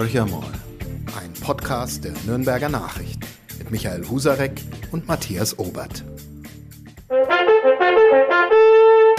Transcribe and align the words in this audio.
Horcher 0.00 0.24
mal. 0.24 0.50
Ein 1.20 1.30
Podcast 1.42 2.04
der 2.04 2.14
Nürnberger 2.24 2.70
Nachrichten 2.70 3.20
mit 3.58 3.70
Michael 3.70 4.08
Husarek 4.08 4.58
und 4.92 5.06
Matthias 5.06 5.58
Obert. 5.58 6.02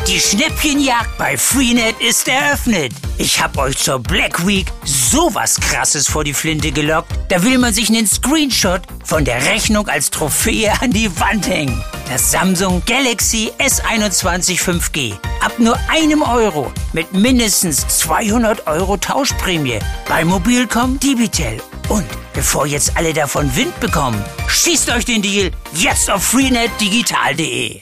Die 0.07 0.20
Schnäppchenjagd 0.20 1.20
bei 1.20 1.38
Freenet 1.38 2.02
ist 2.02 2.28
eröffnet. 2.28 2.94
Ich 3.20 3.39
hab 3.39 3.59
euch 3.59 3.77
zur 3.77 3.99
Black 3.99 4.48
Week 4.48 4.66
sowas 4.84 5.59
krasses 5.59 6.07
vor 6.07 6.23
die 6.23 6.34
Flinte 6.34 6.71
gelockt. 6.71 7.11
Da 7.29 7.43
will 7.43 7.59
man 7.59 7.75
sich 7.75 7.89
einen 7.89 8.07
Screenshot 8.07 8.82
von 9.05 9.23
der 9.23 9.45
Rechnung 9.45 9.88
als 9.88 10.09
Trophäe 10.09 10.73
an 10.82 10.89
die 10.89 11.11
Wand 11.20 11.48
hängen. 11.48 11.79
Das 12.09 12.32
Samsung 12.32 12.82
Galaxy 12.88 13.52
S21 13.59 14.59
5G. 14.59 15.30
Nur 15.62 15.78
einem 15.91 16.23
Euro 16.23 16.71
mit 16.91 17.14
mindestens 17.14 17.88
200 18.00 18.66
Euro 18.66 18.98
Tauschprämie 18.98 19.77
bei 20.08 20.26
Mobilcom 20.26 20.99
Digital. 20.99 21.58
Und 21.88 22.08
bevor 22.34 22.66
jetzt 22.66 22.98
alle 22.98 23.13
davon 23.13 23.55
Wind 23.55 23.80
bekommen, 23.80 24.20
schießt 24.48 24.90
euch 24.90 25.05
den 25.05 25.21
Deal 25.21 25.52
jetzt 25.76 26.09
auf 26.09 26.23
freenetdigital.de. 26.23 27.80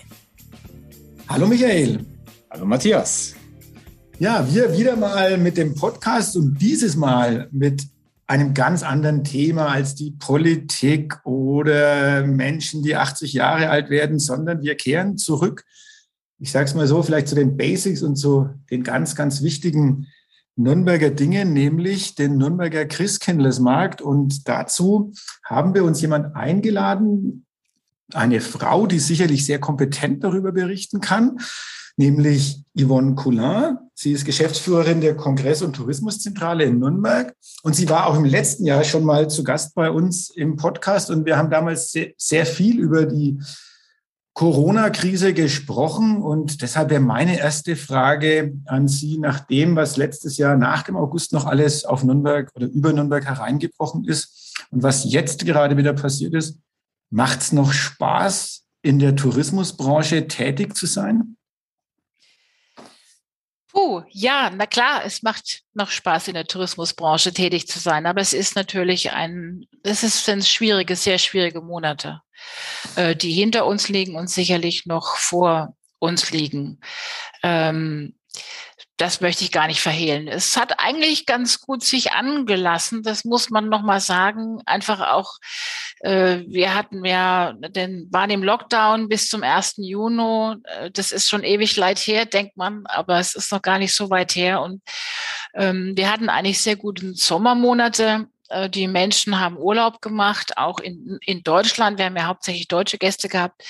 Hallo 1.29 1.47
Michael. 1.47 2.05
Hallo 2.51 2.65
Matthias. 2.65 3.33
Ja, 4.17 4.45
wir 4.53 4.77
wieder 4.77 4.97
mal 4.97 5.37
mit 5.37 5.55
dem 5.55 5.73
Podcast 5.73 6.35
und 6.35 6.57
dieses 6.57 6.97
Mal 6.97 7.47
mit 7.53 7.83
einem 8.27 8.53
ganz 8.53 8.83
anderen 8.83 9.23
Thema 9.23 9.67
als 9.67 9.95
die 9.95 10.11
Politik 10.19 11.25
oder 11.25 12.27
Menschen, 12.27 12.83
die 12.83 12.97
80 12.97 13.31
Jahre 13.31 13.69
alt 13.69 13.89
werden, 13.89 14.19
sondern 14.19 14.63
wir 14.63 14.75
kehren 14.75 15.17
zurück, 15.17 15.63
ich 16.39 16.51
sage 16.51 16.65
es 16.65 16.73
mal 16.73 16.87
so, 16.87 17.03
vielleicht 17.03 17.27
zu 17.27 17.35
den 17.35 17.57
Basics 17.57 18.01
und 18.01 18.15
zu 18.15 18.49
den 18.71 18.83
ganz, 18.83 19.15
ganz 19.15 19.41
wichtigen 19.41 20.07
Nürnberger 20.55 21.09
Dingen, 21.09 21.53
nämlich 21.53 22.15
den 22.15 22.37
Nürnberger 22.37 22.85
Christkindlesmarkt. 22.85 24.01
Und 24.01 24.47
dazu 24.47 25.13
haben 25.45 25.73
wir 25.73 25.83
uns 25.83 26.01
jemand 26.01 26.35
eingeladen, 26.35 27.45
eine 28.13 28.41
Frau, 28.41 28.87
die 28.87 28.99
sicherlich 28.99 29.45
sehr 29.45 29.59
kompetent 29.59 30.23
darüber 30.23 30.51
berichten 30.51 30.99
kann, 30.99 31.39
nämlich 31.95 32.63
Yvonne 32.77 33.15
Coulin. 33.15 33.77
Sie 33.93 34.13
ist 34.13 34.25
Geschäftsführerin 34.25 35.01
der 35.01 35.15
Kongress- 35.15 35.61
und 35.61 35.75
Tourismuszentrale 35.75 36.63
in 36.63 36.79
Nürnberg 36.79 37.33
und 37.63 37.75
sie 37.75 37.87
war 37.89 38.07
auch 38.07 38.17
im 38.17 38.25
letzten 38.25 38.65
Jahr 38.65 38.83
schon 38.83 39.03
mal 39.03 39.29
zu 39.29 39.43
Gast 39.43 39.75
bei 39.75 39.91
uns 39.91 40.29
im 40.29 40.55
Podcast 40.55 41.11
und 41.11 41.25
wir 41.25 41.37
haben 41.37 41.51
damals 41.51 41.91
sehr, 41.91 42.11
sehr 42.17 42.45
viel 42.45 42.79
über 42.79 43.05
die 43.05 43.39
Corona-Krise 44.39 45.33
gesprochen 45.33 46.21
und 46.21 46.61
deshalb 46.61 46.91
wäre 46.91 47.01
meine 47.01 47.37
erste 47.37 47.75
Frage 47.75 48.53
an 48.67 48.87
Sie 48.87 49.17
nach 49.17 49.41
dem, 49.41 49.75
was 49.75 49.97
letztes 49.97 50.37
Jahr 50.37 50.55
nach 50.55 50.83
dem 50.83 50.95
August 50.95 51.33
noch 51.33 51.45
alles 51.45 51.83
auf 51.83 52.05
Nürnberg 52.05 52.49
oder 52.55 52.67
über 52.67 52.93
Nürnberg 52.93 53.25
hereingebrochen 53.25 54.05
ist 54.05 54.63
und 54.71 54.81
was 54.81 55.03
jetzt 55.11 55.45
gerade 55.45 55.75
wieder 55.75 55.91
passiert 55.91 56.33
ist. 56.35 56.57
Macht 57.09 57.41
es 57.41 57.51
noch 57.51 57.73
Spaß, 57.73 58.63
in 58.81 58.99
der 58.99 59.17
Tourismusbranche 59.17 60.29
tätig 60.29 60.73
zu 60.73 60.85
sein? 60.85 61.35
Puh, 63.73 64.03
ja, 64.09 64.51
na 64.55 64.67
klar, 64.67 65.01
es 65.05 65.21
macht 65.21 65.63
noch 65.73 65.89
Spaß, 65.89 66.29
in 66.29 66.35
der 66.35 66.47
Tourismusbranche 66.47 67.33
tätig 67.33 67.67
zu 67.67 67.77
sein, 67.77 68.05
aber 68.05 68.21
es 68.21 68.31
ist 68.31 68.55
natürlich 68.55 69.11
ein, 69.11 69.67
es 69.83 69.99
sind 69.99 70.45
schwierige, 70.45 70.95
sehr 70.95 71.17
schwierige 71.17 71.59
Monate, 71.59 72.21
äh, 72.95 73.15
die 73.15 73.31
hinter 73.31 73.65
uns 73.65 73.89
liegen 73.89 74.15
und 74.15 74.29
sicherlich 74.29 74.85
noch 74.85 75.15
vor 75.15 75.75
uns 75.99 76.31
liegen. 76.31 76.79
Ähm, 77.43 78.15
das 78.99 79.21
möchte 79.21 79.45
ich 79.45 79.51
gar 79.51 79.67
nicht 79.67 79.79
verhehlen. 79.79 80.27
Es 80.27 80.57
hat 80.57 80.79
eigentlich 80.79 81.25
ganz 81.25 81.61
gut 81.61 81.83
sich 81.83 82.11
angelassen, 82.11 83.01
das 83.01 83.23
muss 83.23 83.49
man 83.49 83.69
noch 83.69 83.81
mal 83.81 84.01
sagen. 84.01 84.61
Einfach 84.65 84.99
auch, 85.11 85.37
äh, 86.01 86.39
wir 86.47 86.75
hatten 86.75 87.05
ja, 87.05 87.53
den 87.53 88.07
waren 88.11 88.29
im 88.29 88.43
Lockdown 88.43 89.07
bis 89.07 89.29
zum 89.29 89.41
1. 89.41 89.75
Juni. 89.77 90.55
Äh, 90.65 90.91
das 90.91 91.13
ist 91.13 91.29
schon 91.29 91.45
ewig 91.45 91.77
leid 91.77 91.97
her, 91.99 92.25
denkt 92.25 92.57
man, 92.57 92.85
aber 92.87 93.19
es 93.19 93.35
ist 93.35 93.51
noch 93.53 93.61
gar 93.61 93.79
nicht 93.79 93.95
so 93.95 94.09
weit 94.09 94.35
her. 94.35 94.61
Und 94.61 94.81
ähm, 95.53 95.93
wir 95.95 96.11
hatten 96.11 96.29
eigentlich 96.29 96.61
sehr 96.61 96.75
gute 96.75 97.13
Sommermonate. 97.13 98.27
Äh, 98.49 98.69
die 98.69 98.87
Menschen 98.87 99.39
haben 99.39 99.57
Urlaub 99.57 100.01
gemacht, 100.01 100.57
auch 100.57 100.79
in, 100.79 101.19
in 101.25 101.43
Deutschland. 101.43 101.97
Wir 101.97 102.05
haben 102.05 102.17
ja 102.17 102.25
hauptsächlich 102.25 102.67
deutsche 102.67 102.97
Gäste 102.97 103.29
gehabt, 103.29 103.63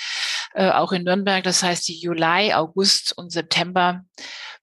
äh, 0.54 0.70
auch 0.70 0.92
in 0.92 1.04
Nürnberg. 1.04 1.44
Das 1.44 1.62
heißt, 1.62 1.86
die 1.88 1.98
Juli, 1.98 2.52
August 2.52 3.16
und 3.16 3.30
September 3.30 4.04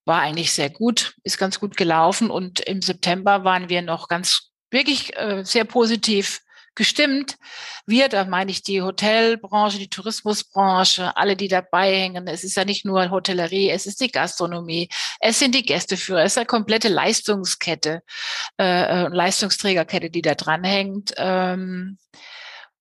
war 0.05 0.22
eigentlich 0.22 0.51
sehr 0.51 0.69
gut, 0.69 1.16
ist 1.23 1.38
ganz 1.38 1.59
gut 1.59 1.78
gelaufen. 1.78 2.29
Und 2.29 2.59
im 2.61 2.81
September 2.81 3.44
waren 3.44 3.69
wir 3.69 3.81
noch 3.81 4.07
ganz 4.07 4.51
wirklich 4.72 5.16
äh, 5.17 5.44
sehr 5.44 5.66
positiv 5.66 6.41
gestimmt. 6.77 7.38
Wir, 7.85 8.07
da 8.07 8.23
meine 8.23 8.51
ich 8.51 8.63
die 8.63 8.81
Hotelbranche, 8.81 9.79
die 9.79 9.89
Tourismusbranche, 9.89 11.17
alle, 11.17 11.35
die 11.35 11.49
dabei 11.49 11.91
hängen. 11.93 12.27
Es 12.27 12.45
ist 12.45 12.55
ja 12.55 12.63
nicht 12.63 12.85
nur 12.85 13.09
Hotellerie, 13.09 13.69
es 13.69 13.85
ist 13.85 13.99
die 13.99 14.11
Gastronomie, 14.11 14.87
es 15.19 15.39
sind 15.39 15.53
die 15.53 15.63
Gästeführer, 15.63 16.23
es 16.23 16.33
ist 16.33 16.37
eine 16.37 16.45
komplette 16.45 16.87
Leistungskette, 16.87 18.03
äh, 18.57 18.63
äh 18.83 19.07
Leistungsträgerkette, 19.09 20.09
die 20.09 20.21
da 20.21 20.35
dranhängt. 20.35 21.13
Ähm, 21.17 21.97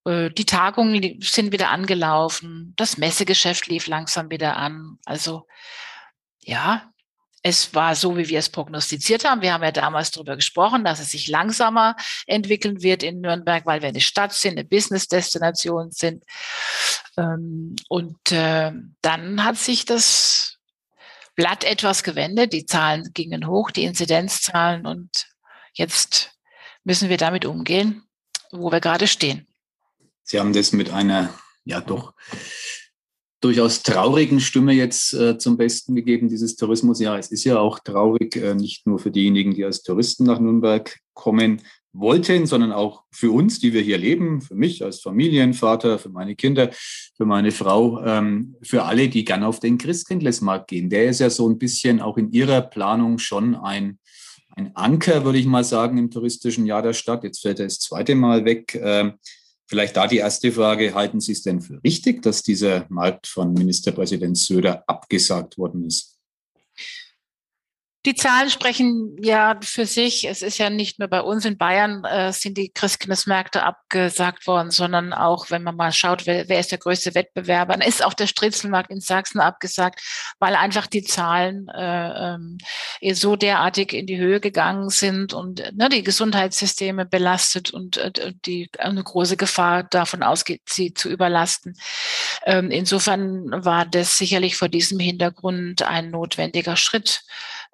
äh, 0.05 0.29
die 0.29 0.45
Tagungen 0.45 1.19
sind 1.21 1.51
wieder 1.51 1.69
angelaufen, 1.69 2.73
das 2.77 2.97
Messegeschäft 2.97 3.67
lief 3.67 3.87
langsam 3.87 4.29
wieder 4.29 4.55
an. 4.55 4.99
Also 5.05 5.47
ja, 6.39 6.89
es 7.43 7.73
war 7.73 7.95
so, 7.95 8.17
wie 8.17 8.27
wir 8.27 8.39
es 8.39 8.49
prognostiziert 8.49 9.23
haben. 9.23 9.41
Wir 9.41 9.53
haben 9.53 9.63
ja 9.63 9.71
damals 9.71 10.11
darüber 10.11 10.35
gesprochen, 10.35 10.83
dass 10.83 10.99
es 10.99 11.11
sich 11.11 11.27
langsamer 11.27 11.95
entwickeln 12.25 12.81
wird 12.81 13.03
in 13.03 13.21
Nürnberg, 13.21 13.65
weil 13.65 13.81
wir 13.81 13.89
eine 13.89 14.01
Stadt 14.01 14.33
sind, 14.33 14.53
eine 14.53 14.65
Business-Destination 14.65 15.91
sind. 15.91 16.23
Ähm, 17.17 17.75
und 17.89 18.31
äh, 18.31 18.71
dann 19.01 19.43
hat 19.43 19.57
sich 19.57 19.85
das 19.85 20.57
Blatt 21.35 21.63
etwas 21.63 22.03
gewendet. 22.03 22.53
Die 22.53 22.65
Zahlen 22.65 23.11
gingen 23.13 23.47
hoch, 23.47 23.71
die 23.71 23.83
Inzidenzzahlen. 23.83 24.85
Und 24.85 25.27
jetzt 25.73 26.31
müssen 26.83 27.09
wir 27.09 27.17
damit 27.17 27.45
umgehen, 27.45 28.03
wo 28.51 28.71
wir 28.71 28.81
gerade 28.81 29.07
stehen. 29.07 29.47
Sie 30.23 30.39
haben 30.39 30.51
das 30.51 30.73
mit 30.73 30.89
einer, 30.89 31.33
ja 31.63 31.79
doch, 31.79 32.13
durchaus 33.41 33.83
traurigen 33.83 34.39
Stimme 34.39 34.73
jetzt 34.73 35.13
äh, 35.13 35.37
zum 35.37 35.57
Besten 35.57 35.95
gegeben, 35.95 36.27
dieses 36.27 36.55
Tourismusjahr. 36.55 37.19
Es 37.19 37.31
ist 37.31 37.43
ja 37.43 37.59
auch 37.59 37.79
traurig, 37.79 38.35
äh, 38.35 38.55
nicht 38.55 38.87
nur 38.87 38.99
für 38.99 39.11
diejenigen, 39.11 39.53
die 39.53 39.63
als 39.63 39.83
Touristen 39.83 40.23
nach 40.23 40.39
Nürnberg 40.39 40.97
kommen 41.13 41.61
wollten, 41.93 42.45
sondern 42.45 42.71
auch 42.71 43.03
für 43.11 43.31
uns, 43.31 43.59
die 43.59 43.73
wir 43.73 43.81
hier 43.81 43.97
leben, 43.97 44.41
für 44.41 44.55
mich 44.55 44.83
als 44.83 45.01
Familienvater, 45.01 45.99
für 45.99 46.09
meine 46.09 46.35
Kinder, 46.35 46.69
für 47.15 47.25
meine 47.25 47.51
Frau, 47.51 48.03
ähm, 48.03 48.55
für 48.61 48.83
alle, 48.83 49.09
die 49.09 49.25
gern 49.25 49.43
auf 49.43 49.59
den 49.59 49.77
Christkindlesmarkt 49.77 50.67
gehen. 50.67 50.89
Der 50.89 51.09
ist 51.09 51.19
ja 51.19 51.29
so 51.29 51.47
ein 51.49 51.57
bisschen 51.57 52.01
auch 52.01 52.17
in 52.17 52.31
ihrer 52.31 52.61
Planung 52.61 53.19
schon 53.19 53.55
ein, 53.55 53.99
ein 54.55 54.75
Anker, 54.75 55.25
würde 55.25 55.39
ich 55.39 55.45
mal 55.45 55.63
sagen, 55.63 55.97
im 55.97 56.11
touristischen 56.11 56.65
Jahr 56.65 56.81
der 56.81 56.93
Stadt. 56.93 57.23
Jetzt 57.23 57.41
fällt 57.41 57.59
er 57.59 57.65
das 57.65 57.79
zweite 57.79 58.15
Mal 58.15 58.45
weg. 58.45 58.79
Ähm, 58.81 59.13
Vielleicht 59.69 59.97
da 59.97 60.07
die 60.07 60.17
erste 60.17 60.51
Frage, 60.51 60.93
halten 60.93 61.19
Sie 61.19 61.33
es 61.33 61.43
denn 61.43 61.59
für 61.59 61.83
richtig, 61.83 62.21
dass 62.21 62.41
dieser 62.41 62.85
Markt 62.89 63.27
von 63.27 63.53
Ministerpräsident 63.53 64.37
Söder 64.37 64.83
abgesagt 64.87 65.57
worden 65.57 65.85
ist? 65.85 66.16
Die 68.07 68.15
Zahlen 68.15 68.49
sprechen 68.49 69.17
ja 69.21 69.59
für 69.61 69.85
sich. 69.85 70.29
Es 70.29 70.41
ist 70.41 70.57
ja 70.59 70.69
nicht 70.69 70.97
nur 70.97 71.09
bei 71.09 71.19
uns 71.19 71.43
in 71.43 71.57
Bayern 71.57 72.05
äh, 72.05 72.31
sind 72.31 72.57
die 72.57 72.69
Christkindlesmärkte 72.69 73.63
abgesagt 73.63 74.47
worden, 74.47 74.71
sondern 74.71 75.11
auch, 75.11 75.51
wenn 75.51 75.61
man 75.61 75.75
mal 75.75 75.91
schaut, 75.91 76.25
wer, 76.25 76.47
wer 76.47 76.61
ist 76.61 76.71
der 76.71 76.77
größte 76.77 77.15
Wettbewerber, 77.15 77.73
dann 77.73 77.85
ist 77.85 78.01
auch 78.01 78.13
der 78.13 78.27
Stritzelmarkt 78.27 78.91
in 78.91 79.01
Sachsen 79.01 79.41
abgesagt, 79.41 79.99
weil 80.39 80.55
einfach 80.55 80.87
die 80.87 81.03
Zahlen 81.03 81.67
äh, 81.67 82.35
ähm, 82.35 82.59
so 83.11 83.35
derartig 83.35 83.91
in 83.91 84.05
die 84.05 84.17
Höhe 84.17 84.39
gegangen 84.39 84.89
sind 84.89 85.33
und 85.33 85.61
ne, 85.75 85.89
die 85.89 86.03
Gesundheitssysteme 86.03 87.05
belastet 87.05 87.71
und 87.71 87.97
äh, 87.97 88.31
die 88.45 88.69
eine 88.79 89.03
große 89.03 89.35
Gefahr 89.35 89.83
davon 89.83 90.23
ausgeht, 90.23 90.61
sie 90.69 90.93
zu 90.93 91.09
überlasten. 91.09 91.75
Ähm, 92.45 92.71
insofern 92.71 93.65
war 93.65 93.85
das 93.85 94.15
sicherlich 94.15 94.55
vor 94.55 94.69
diesem 94.69 94.97
Hintergrund 94.97 95.81
ein 95.81 96.09
notwendiger 96.09 96.77
Schritt 96.77 97.23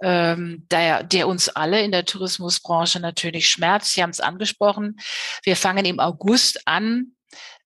ähm, 0.02 0.68
der, 0.72 1.04
der 1.04 1.28
uns 1.28 1.50
alle 1.50 1.82
in 1.82 1.92
der 1.92 2.06
Tourismusbranche 2.06 3.00
natürlich 3.00 3.50
schmerzt. 3.50 3.94
Sie 3.94 4.04
haben 4.04 4.10
es 4.10 4.20
angesprochen. 4.20 4.98
Wir 5.44 5.56
fangen 5.56 5.86
im 5.86 6.00
August 6.00 6.68
an, 6.68 7.13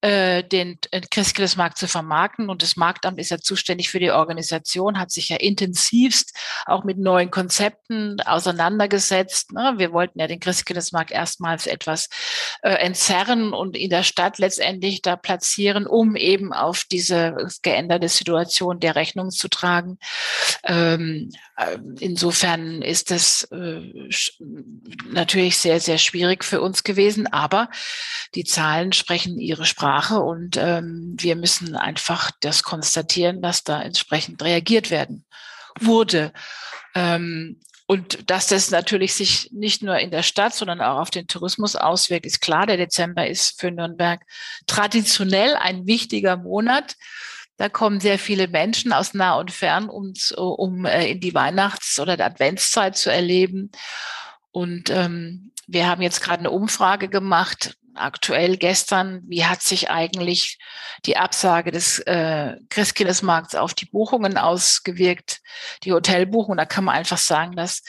äh, 0.02 0.44
den 0.44 0.78
Christkindlesmarkt 1.10 1.80
zu 1.80 1.88
vermarkten. 1.88 2.52
Und 2.52 2.62
das 2.62 2.76
Marktamt 2.76 3.20
ist 3.20 3.32
ja 3.32 3.40
zuständig 3.40 3.90
für 3.90 4.00
die 4.00 4.12
Organisation, 4.12 5.00
hat 5.00 5.10
sich 5.10 5.30
ja 5.30 5.38
intensivst 5.38 6.38
auch 6.68 6.84
mit 6.84 7.00
neuen 7.00 7.32
Konzepten 7.32 8.22
auseinandergesetzt. 8.22 9.54
Ne? 9.54 9.74
Wir 9.78 9.92
wollten 9.94 10.20
ja 10.20 10.28
den 10.28 10.40
Christkindlesmarkt 10.40 11.10
erstmals 11.10 11.66
etwas 11.66 12.10
äh, 12.62 12.74
entzerren 12.74 13.54
und 13.54 13.76
in 13.76 13.90
der 13.90 14.04
Stadt 14.04 14.38
letztendlich 14.38 15.02
da 15.02 15.16
platzieren, 15.16 15.88
um 15.88 16.16
eben 16.16 16.54
auf 16.54 16.84
diese 16.92 17.36
geänderte 17.64 18.08
Situation 18.08 18.80
der 18.80 18.96
Rechnung 18.96 19.32
zu 19.32 19.48
tragen. 19.48 19.98
Ähm, 20.64 21.32
äh, 21.56 21.80
insofern 22.00 22.84
ist 22.84 23.10
das 23.10 23.48
äh, 23.52 23.82
natürlich 25.10 25.58
sehr, 25.58 25.80
sehr 25.80 25.98
schwierig 25.98 26.44
für 26.44 26.62
uns 26.62 26.84
gewesen, 26.84 27.26
aber 27.26 27.72
die 28.36 28.44
Zahlen 28.44 28.94
sprechen 28.94 29.40
ihre 29.40 29.66
Sprache 29.66 29.87
und 30.22 30.58
ähm, 30.58 31.16
wir 31.18 31.36
müssen 31.36 31.76
einfach 31.76 32.32
das 32.42 32.64
konstatieren, 32.64 33.42
dass 33.42 33.64
da 33.64 33.82
entsprechend 33.82 34.42
reagiert 34.42 34.92
werden 34.92 35.26
wurde. 35.80 36.34
Ähm, 36.96 37.60
und 37.90 38.30
dass 38.30 38.48
das 38.48 38.70
natürlich 38.70 39.14
sich 39.14 39.50
nicht 39.54 39.82
nur 39.82 39.98
in 39.98 40.12
der 40.12 40.24
Stadt, 40.24 40.54
sondern 40.54 40.82
auch 40.82 41.00
auf 41.00 41.10
den 41.10 41.28
Tourismus 41.28 41.78
auswirkt, 41.78 42.26
ist 42.26 42.42
klar. 42.42 42.66
Der 42.66 42.76
Dezember 42.76 43.28
ist 43.28 43.60
für 43.62 43.72
Nürnberg 43.72 44.22
traditionell 44.68 45.56
ein 45.56 45.88
wichtiger 45.88 46.36
Monat. 46.36 46.96
Da 47.56 47.70
kommen 47.70 48.02
sehr 48.02 48.20
viele 48.20 48.50
Menschen 48.50 48.92
aus 48.92 49.14
nah 49.14 49.36
und 49.36 49.52
fern, 49.52 49.90
um, 49.90 50.14
um 50.36 50.86
äh, 50.86 51.12
in 51.12 51.22
die 51.22 51.34
Weihnachts- 51.34 52.00
oder 52.00 52.20
Adventszeit 52.20 52.98
zu 52.98 53.10
erleben. 53.10 53.72
Und 54.52 54.90
ähm, 54.90 55.54
wir 55.66 55.88
haben 55.88 56.02
jetzt 56.02 56.22
gerade 56.22 56.40
eine 56.40 56.52
Umfrage 56.52 57.08
gemacht, 57.08 57.78
aktuell 57.98 58.58
gestern, 58.58 59.24
wie 59.28 59.46
hat 59.46 59.62
sich 59.62 59.90
eigentlich 59.90 60.58
die 61.06 61.18
Absage 61.18 61.72
des 61.72 62.00
äh, 62.00 62.56
Christkindlesmarkts 62.70 63.56
auf 63.56 63.74
die 63.74 63.86
Buchungen 63.86 64.38
ausgewirkt, 64.38 65.42
die 65.84 65.94
Hotelbuchungen. 65.94 66.58
Da 66.58 66.66
kann 66.66 66.86
man 66.86 66.96
einfach 66.96 67.18
sagen, 67.18 67.56
dass 67.56 67.84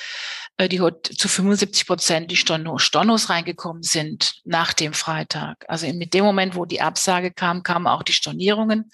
äh, 0.56 0.68
die 0.68 0.80
zu 1.02 1.28
75 1.28 1.86
Prozent 1.86 2.30
die 2.30 2.36
Stornos 2.36 3.30
reingekommen 3.30 3.82
sind 3.82 4.40
nach 4.44 4.72
dem 4.72 4.92
Freitag. 4.92 5.64
Also 5.68 5.86
mit 5.92 6.14
dem 6.14 6.24
Moment, 6.24 6.54
wo 6.54 6.64
die 6.64 6.80
Absage 6.80 7.30
kam, 7.30 7.62
kamen 7.62 7.86
auch 7.86 8.02
die 8.02 8.12
Stornierungen. 8.12 8.90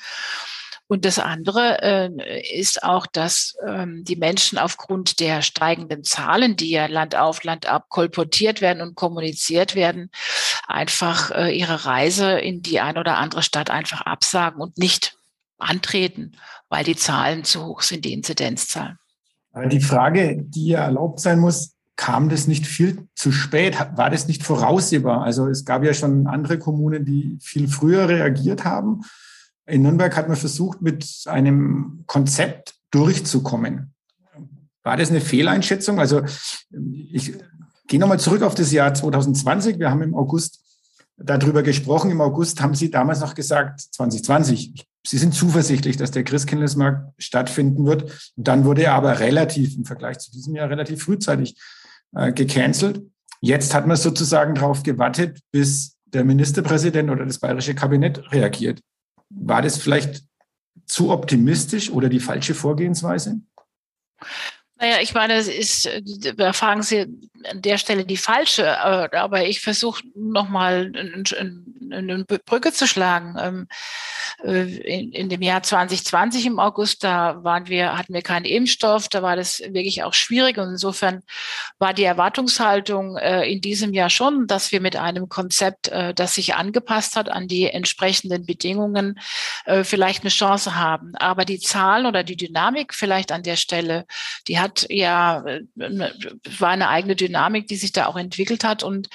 Und 0.95 1.05
das 1.05 1.19
andere 1.19 1.83
äh, 1.83 2.57
ist 2.57 2.85
auch, 2.85 3.09
dass 3.09 3.57
ähm, 3.67 4.05
die 4.05 4.15
Menschen 4.15 4.59
aufgrund 4.59 5.19
der 5.19 5.43
steigenden 5.43 6.05
Zahlen, 6.05 6.55
die 6.55 6.71
ja 6.71 6.87
Land 6.87 7.17
auf, 7.17 7.43
Land 7.43 7.67
ab 7.67 7.87
kolportiert 7.89 8.61
werden 8.61 8.81
und 8.81 8.95
kommuniziert 8.95 9.75
werden, 9.75 10.09
einfach 10.69 11.33
äh, 11.33 11.51
ihre 11.51 11.85
Reise 11.85 12.39
in 12.39 12.63
die 12.63 12.79
eine 12.79 13.01
oder 13.01 13.19
andere 13.19 13.43
Stadt 13.43 13.71
einfach 13.71 14.03
absagen 14.03 14.63
und 14.63 14.79
nicht 14.79 15.19
antreten, 15.59 16.37
weil 16.69 16.85
die 16.85 16.95
Zahlen 16.95 17.43
zu 17.43 17.65
hoch 17.65 17.83
sind, 17.83 18.05
die 18.05 18.13
Inzidenzzahlen. 18.13 18.97
Aber 19.51 19.67
die 19.67 19.81
Frage, 19.81 20.45
die 20.45 20.69
ja 20.69 20.85
erlaubt 20.85 21.19
sein 21.19 21.41
muss, 21.41 21.73
kam 21.97 22.29
das 22.29 22.47
nicht 22.47 22.69
viel 22.69 23.09
zu 23.17 23.33
spät? 23.33 23.77
War 23.97 24.11
das 24.11 24.29
nicht 24.29 24.45
voraussehbar? 24.45 25.25
Also 25.25 25.49
es 25.49 25.65
gab 25.65 25.83
ja 25.83 25.93
schon 25.93 26.29
andere 26.29 26.61
Kommunen, 26.61 27.05
die 27.05 27.37
viel 27.41 27.67
früher 27.67 28.09
reagiert 28.09 28.65
haben. 28.65 29.01
In 29.67 29.83
Nürnberg 29.83 30.17
hat 30.17 30.29
man 30.29 30.37
versucht, 30.37 30.83
mit 30.83 31.07
einem 31.27 32.05
Konzept 32.07 32.75
durchzukommen. 32.91 33.95
War 34.83 34.97
das 34.97 35.11
eine 35.11 35.21
Fehleinschätzung? 35.21 35.99
Also 35.99 36.23
ich 37.11 37.33
gehe 37.87 37.99
nochmal 37.99 38.21
zurück 38.21 38.43
auf 38.43 38.55
das 38.55 38.73
Jahr 38.73 38.93
2020. 38.93 39.79
Wir 39.79 39.91
haben 39.91 40.03
im 40.03 40.15
August 40.15 40.61
darüber 41.17 41.63
gesprochen. 41.63 42.11
Im 42.11 42.21
August 42.21 42.61
haben 42.61 42.75
Sie 42.75 42.91
damals 42.91 43.21
noch 43.21 43.35
gesagt, 43.35 43.81
2020, 43.81 44.87
Sie 45.07 45.19
sind 45.19 45.35
zuversichtlich, 45.35 45.99
dass 45.99 46.13
der 46.13 46.25
Christkindlesmarkt 46.25 47.13
stattfinden 47.23 47.85
wird. 47.85 48.05
Und 48.37 48.49
dann 48.49 48.65
wurde 48.65 48.85
er 48.85 48.95
aber 48.95 49.21
relativ 49.21 49.77
im 49.77 49.85
Vergleich 49.85 50.19
zu 50.19 50.31
diesem 50.31 50.55
Jahr 50.55 50.71
relativ 50.71 51.03
frühzeitig 51.03 51.57
äh, 52.15 52.33
gecancelt. 52.33 53.03
Jetzt 53.41 53.75
hat 53.75 53.87
man 53.87 53.99
sozusagen 53.99 54.55
darauf 54.55 54.83
gewartet, 54.83 55.41
bis 55.51 55.97
der 56.07 56.25
Ministerpräsident 56.25 57.11
oder 57.11 57.27
das 57.27 57.39
bayerische 57.39 57.75
Kabinett 57.75 58.33
reagiert. 58.33 58.81
War 59.37 59.63
das 59.63 59.79
vielleicht 59.79 60.23
zu 60.87 61.11
optimistisch 61.11 61.91
oder 61.91 62.09
die 62.09 62.21
falsche 62.21 62.55
Vorgehensweise? 62.55 63.41
Naja, 64.77 65.01
ich 65.01 65.15
meine, 65.15 65.35
es 65.35 65.49
ist, 65.49 65.89
da 66.37 66.53
fragen 66.53 66.83
Sie 66.83 67.07
an 67.49 67.63
der 67.63 67.79
Stelle 67.79 68.05
die 68.05 68.17
falsche, 68.17 68.65
äh, 68.65 69.17
aber 69.17 69.47
ich 69.47 69.61
versuche 69.61 70.03
nochmal 70.15 70.93
eine 70.95 72.25
Brücke 72.25 72.73
zu 72.73 72.87
schlagen. 72.87 73.69
Äh, 74.43 74.63
in, 74.63 75.13
in 75.13 75.29
dem 75.29 75.43
Jahr 75.43 75.63
2020 75.63 76.47
im 76.47 76.59
August, 76.59 77.05
da 77.05 77.43
waren 77.45 77.69
wir, 77.69 77.97
hatten 77.97 78.15
wir 78.15 78.23
keinen 78.23 78.45
Impfstoff, 78.45 79.09
da 79.09 79.23
war 79.23 79.37
das 79.37 79.61
wirklich 79.61 80.03
auch 80.03 80.15
schwierig. 80.15 80.59
Und 80.59 80.71
insofern 80.71 81.23
war 81.79 81.95
die 81.95 82.05
Erwartungshaltung 82.05 83.17
äh, 83.17 83.45
in 83.51 83.61
diesem 83.61 83.93
Jahr 83.93 84.11
schon, 84.11 84.47
dass 84.47 84.73
wir 84.73 84.81
mit 84.81 84.97
einem 84.97 85.29
Konzept, 85.29 85.91
das 86.15 86.35
sich 86.35 86.55
angepasst 86.55 87.17
hat 87.17 87.29
an 87.29 87.49
die 87.49 87.67
entsprechenden 87.67 88.47
Bedingungen, 88.47 89.19
vielleicht 89.83 90.23
eine 90.23 90.31
Chance 90.31 90.77
haben. 90.77 91.15
Aber 91.17 91.45
die 91.45 91.59
Zahlen 91.59 92.07
oder 92.07 92.23
die 92.23 92.37
Dynamik 92.37 92.95
vielleicht 92.95 93.33
an 93.33 93.43
der 93.43 93.57
Stelle, 93.57 94.07
die 94.49 94.59
hat 94.59 94.87
ja, 94.89 95.45
äh, 95.45 95.63
war 96.59 96.71
eine 96.71 96.89
eigene 96.89 97.17
Dynamik, 97.17 97.67
die 97.69 97.77
sich 97.77 97.93
da 97.93 98.07
auch 98.07 98.17
entwickelt 98.17 98.65
hat. 98.65 98.83
Und 98.83 99.09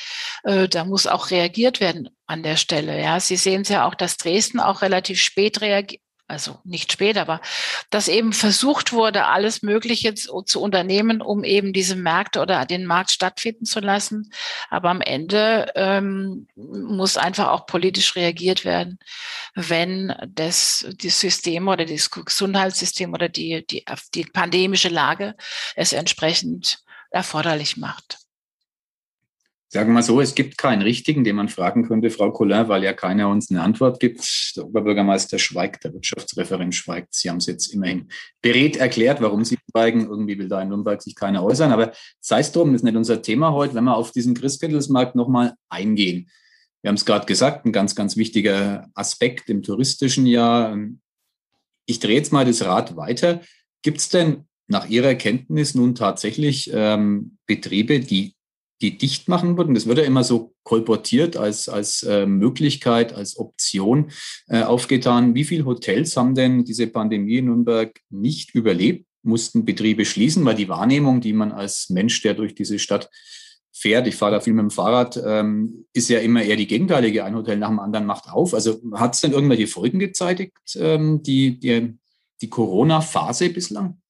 äh, 0.43 0.67
da 0.67 0.85
muss 0.85 1.07
auch 1.07 1.31
reagiert 1.31 1.79
werden 1.79 2.09
an 2.29 2.43
der 2.43 2.57
Stelle. 2.57 3.01
Ja, 3.01 3.19
Sie 3.19 3.35
sehen 3.35 3.61
es 3.61 3.69
ja 3.69 3.85
auch, 3.85 3.95
dass 3.95 4.17
Dresden 4.17 4.59
auch 4.59 4.81
relativ 4.81 5.21
spät 5.21 5.61
reagiert 5.61 6.01
also 6.29 6.59
nicht 6.63 6.91
spät, 6.91 7.17
aber 7.17 7.41
dass 7.89 8.07
eben 8.07 8.33
versucht 8.33 8.93
wurde, 8.93 9.25
alles 9.25 9.63
Mögliche 9.63 10.13
zu, 10.13 10.43
zu, 10.43 10.61
unternehmen, 10.61 11.21
um 11.23 11.43
eben 11.43 11.73
diese 11.73 11.95
Märkte 11.95 12.39
oder 12.39 12.67
den 12.67 12.85
Markt 12.85 13.09
stattfinden 13.09 13.65
zu 13.65 13.79
lassen. 13.79 14.31
Aber 14.69 14.91
am 14.91 15.01
Ende 15.01 15.71
ähm, 15.73 16.47
muss 16.55 17.17
einfach 17.17 17.47
auch 17.47 17.65
politisch 17.65 18.15
reagiert 18.15 18.63
werden, 18.63 18.99
wenn 19.55 20.13
das, 20.27 20.85
die 21.01 21.09
System 21.09 21.67
oder 21.67 21.85
das 21.85 22.11
Gesundheitssystem 22.11 23.11
oder 23.11 23.27
die, 23.27 23.65
die, 23.65 23.83
die 24.13 24.25
pandemische 24.25 24.89
Lage 24.89 25.35
es 25.75 25.93
entsprechend 25.93 26.83
erforderlich 27.09 27.75
macht. 27.75 28.19
Sagen 29.71 29.89
wir 29.89 29.93
mal 29.93 30.03
so, 30.03 30.19
es 30.19 30.33
gibt 30.33 30.57
keinen 30.57 30.81
richtigen, 30.81 31.23
den 31.23 31.35
man 31.35 31.47
fragen 31.47 31.87
könnte, 31.87 32.09
Frau 32.09 32.31
Collin, 32.31 32.67
weil 32.69 32.83
ja 32.83 32.91
keiner 32.91 33.29
uns 33.29 33.51
eine 33.51 33.61
Antwort 33.61 33.99
gibt. 33.99 34.53
Der 34.55 34.65
Oberbürgermeister 34.65 35.37
schweigt, 35.37 35.83
der 35.83 35.93
Wirtschaftsreferent 35.93 36.73
schweigt. 36.73 37.13
Sie 37.13 37.29
haben 37.29 37.37
es 37.37 37.45
jetzt 37.45 37.67
immerhin 37.67 38.07
berät 38.41 38.77
erklärt, 38.77 39.21
warum 39.21 39.45
Sie 39.45 39.59
schweigen. 39.69 40.07
Irgendwie 40.07 40.39
will 40.39 40.47
da 40.47 40.59
in 40.59 40.69
Nürnberg 40.69 40.99
sich 41.03 41.13
keiner 41.13 41.43
äußern. 41.43 41.71
Aber 41.71 41.91
sei 42.19 42.39
es 42.39 42.51
drum, 42.51 42.73
ist 42.73 42.83
nicht 42.83 42.97
unser 42.97 43.21
Thema 43.21 43.53
heute, 43.53 43.75
wenn 43.75 43.83
wir 43.83 43.95
auf 43.95 44.11
diesen 44.11 44.33
Christkindlesmarkt 44.33 45.13
nochmal 45.13 45.53
eingehen. 45.69 46.31
Wir 46.81 46.89
haben 46.89 46.95
es 46.95 47.05
gerade 47.05 47.27
gesagt, 47.27 47.67
ein 47.67 47.71
ganz, 47.71 47.93
ganz 47.93 48.17
wichtiger 48.17 48.89
Aspekt 48.95 49.51
im 49.51 49.61
touristischen 49.61 50.25
Jahr. 50.25 50.75
Ich 51.85 51.99
drehe 51.99 52.15
jetzt 52.15 52.33
mal 52.33 52.45
das 52.45 52.65
Rad 52.65 52.97
weiter. 52.97 53.41
Gibt 53.83 53.99
es 53.99 54.09
denn 54.09 54.45
nach 54.65 54.89
Ihrer 54.89 55.13
Kenntnis 55.13 55.75
nun 55.75 55.93
tatsächlich 55.93 56.71
ähm, 56.73 57.37
Betriebe, 57.45 57.99
die 57.99 58.33
die 58.81 58.97
dicht 58.97 59.27
machen 59.27 59.57
würden. 59.57 59.75
Das 59.75 59.87
wird 59.87 59.97
ja 59.97 60.03
immer 60.03 60.23
so 60.23 60.53
kolportiert 60.63 61.37
als, 61.37 61.67
als 61.67 62.03
äh, 62.03 62.25
Möglichkeit, 62.25 63.13
als 63.13 63.37
Option 63.37 64.11
äh, 64.47 64.63
aufgetan. 64.63 65.35
Wie 65.35 65.43
viele 65.43 65.65
Hotels 65.65 66.15
haben 66.15 66.35
denn 66.35 66.63
diese 66.63 66.87
Pandemie 66.87 67.37
in 67.37 67.45
Nürnberg 67.45 67.99
nicht 68.09 68.55
überlebt, 68.55 69.05
mussten 69.21 69.65
Betriebe 69.65 70.05
schließen, 70.05 70.45
weil 70.45 70.55
die 70.55 70.69
Wahrnehmung, 70.69 71.19
die 71.19 71.33
man 71.33 71.51
als 71.51 71.89
Mensch, 71.89 72.21
der 72.21 72.35
durch 72.35 72.55
diese 72.55 72.79
Stadt 72.79 73.09
fährt, 73.73 74.07
ich 74.07 74.15
fahre 74.15 74.33
da 74.33 74.39
viel 74.39 74.53
mit 74.53 74.63
dem 74.63 74.71
Fahrrad, 74.71 75.21
ähm, 75.25 75.85
ist 75.93 76.09
ja 76.09 76.19
immer 76.19 76.43
eher 76.43 76.55
die 76.55 76.67
gegenteilige. 76.67 77.23
Ein 77.23 77.35
Hotel 77.35 77.57
nach 77.57 77.69
dem 77.69 77.79
anderen 77.79 78.05
macht 78.05 78.29
auf. 78.29 78.53
Also 78.53 78.79
hat 78.93 79.15
es 79.15 79.21
denn 79.21 79.31
irgendwelche 79.31 79.67
Folgen 79.67 79.99
gezeitigt, 79.99 80.57
ähm, 80.75 81.21
die, 81.23 81.59
die, 81.59 81.97
die 82.41 82.49
Corona-Phase 82.49 83.49
bislang? 83.49 84.01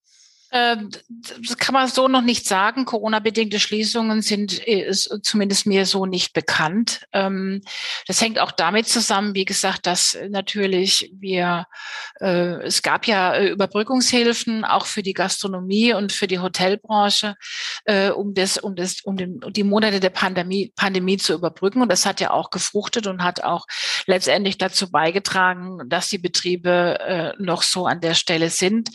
Ähm, 0.51 0.89
das 1.07 1.57
kann 1.57 1.73
man 1.73 1.87
so 1.87 2.07
noch 2.07 2.21
nicht 2.21 2.47
sagen. 2.47 2.85
Corona-bedingte 2.85 3.59
Schließungen 3.59 4.21
sind 4.21 4.67
äh, 4.67 4.91
zumindest 5.21 5.67
mir 5.67 5.85
so 5.85 6.05
nicht 6.05 6.33
bekannt. 6.33 7.05
Ähm, 7.13 7.61
das 8.07 8.21
hängt 8.21 8.39
auch 8.39 8.51
damit 8.51 8.87
zusammen, 8.87 9.35
wie 9.35 9.45
gesagt, 9.45 9.85
dass 9.85 10.17
natürlich 10.29 11.11
wir, 11.13 11.65
äh, 12.19 12.63
es 12.63 12.81
gab 12.81 13.05
ja 13.05 13.33
äh, 13.33 13.49
Überbrückungshilfen 13.49 14.65
auch 14.65 14.87
für 14.87 15.03
die 15.03 15.13
Gastronomie 15.13 15.93
und 15.93 16.11
für 16.11 16.27
die 16.27 16.39
Hotelbranche, 16.39 17.35
um 18.15 18.33
das, 18.33 18.57
um 18.57 18.75
das, 18.75 19.01
um, 19.01 19.17
die 19.17 19.63
Monate 19.63 19.99
der 19.99 20.09
Pandemie, 20.09 20.71
Pandemie 20.75 21.17
zu 21.17 21.33
überbrücken. 21.33 21.81
Und 21.81 21.91
das 21.91 22.05
hat 22.05 22.19
ja 22.21 22.31
auch 22.31 22.49
gefruchtet 22.49 23.07
und 23.07 23.23
hat 23.23 23.43
auch 23.43 23.65
letztendlich 24.05 24.57
dazu 24.57 24.91
beigetragen, 24.91 25.79
dass 25.87 26.09
die 26.09 26.17
Betriebe 26.17 27.35
noch 27.39 27.63
so 27.63 27.85
an 27.85 28.01
der 28.01 28.13
Stelle 28.13 28.49
sind. 28.49 28.89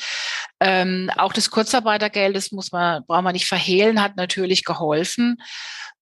Ähm, 0.67 1.11
auch 1.19 1.35
das 1.35 1.51
Kurzarbeitergeld, 1.51 2.35
das 2.35 2.51
muss 2.51 2.73
man, 2.73 3.05
braucht 3.05 3.23
man 3.23 3.35
nicht 3.35 3.47
verhehlen, 3.47 4.03
hat 4.03 4.17
natürlich 4.17 4.65
geholfen. 4.65 5.43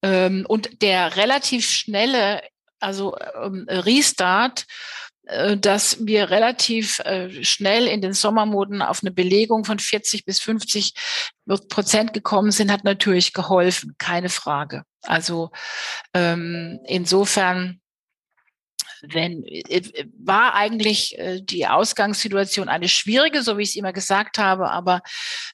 Ähm, 0.03 0.47
und 0.49 0.83
der 0.83 1.17
relativ 1.17 1.69
schnelle 1.69 2.43
also 2.83 3.17
ähm, 3.41 3.67
Restart, 3.69 4.67
äh, 5.25 5.57
dass 5.57 6.05
wir 6.05 6.31
relativ 6.31 6.99
äh, 7.01 7.45
schnell 7.45 7.87
in 7.87 8.03
den 8.03 8.13
Sommermoden 8.13 8.83
auf 8.83 9.03
eine 9.03 9.13
Belegung 9.13 9.65
von 9.65 9.79
40 9.79 10.25
bis 10.25 10.41
50 10.41 10.95
Prozent 11.69 12.13
gekommen 12.13 12.51
sind, 12.51 12.73
hat 12.73 12.85
natürlich 12.85 13.33
geholfen, 13.33 13.95
keine 13.99 14.29
Frage. 14.29 14.83
Also 15.03 15.51
ähm, 16.15 16.81
insofern 16.87 17.81
wenn, 19.03 19.45
äh, 19.45 20.07
war 20.19 20.55
eigentlich 20.55 21.19
äh, 21.19 21.41
die 21.43 21.67
Ausgangssituation 21.67 22.69
eine 22.69 22.89
schwierige, 22.89 23.43
so 23.43 23.59
wie 23.59 23.63
ich 23.63 23.71
es 23.71 23.77
immer 23.77 23.93
gesagt 23.93 24.39
habe, 24.39 24.71
aber 24.71 25.03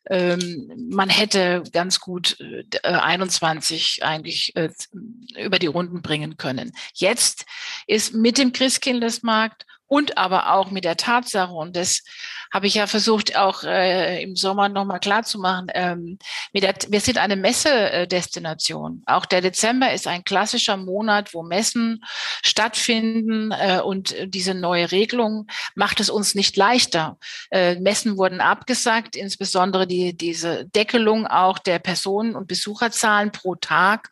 ähm, 0.09 0.71
man 0.91 1.09
hätte 1.09 1.63
ganz 1.73 2.01
gut 2.01 2.37
äh, 2.41 2.89
21 2.89 4.05
eigentlich 4.05 4.55
äh, 4.55 4.71
über 5.37 5.59
die 5.59 5.67
Runden 5.67 6.03
bringen 6.03 6.37
können. 6.37 6.73
Jetzt 6.95 7.47
ist 7.87 8.15
mit 8.15 8.39
dem 8.39 8.53
Christkindlesmarkt 8.53 9.65
und 9.89 10.17
aber 10.19 10.53
auch 10.53 10.71
mit 10.71 10.85
der 10.85 10.97
Tatsache, 10.97 11.53
und 11.53 11.77
das 11.77 12.05
habe 12.53 12.67
ich 12.67 12.75
ja 12.75 12.87
versucht 12.87 13.37
auch 13.37 13.63
äh, 13.63 14.23
im 14.23 14.37
Sommer 14.37 14.69
nochmal 14.69 15.01
klarzumachen, 15.01 15.69
ähm, 15.75 16.19
der, 16.55 16.75
wir 16.89 17.01
sind 17.01 17.19
eine 17.19 17.37
Messedestination. 17.37 19.03
Auch 19.07 19.27
der 19.27 19.41
Dezember 19.41 19.93
ist 19.93 20.07
ein 20.07 20.25
klassischer 20.25 20.77
Monat, 20.77 21.35
wo 21.35 21.43
Messen 21.43 22.05
stattfinden 22.43 23.53
äh, 23.53 23.81
und 23.81 24.15
diese 24.25 24.55
neue 24.55 24.91
Regelung 24.91 25.47
macht 25.75 26.01
es 26.01 26.11
uns 26.11 26.35
nicht 26.35 26.57
leichter. 26.57 27.19
Äh, 27.51 27.77
Messen 27.77 28.17
wurden 28.17 28.41
abgesagt, 28.41 29.17
insbesondere 29.17 29.87
die, 29.87 30.17
diese 30.17 30.65
Deckelung 30.67 31.27
auch 31.27 31.59
der 31.59 31.79
Personen- 31.79 32.35
und 32.35 32.49
Besucherzahlen 32.49 33.33
pro 33.33 33.55
Tag 33.57 34.11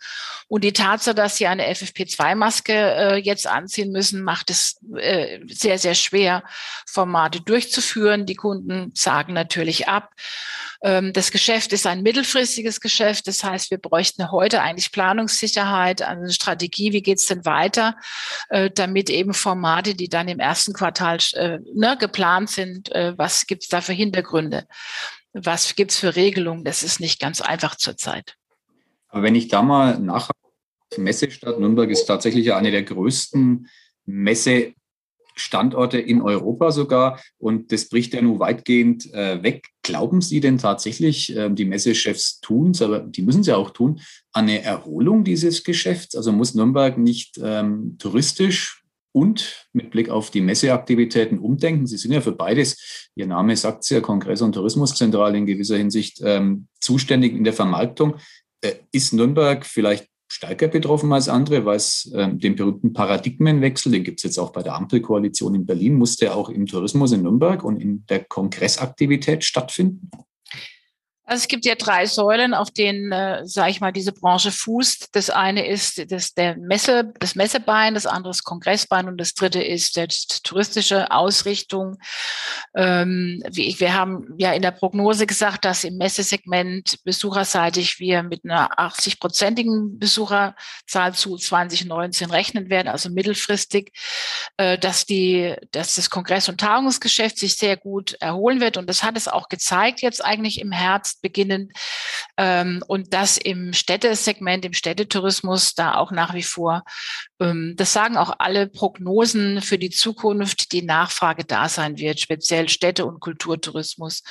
und 0.48 0.62
die 0.62 0.72
Tatsache, 0.72 1.14
dass 1.14 1.36
sie 1.36 1.46
eine 1.46 1.66
FFP2-Maske 1.68 2.72
äh, 2.72 3.16
jetzt 3.16 3.46
anziehen 3.46 3.92
müssen, 3.92 4.22
macht 4.22 4.50
es 4.50 4.78
äh, 4.96 5.40
sehr, 5.66 5.78
sehr 5.78 5.94
schwer, 5.96 6.44
Formate 6.86 7.40
durchzuführen. 7.40 8.24
Die 8.24 8.36
Kunden 8.36 8.92
sagen 8.94 9.32
natürlich 9.32 9.88
ab. 9.88 10.12
Ähm, 10.80 11.12
das 11.12 11.32
Geschäft 11.32 11.72
ist 11.72 11.88
ein 11.88 12.04
mittelfristiges 12.04 12.80
Geschäft. 12.80 13.26
Das 13.26 13.42
heißt, 13.42 13.72
wir 13.72 13.78
bräuchten 13.78 14.30
heute 14.30 14.62
eigentlich 14.62 14.92
Planungssicherheit, 14.92 16.02
eine 16.02 16.30
Strategie, 16.30 16.92
wie 16.92 17.02
geht 17.02 17.18
es 17.18 17.26
denn 17.26 17.44
weiter, 17.44 17.96
äh, 18.48 18.70
damit 18.72 19.10
eben 19.10 19.34
Formate, 19.34 19.96
die 19.96 20.08
dann 20.08 20.28
im 20.28 20.38
ersten 20.38 20.72
Quartal 20.72 21.18
äh, 21.32 21.58
ne, 21.74 21.96
geplant 21.98 22.48
sind, 22.48 22.92
äh, 22.92 23.18
was 23.18 23.48
gibt 23.48 23.64
es 23.64 23.68
da 23.68 23.80
für 23.80 23.92
Hintergründe? 23.92 24.68
Was 25.32 25.74
gibt 25.74 25.90
es 25.90 25.98
für 25.98 26.14
Regelungen? 26.14 26.62
Das 26.62 26.84
ist 26.84 27.00
nicht 27.00 27.18
ganz 27.18 27.40
einfach 27.40 27.74
zurzeit. 27.74 28.36
Aber 29.08 29.24
wenn 29.24 29.34
ich 29.34 29.48
da 29.48 29.62
mal 29.62 29.98
nach 29.98 30.30
Messestadt 30.96 31.58
Nürnberg 31.58 31.90
ist 31.90 32.06
tatsächlich 32.06 32.52
eine 32.52 32.70
der 32.70 32.84
größten 32.84 33.68
Messe 34.06 34.74
Standorte 35.36 35.98
in 35.98 36.22
Europa 36.22 36.72
sogar. 36.72 37.20
Und 37.38 37.72
das 37.72 37.88
bricht 37.88 38.14
ja 38.14 38.22
nun 38.22 38.38
weitgehend 38.40 39.12
äh, 39.12 39.42
weg. 39.42 39.68
Glauben 39.82 40.20
Sie 40.20 40.40
denn 40.40 40.58
tatsächlich, 40.58 41.36
äh, 41.36 41.50
die 41.50 41.64
Messechefs 41.64 42.40
tun 42.40 42.70
es, 42.70 42.82
aber 42.82 43.00
die 43.00 43.22
müssen 43.22 43.42
es 43.42 43.46
ja 43.46 43.56
auch 43.56 43.70
tun, 43.70 44.00
eine 44.32 44.62
Erholung 44.62 45.24
dieses 45.24 45.62
Geschäfts? 45.62 46.16
Also 46.16 46.32
muss 46.32 46.54
Nürnberg 46.54 46.98
nicht 46.98 47.38
ähm, 47.42 47.96
touristisch 47.98 48.82
und 49.12 49.66
mit 49.72 49.90
Blick 49.90 50.10
auf 50.10 50.30
die 50.30 50.42
Messeaktivitäten 50.42 51.38
umdenken. 51.38 51.86
Sie 51.86 51.96
sind 51.96 52.12
ja 52.12 52.20
für 52.20 52.32
beides, 52.32 53.08
Ihr 53.14 53.26
Name 53.26 53.56
sagt 53.56 53.84
es 53.84 53.90
ja, 53.90 54.00
Kongress- 54.00 54.42
und 54.42 54.52
Tourismuszentrale 54.52 55.38
in 55.38 55.46
gewisser 55.46 55.78
Hinsicht 55.78 56.20
ähm, 56.22 56.66
zuständig 56.80 57.34
in 57.34 57.44
der 57.44 57.54
Vermarktung. 57.54 58.16
Äh, 58.60 58.74
ist 58.92 59.14
Nürnberg 59.14 59.64
vielleicht 59.64 60.08
stärker 60.28 60.68
betroffen 60.68 61.12
als 61.12 61.28
andere, 61.28 61.64
weil 61.64 61.76
es 61.76 62.10
äh, 62.14 62.28
den 62.32 62.56
berühmten 62.56 62.92
Paradigmenwechsel, 62.92 63.92
den 63.92 64.04
gibt 64.04 64.20
es 64.20 64.24
jetzt 64.24 64.38
auch 64.38 64.52
bei 64.52 64.62
der 64.62 64.74
Ampelkoalition 64.74 65.54
in 65.54 65.66
Berlin, 65.66 65.94
musste 65.94 66.34
auch 66.34 66.48
im 66.48 66.66
Tourismus 66.66 67.12
in 67.12 67.22
Nürnberg 67.22 67.62
und 67.62 67.76
in 67.76 68.04
der 68.06 68.24
Kongressaktivität 68.24 69.44
stattfinden? 69.44 70.10
Also 71.28 71.42
es 71.42 71.48
gibt 71.48 71.64
ja 71.64 71.74
drei 71.74 72.06
Säulen, 72.06 72.54
auf 72.54 72.70
denen, 72.70 73.10
äh, 73.10 73.44
sage 73.44 73.70
ich 73.70 73.80
mal, 73.80 73.92
diese 73.92 74.12
Branche 74.12 74.52
fußt. 74.52 75.08
Das 75.10 75.28
eine 75.28 75.66
ist 75.66 76.12
das, 76.12 76.34
der 76.34 76.56
Messe, 76.56 77.12
das 77.18 77.34
Messebein, 77.34 77.94
das 77.94 78.06
andere 78.06 78.30
ist 78.30 78.44
Kongressbein 78.44 79.08
und 79.08 79.18
das 79.18 79.34
dritte 79.34 79.60
ist 79.60 79.96
die 79.96 80.06
touristische 80.44 81.10
Ausrichtung. 81.10 81.98
Ähm, 82.76 83.42
wir 83.50 83.94
haben 83.94 84.34
ja 84.38 84.52
in 84.52 84.62
der 84.62 84.70
Prognose 84.70 85.26
gesagt, 85.26 85.64
dass 85.64 85.82
im 85.82 85.96
Messesegment 85.96 87.02
besucherseitig 87.02 87.98
wir 87.98 88.22
mit 88.22 88.44
einer 88.44 88.78
80-prozentigen 88.78 89.98
Besucherzahl 89.98 91.12
zu 91.14 91.36
2019 91.36 92.30
rechnen 92.30 92.70
werden, 92.70 92.86
also 92.86 93.10
mittelfristig, 93.10 93.90
äh, 94.58 94.78
dass, 94.78 95.06
die, 95.06 95.56
dass 95.72 95.96
das 95.96 96.08
Kongress- 96.08 96.48
und 96.48 96.60
Tagungsgeschäft 96.60 97.36
sich 97.36 97.56
sehr 97.56 97.76
gut 97.76 98.12
erholen 98.20 98.60
wird. 98.60 98.76
Und 98.76 98.88
das 98.88 99.02
hat 99.02 99.16
es 99.16 99.26
auch 99.26 99.48
gezeigt 99.48 100.02
jetzt 100.02 100.24
eigentlich 100.24 100.60
im 100.60 100.70
Herbst 100.70 101.15
beginnen. 101.16 101.72
Ähm, 102.38 102.82
und 102.86 103.14
das 103.14 103.38
im 103.38 103.72
Städtesegment, 103.72 104.64
im 104.64 104.72
Städtetourismus 104.72 105.74
da 105.74 105.94
auch 105.94 106.12
nach 106.12 106.34
wie 106.34 106.42
vor, 106.42 106.84
ähm, 107.40 107.74
das 107.76 107.92
sagen 107.92 108.16
auch 108.16 108.34
alle 108.38 108.66
Prognosen 108.66 109.62
für 109.62 109.78
die 109.78 109.90
Zukunft, 109.90 110.72
die 110.72 110.82
Nachfrage 110.82 111.44
da 111.44 111.68
sein 111.68 111.98
wird, 111.98 112.20
speziell 112.20 112.68
Städte- 112.68 113.06
und 113.06 113.20
Kulturtourismus, 113.20 114.22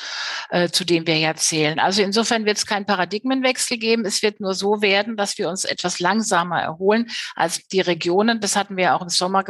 äh, 0.49 0.69
zu 0.69 0.85
dem 0.85 1.07
wir 1.07 1.17
ja 1.17 1.35
zählen. 1.35 1.79
Also 1.79 2.01
insofern 2.01 2.45
wird 2.45 2.57
es 2.57 2.65
keinen 2.65 2.85
Paradigmenwechsel 2.85 3.77
geben. 3.77 4.05
Es 4.05 4.21
wird 4.21 4.39
nur 4.39 4.53
so 4.53 4.81
werden, 4.81 5.17
dass 5.17 5.37
wir 5.37 5.49
uns 5.49 5.65
etwas 5.65 5.99
langsamer 5.99 6.61
erholen 6.61 7.09
als 7.35 7.67
die 7.67 7.81
Regionen. 7.81 8.39
Das 8.39 8.55
hatten 8.55 8.77
wir 8.77 8.95
auch 8.95 9.01
im 9.01 9.09
Sommer 9.09 9.43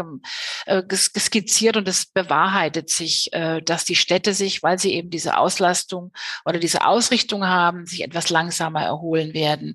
äh, 0.66 0.84
skizziert 0.96 1.78
und 1.78 1.88
es 1.88 2.06
bewahrheitet 2.06 2.90
sich, 2.90 3.32
äh, 3.34 3.62
dass 3.62 3.86
die 3.86 3.96
Städte 3.96 4.34
sich, 4.34 4.64
weil 4.64 4.80
sie 4.80 4.94
eben 4.94 5.10
diese 5.10 5.38
Auslastung 5.38 6.12
oder 6.46 6.60
diese 6.60 6.86
Ausrichtung 6.86 7.25
Richtung 7.26 7.48
haben, 7.48 7.88
sich 7.88 8.04
etwas 8.04 8.30
langsamer 8.30 8.84
erholen 8.84 9.34
werden. 9.34 9.74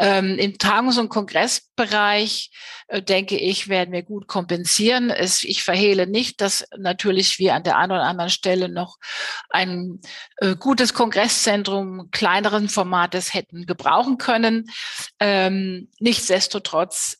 Ähm, 0.00 0.36
Im 0.38 0.58
Tagungs- 0.58 0.98
und 0.98 1.08
Kongressbereich, 1.08 2.50
äh, 2.88 3.00
denke 3.00 3.36
ich, 3.38 3.68
werden 3.68 3.92
wir 3.92 4.02
gut 4.02 4.26
kompensieren. 4.26 5.10
Es, 5.10 5.44
ich 5.44 5.62
verhehle 5.62 6.08
nicht, 6.08 6.40
dass 6.40 6.66
natürlich 6.76 7.38
wir 7.38 7.54
an 7.54 7.62
der 7.62 7.76
einen 7.78 7.92
oder 7.92 8.02
anderen 8.02 8.30
Stelle 8.30 8.68
noch 8.68 8.96
ein 9.50 10.00
äh, 10.38 10.56
gutes 10.56 10.94
Kongresszentrum 10.94 12.08
kleineren 12.10 12.68
Formates 12.68 13.34
hätten 13.34 13.66
gebrauchen 13.66 14.18
können. 14.18 14.68
Ähm, 15.20 15.88
nichtsdestotrotz, 16.00 17.18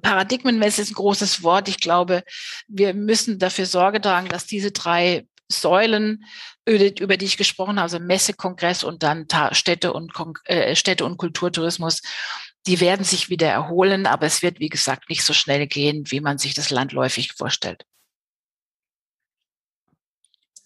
Paradigmenmesse 0.00 0.80
ist 0.80 0.92
ein 0.92 0.94
großes 0.94 1.42
Wort. 1.42 1.68
Ich 1.68 1.80
glaube, 1.80 2.22
wir 2.68 2.94
müssen 2.94 3.38
dafür 3.38 3.66
Sorge 3.66 4.00
tragen, 4.00 4.28
dass 4.28 4.46
diese 4.46 4.70
drei 4.70 5.26
Säulen, 5.50 6.24
über 6.66 7.16
die 7.16 7.24
ich 7.26 7.36
gesprochen 7.36 7.76
habe, 7.76 7.82
also 7.82 7.98
Messe, 7.98 8.32
Kongress 8.34 8.84
und 8.84 9.02
dann 9.02 9.26
Städte 9.52 9.92
und, 9.92 10.12
äh, 10.44 10.74
Städte 10.74 11.04
und 11.04 11.16
Kulturtourismus, 11.16 12.02
die 12.66 12.80
werden 12.80 13.04
sich 13.04 13.30
wieder 13.30 13.48
erholen, 13.48 14.06
aber 14.06 14.26
es 14.26 14.42
wird, 14.42 14.60
wie 14.60 14.68
gesagt, 14.68 15.08
nicht 15.08 15.24
so 15.24 15.32
schnell 15.32 15.66
gehen, 15.66 16.04
wie 16.08 16.20
man 16.20 16.38
sich 16.38 16.54
das 16.54 16.70
landläufig 16.70 17.32
vorstellt. 17.32 17.84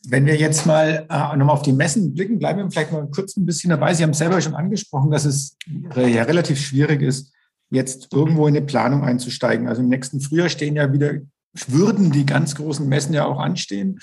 Wenn 0.07 0.27
wir 0.27 0.37
jetzt 0.37 0.67
mal 0.67 1.07
äh, 1.09 1.37
nochmal 1.37 1.57
auf 1.57 1.63
die 1.63 1.73
Messen 1.73 2.13
blicken, 2.13 2.39
bleiben 2.39 2.59
wir 2.59 2.71
vielleicht 2.71 2.93
mal 2.93 3.09
kurz 3.11 3.37
ein 3.37 3.47
bisschen 3.47 3.71
dabei. 3.71 3.95
Sie 3.95 4.03
haben 4.03 4.13
selber 4.13 4.41
schon 4.43 4.55
angesprochen, 4.55 5.11
dass 5.11 5.25
es 5.25 5.57
ja 5.97 6.25
relativ 6.25 6.61
schwierig 6.61 7.01
ist, 7.01 7.33
jetzt 7.71 8.13
irgendwo 8.13 8.47
in 8.47 8.55
eine 8.55 8.67
Planung 8.67 9.03
einzusteigen. 9.03 9.67
Also 9.67 9.81
im 9.81 9.89
nächsten 9.89 10.21
Frühjahr 10.21 10.51
stehen 10.51 10.77
ja 10.77 10.93
wieder, 10.93 11.15
würden 11.69 12.13
die 12.13 12.27
ganz 12.27 12.55
großen 12.55 12.87
Messen 12.87 13.15
ja 13.15 13.25
auch 13.25 13.39
anstehen. 13.39 14.01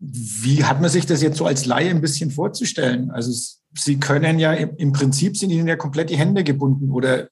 Wie 0.00 0.64
hat 0.64 0.80
man 0.80 0.88
sich 0.88 1.04
das 1.04 1.20
jetzt 1.20 1.36
so 1.36 1.44
als 1.44 1.66
Laie 1.66 1.90
ein 1.90 2.00
bisschen 2.00 2.30
vorzustellen? 2.30 3.10
Also 3.10 3.32
Sie 3.74 4.00
können 4.00 4.38
ja 4.38 4.52
im 4.52 4.92
Prinzip 4.92 5.36
sind 5.36 5.50
Ihnen 5.50 5.68
ja 5.68 5.76
komplett 5.76 6.10
die 6.10 6.16
Hände 6.16 6.42
gebunden 6.42 6.90
oder 6.90 7.28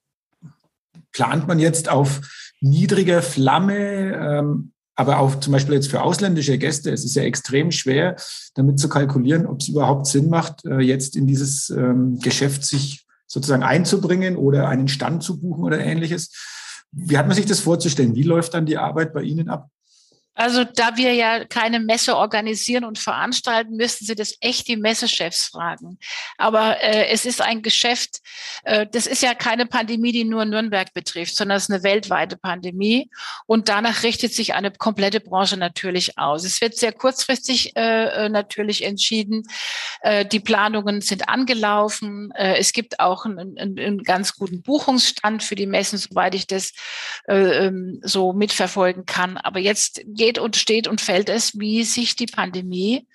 plant 1.12 1.48
man 1.48 1.58
jetzt 1.58 1.88
auf 1.88 2.20
niedriger 2.60 3.22
Flamme, 3.22 4.12
ähm, 4.14 4.72
aber 4.94 5.18
auch 5.20 5.40
zum 5.40 5.52
Beispiel 5.52 5.75
jetzt 5.75 5.90
für 5.90 6.02
ausländische 6.02 6.58
Gäste, 6.58 6.90
es 6.90 7.04
ist 7.04 7.14
ja 7.14 7.22
extrem 7.22 7.70
schwer, 7.70 8.16
damit 8.54 8.78
zu 8.78 8.88
kalkulieren, 8.88 9.46
ob 9.46 9.60
es 9.60 9.68
überhaupt 9.68 10.06
Sinn 10.06 10.28
macht, 10.28 10.64
äh, 10.64 10.80
jetzt 10.80 11.16
in 11.16 11.26
dieses 11.26 11.70
ähm, 11.70 12.18
Geschäft 12.20 12.64
sich 12.64 13.06
sozusagen 13.26 13.62
einzubringen 13.62 14.37
oder 14.37 14.68
einen 14.68 14.88
Stand 14.88 15.22
zu 15.22 15.40
buchen 15.40 15.64
oder 15.64 15.78
ähnliches. 15.78 16.32
Wie 16.90 17.16
hat 17.16 17.26
man 17.26 17.37
sich 17.37 17.46
das 17.46 17.60
vorzustellen? 17.60 18.14
Wie 18.14 18.22
läuft 18.22 18.54
dann 18.54 18.66
die 18.66 18.78
Arbeit 18.78 19.12
bei 19.12 19.22
Ihnen 19.22 19.48
ab? 19.48 19.70
Also 20.38 20.62
da 20.62 20.97
wir 20.97 21.14
ja 21.14 21.45
keine 21.45 21.80
Messe 21.80 22.16
organisieren 22.16 22.85
und 22.85 22.97
veranstalten, 22.97 23.75
müssten 23.75 24.04
Sie 24.04 24.14
das 24.14 24.37
echt 24.40 24.68
die 24.68 24.76
Messechefs 24.76 25.47
fragen. 25.47 25.99
Aber 26.37 26.80
äh, 26.80 27.09
es 27.09 27.26
ist 27.26 27.42
ein 27.42 27.61
Geschäft, 27.61 28.21
äh, 28.62 28.87
das 28.88 29.09
ist 29.09 29.21
ja 29.21 29.35
keine 29.35 29.66
Pandemie, 29.66 30.12
die 30.12 30.23
nur 30.23 30.45
Nürnberg 30.45 30.95
betrifft, 30.95 31.35
sondern 31.35 31.57
es 31.57 31.64
ist 31.64 31.73
eine 31.73 31.83
weltweite 31.83 32.37
Pandemie. 32.37 33.11
Und 33.47 33.68
danach 33.68 34.04
richtet 34.04 34.33
sich 34.33 34.54
eine 34.54 34.71
komplette 34.71 35.18
Branche 35.18 35.57
natürlich 35.57 36.18
aus. 36.18 36.45
Es 36.45 36.61
wird 36.61 36.76
sehr 36.76 36.92
kurzfristig 36.92 37.75
äh, 37.76 38.26
äh 38.26 38.28
natürlich 38.28 38.85
entschieden. 38.85 39.42
Äh, 40.02 40.25
die 40.25 40.38
Planungen 40.38 41.00
sind 41.00 41.28
angelaufen. 41.28 42.30
Äh, 42.37 42.59
es 42.59 42.73
gibt 42.73 43.00
auch 43.00 43.25
einen, 43.25 43.59
einen, 43.59 43.76
einen 43.76 44.02
ganz 44.04 44.37
guten 44.37 44.62
Buchungsstand 44.62 45.42
für 45.42 45.57
die 45.57 45.66
Messen, 45.66 45.99
soweit 45.99 46.37
ich 46.37 46.47
das 46.47 46.75
äh, 47.26 47.66
ähm, 47.66 47.99
so 48.04 48.33
mitverfolgen 48.33 49.04
kann. 49.04 49.37
Aber 49.37 49.59
jetzt 49.59 50.00
geht 50.07 50.27
steht 50.28 50.38
und 50.38 50.56
steht 50.56 50.88
und 50.88 51.00
fällt 51.00 51.30
es, 51.30 51.58
wie 51.58 51.85
sich 51.85 52.14
die 52.14 52.26
Pandemie 52.26 53.06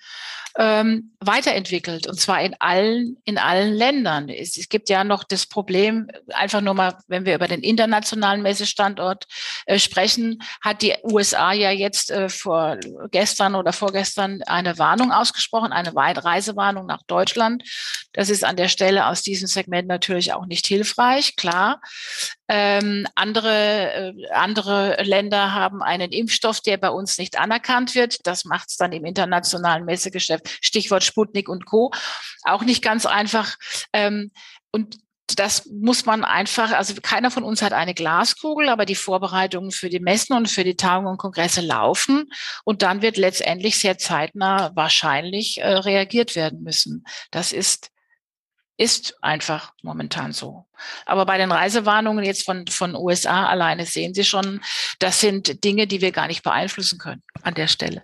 ähm, 0.56 1.12
weiterentwickelt 1.20 2.06
und 2.06 2.20
zwar 2.20 2.40
in 2.40 2.54
allen 2.60 3.16
in 3.24 3.38
allen 3.38 3.74
Ländern. 3.74 4.28
Es, 4.28 4.56
es, 4.56 4.68
gibt 4.68 4.88
ja 4.88 5.02
noch 5.02 5.24
das 5.24 5.46
Problem, 5.46 6.08
einfach 6.32 6.60
nur 6.60 6.74
mal, 6.74 6.96
wenn 7.08 7.24
wir 7.24 7.34
über 7.34 7.48
den 7.48 7.62
internationalen 7.62 8.42
Messestandort 8.42 9.26
äh, 9.66 9.78
sprechen, 9.78 10.42
hat 10.60 10.82
die 10.82 10.94
USA 11.02 11.52
ja 11.52 11.70
jetzt 11.70 12.10
äh, 12.10 12.28
vor 12.28 12.78
gestern 13.10 13.56
oder 13.56 13.72
vorgestern 13.72 14.42
eine 14.46 14.78
Warnung 14.78 15.10
ausgesprochen, 15.10 15.72
eine 15.72 15.94
Reisewarnung 15.94 16.86
nach 16.86 17.02
Deutschland. 17.06 17.64
Das 18.12 18.30
ist 18.30 18.44
an 18.44 18.56
der 18.56 18.68
Stelle 18.68 19.06
aus 19.06 19.22
diesem 19.22 19.48
Segment 19.48 19.88
natürlich 19.88 20.32
auch 20.32 20.46
nicht 20.46 20.66
hilfreich, 20.66 21.34
klar. 21.34 21.80
Ähm, 22.48 23.06
andere, 23.14 24.12
äh, 24.14 24.30
andere 24.32 25.02
Länder 25.02 25.54
haben 25.54 25.82
einen 25.82 26.12
Impfstoff, 26.12 26.60
der 26.60 26.76
bei 26.76 26.90
uns 26.90 27.16
nicht 27.16 27.38
anerkannt 27.38 27.94
wird. 27.94 28.26
Das 28.26 28.44
macht 28.44 28.68
es 28.68 28.76
dann 28.76 28.92
im 28.92 29.04
internationalen 29.04 29.84
Messegeschäft, 29.84 30.48
Stichwort 30.62 31.04
Sputnik 31.04 31.48
und 31.48 31.64
Co. 31.64 31.90
Auch 32.42 32.62
nicht 32.62 32.82
ganz 32.82 33.06
einfach. 33.06 33.56
Ähm, 33.92 34.30
und 34.72 34.98
das 35.26 35.66
muss 35.66 36.04
man 36.04 36.22
einfach, 36.22 36.72
also 36.72 36.94
keiner 37.02 37.30
von 37.30 37.44
uns 37.44 37.62
hat 37.62 37.72
eine 37.72 37.94
Glaskugel, 37.94 38.68
aber 38.68 38.84
die 38.84 38.94
Vorbereitungen 38.94 39.70
für 39.70 39.88
die 39.88 40.00
Messen 40.00 40.36
und 40.36 40.50
für 40.50 40.64
die 40.64 40.76
Tagungen 40.76 41.12
und 41.12 41.18
Kongresse 41.18 41.62
laufen. 41.62 42.30
Und 42.64 42.82
dann 42.82 43.00
wird 43.00 43.16
letztendlich 43.16 43.78
sehr 43.78 43.96
zeitnah 43.96 44.72
wahrscheinlich 44.74 45.62
äh, 45.62 45.66
reagiert 45.66 46.36
werden 46.36 46.62
müssen. 46.62 47.04
Das 47.30 47.52
ist 47.52 47.90
ist 48.76 49.16
einfach 49.22 49.72
momentan 49.82 50.32
so. 50.32 50.66
Aber 51.06 51.26
bei 51.26 51.38
den 51.38 51.52
Reisewarnungen 51.52 52.24
jetzt 52.24 52.44
von, 52.44 52.66
von 52.66 52.96
USA 52.96 53.46
alleine 53.46 53.86
sehen 53.86 54.14
Sie 54.14 54.24
schon, 54.24 54.60
das 54.98 55.20
sind 55.20 55.64
Dinge, 55.64 55.86
die 55.86 56.00
wir 56.00 56.12
gar 56.12 56.26
nicht 56.26 56.42
beeinflussen 56.42 56.98
können 56.98 57.22
an 57.42 57.54
der 57.54 57.68
Stelle. 57.68 58.02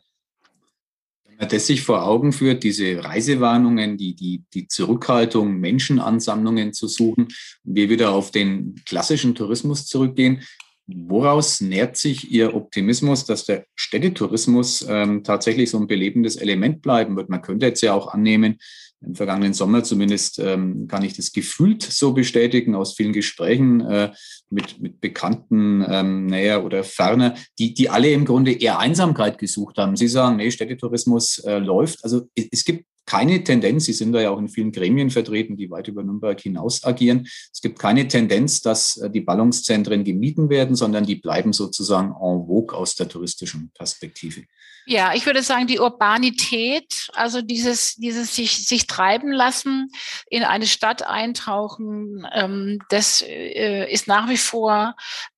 Wenn 1.25 1.37
man 1.37 1.49
das 1.49 1.67
sich 1.67 1.83
vor 1.83 2.05
Augen 2.05 2.33
führt, 2.33 2.63
diese 2.63 3.03
Reisewarnungen, 3.03 3.97
die, 3.97 4.15
die, 4.15 4.45
die 4.55 4.69
Zurückhaltung, 4.69 5.59
Menschenansammlungen 5.59 6.73
zu 6.73 6.87
suchen, 6.87 7.29
wir 7.65 7.89
wieder 7.89 8.13
auf 8.13 8.31
den 8.31 8.81
klassischen 8.87 9.35
Tourismus 9.35 9.87
zurückgehen, 9.87 10.45
Woraus 10.93 11.61
nährt 11.61 11.97
sich 11.97 12.31
Ihr 12.31 12.55
Optimismus, 12.55 13.25
dass 13.25 13.45
der 13.45 13.65
Städtetourismus 13.77 14.85
ähm, 14.89 15.23
tatsächlich 15.23 15.71
so 15.71 15.79
ein 15.79 15.87
belebendes 15.87 16.37
Element 16.37 16.83
bleiben 16.83 17.17
wird? 17.17 17.29
Man 17.29 17.43
könnte 17.43 17.67
jetzt 17.67 17.83
ja 17.83 17.95
auch 17.95 18.09
annehmen, 18.09 18.59
im 19.03 19.15
vergangenen 19.15 19.55
Sommer 19.55 19.83
zumindest 19.83 20.39
ähm, 20.39 20.87
kann 20.87 21.03
ich 21.03 21.15
das 21.15 21.33
gefühlt 21.33 21.83
so 21.83 22.13
bestätigen 22.13 22.75
aus 22.75 22.95
vielen 22.95 23.13
Gesprächen 23.13 23.81
äh, 23.81 24.13
mit, 24.51 24.81
mit 24.81 25.01
Bekannten 25.01 25.85
ähm, 25.89 26.27
näher 26.27 26.65
oder 26.65 26.85
ferner, 26.85 27.35
die, 27.59 27.73
die 27.73 27.89
alle 27.89 28.11
im 28.11 28.25
Grunde 28.25 28.53
eher 28.53 28.79
Einsamkeit 28.79 29.39
gesucht 29.39 29.79
haben. 29.79 29.97
Sie 29.97 30.09
sagen, 30.09 30.37
nee, 30.37 30.51
Städtetourismus 30.51 31.39
äh, 31.39 31.59
läuft. 31.59 32.05
Also 32.05 32.29
es, 32.35 32.49
es 32.51 32.65
gibt 32.65 32.85
keine 33.07 33.43
Tendenz, 33.43 33.87
Sie 33.87 33.93
sind 33.93 34.13
da 34.13 34.21
ja 34.21 34.31
auch 34.31 34.39
in 34.39 34.49
vielen 34.49 34.71
Gremien 34.71 35.11
vertreten, 35.11 35.57
die 35.57 35.69
weit 35.69 35.89
über 35.89 36.05
Nürnberg 36.05 36.39
hinaus 36.39 36.85
agieren. 36.85 37.27
Es 37.53 37.61
gibt 37.61 37.79
keine 37.79 38.07
Tendenz, 38.07 38.61
dass 38.61 38.99
äh, 38.99 39.11
die 39.11 39.21
Ballungszentren 39.21 40.05
gemieden 40.05 40.49
werden, 40.49 40.77
sondern 40.77 41.05
die 41.05 41.17
bleiben 41.17 41.53
sozusagen 41.53 42.11
en 42.11 42.47
vogue 42.47 42.77
aus 42.77 42.95
der 42.95 43.09
touristischen 43.09 43.73
Perspektive. 43.75 44.43
Ja, 44.91 45.15
ich 45.15 45.25
würde 45.25 45.45
sagen, 45.45 45.69
die 45.69 45.79
Urbanität, 45.79 47.11
also 47.13 47.43
dieses, 47.43 47.95
dieses 47.95 48.35
sich, 48.35 48.67
sich 48.67 48.89
treiben 48.89 49.31
lassen, 49.31 49.93
in 50.29 50.43
eine 50.43 50.67
Stadt 50.67 51.07
eintauchen, 51.07 52.27
ähm, 52.33 52.81
das 52.89 53.23
äh, 53.23 53.89
ist 53.89 54.09
nach 54.09 54.29
wie 54.29 54.37
vor 54.37 54.97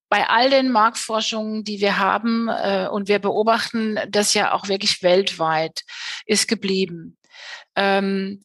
bei 0.09 0.27
all 0.27 0.49
den 0.49 0.71
Marktforschungen, 0.71 1.63
die 1.63 1.81
wir 1.81 1.99
haben, 1.99 2.47
äh, 2.47 2.87
und 2.91 3.09
wir 3.09 3.19
beobachten 3.19 3.99
das 4.09 4.33
ja 4.33 4.53
auch 4.53 4.69
wirklich 4.69 5.03
weltweit, 5.03 5.83
ist 6.25 6.47
geblieben. 6.47 7.19
Ähm, 7.75 8.43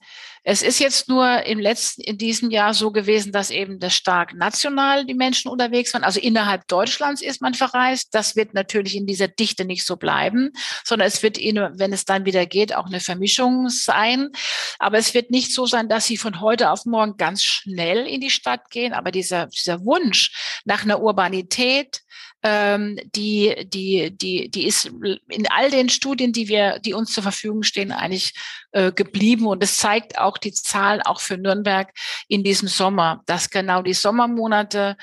es 0.51 0.63
ist 0.63 0.79
jetzt 0.79 1.11
nur 1.11 1.43
im 1.45 1.59
letzten, 1.59 2.01
in 2.01 2.17
diesem 2.17 2.51
Jahr 2.51 2.73
so 2.73 2.91
gewesen, 2.91 3.33
dass 3.33 3.51
eben 3.51 3.81
das 3.81 3.95
stark 3.95 4.33
national 4.35 5.05
die 5.05 5.13
Menschen 5.13 5.51
unterwegs 5.51 5.93
waren. 5.93 6.05
Also 6.05 6.21
innerhalb 6.21 6.67
Deutschlands 6.69 7.21
ist 7.21 7.43
man 7.43 7.53
verreist. 7.53 8.15
Das 8.15 8.35
wird 8.35 8.55
natürlich 8.55 8.97
in 8.97 9.07
dieser 9.07 9.29
Dichte 9.29 9.67
nicht 9.67 9.85
so 9.85 9.97
bleiben, 9.97 10.53
sondern 10.85 11.07
es 11.07 11.23
wird, 11.23 11.37
wenn 11.37 11.93
es 11.93 12.07
dann 12.07 12.25
wieder 12.25 12.47
geht, 12.47 12.75
auch 12.75 12.87
eine 12.87 13.01
Vermischung 13.01 13.69
sein. 13.69 14.31
Aber 14.79 14.97
es 14.97 15.13
wird 15.13 15.31
nicht 15.31 15.53
so 15.53 15.67
sein, 15.67 15.91
dass 15.91 16.07
sie 16.07 16.17
von 16.17 16.41
heute 16.41 16.71
auf 16.71 16.87
morgen 16.87 17.19
ganz 17.19 17.43
schnell 17.43 18.07
in 18.07 18.23
die 18.23 18.31
Stadt 18.31 18.71
gehen. 18.71 18.95
Aber 18.95 19.11
dieser, 19.11 19.49
dieser 19.49 19.85
Wunsch 19.85 20.61
nach 20.65 20.83
einer 20.83 21.03
Urbanität, 21.03 22.01
ähm, 22.43 22.99
die, 23.15 23.67
die, 23.69 24.17
die, 24.17 24.51
die 24.51 24.67
ist 24.67 24.91
in 25.29 25.47
all 25.51 25.71
den 25.71 25.89
Studien, 25.89 26.33
die 26.33 26.49
wir, 26.49 26.79
die 26.79 26.95
uns 26.95 27.13
zur 27.13 27.23
Verfügung 27.23 27.63
stehen, 27.63 27.93
eigentlich 27.93 28.35
äh, 28.73 28.93
geblieben. 28.93 29.47
Und 29.47 29.63
es 29.63 29.77
zeigt 29.79 30.19
auch 30.19 30.39
die 30.39 30.53
Zahlen 30.53 31.01
auch 31.03 31.21
für 31.21 31.39
Nürnberg 31.39 31.91
in 32.29 32.45
diesem 32.45 32.69
Sommer, 32.69 33.23
dass 33.27 33.51
genau 33.51 33.83
die 33.83 33.95
Sommermonate 33.95 34.97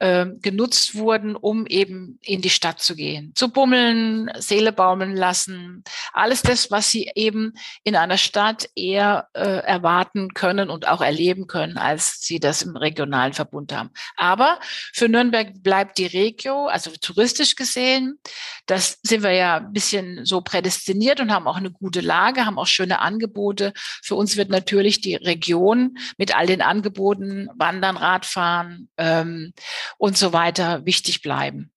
äh, 0.00 0.26
genutzt 0.40 0.96
wurden, 0.96 1.36
um 1.36 1.66
eben 1.66 2.18
in 2.22 2.42
die 2.42 2.50
Stadt 2.50 2.80
zu 2.80 2.94
gehen, 2.96 3.32
zu 3.34 3.50
bummeln, 3.50 4.30
Seele 4.38 4.72
baumeln 4.72 5.16
lassen, 5.16 5.84
alles 6.12 6.42
das, 6.42 6.70
was 6.70 6.90
sie 6.90 7.10
eben 7.14 7.52
in 7.84 7.96
einer 7.96 8.18
Stadt 8.18 8.68
eher 8.74 9.28
äh, 9.34 9.40
erwarten 9.40 10.34
können 10.34 10.68
und 10.68 10.88
auch 10.88 11.00
erleben 11.00 11.46
können, 11.46 11.78
als 11.78 12.20
sie 12.20 12.40
das 12.40 12.62
im 12.62 12.76
regionalen 12.76 13.32
Verbund 13.32 13.72
haben. 13.72 13.90
Aber 14.16 14.58
für 14.92 15.08
Nürnberg 15.08 15.62
bleibt 15.62 15.98
die 15.98 16.06
Regio, 16.06 16.66
also 16.66 16.81
also 16.86 16.98
touristisch 17.00 17.56
gesehen. 17.56 18.18
Das 18.66 18.98
sind 19.02 19.22
wir 19.22 19.32
ja 19.32 19.56
ein 19.56 19.72
bisschen 19.72 20.24
so 20.24 20.40
prädestiniert 20.40 21.20
und 21.20 21.32
haben 21.32 21.46
auch 21.46 21.56
eine 21.56 21.70
gute 21.70 22.00
Lage, 22.00 22.46
haben 22.46 22.58
auch 22.58 22.66
schöne 22.66 23.00
Angebote. 23.00 23.72
Für 23.76 24.14
uns 24.14 24.36
wird 24.36 24.50
natürlich 24.50 25.00
die 25.00 25.16
Region 25.16 25.96
mit 26.18 26.36
all 26.36 26.46
den 26.46 26.62
Angeboten, 26.62 27.48
Wandern, 27.56 27.96
Radfahren 27.96 28.88
ähm, 28.96 29.52
und 29.98 30.16
so 30.16 30.32
weiter 30.32 30.84
wichtig 30.84 31.22
bleiben. 31.22 31.70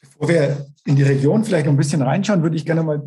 Bevor 0.00 0.28
wir 0.28 0.66
in 0.84 0.96
die 0.96 1.02
Region 1.02 1.44
vielleicht 1.44 1.66
noch 1.66 1.72
ein 1.72 1.78
bisschen 1.78 2.02
reinschauen, 2.02 2.42
würde 2.42 2.56
ich 2.56 2.66
gerne 2.66 2.82
mal 2.82 3.02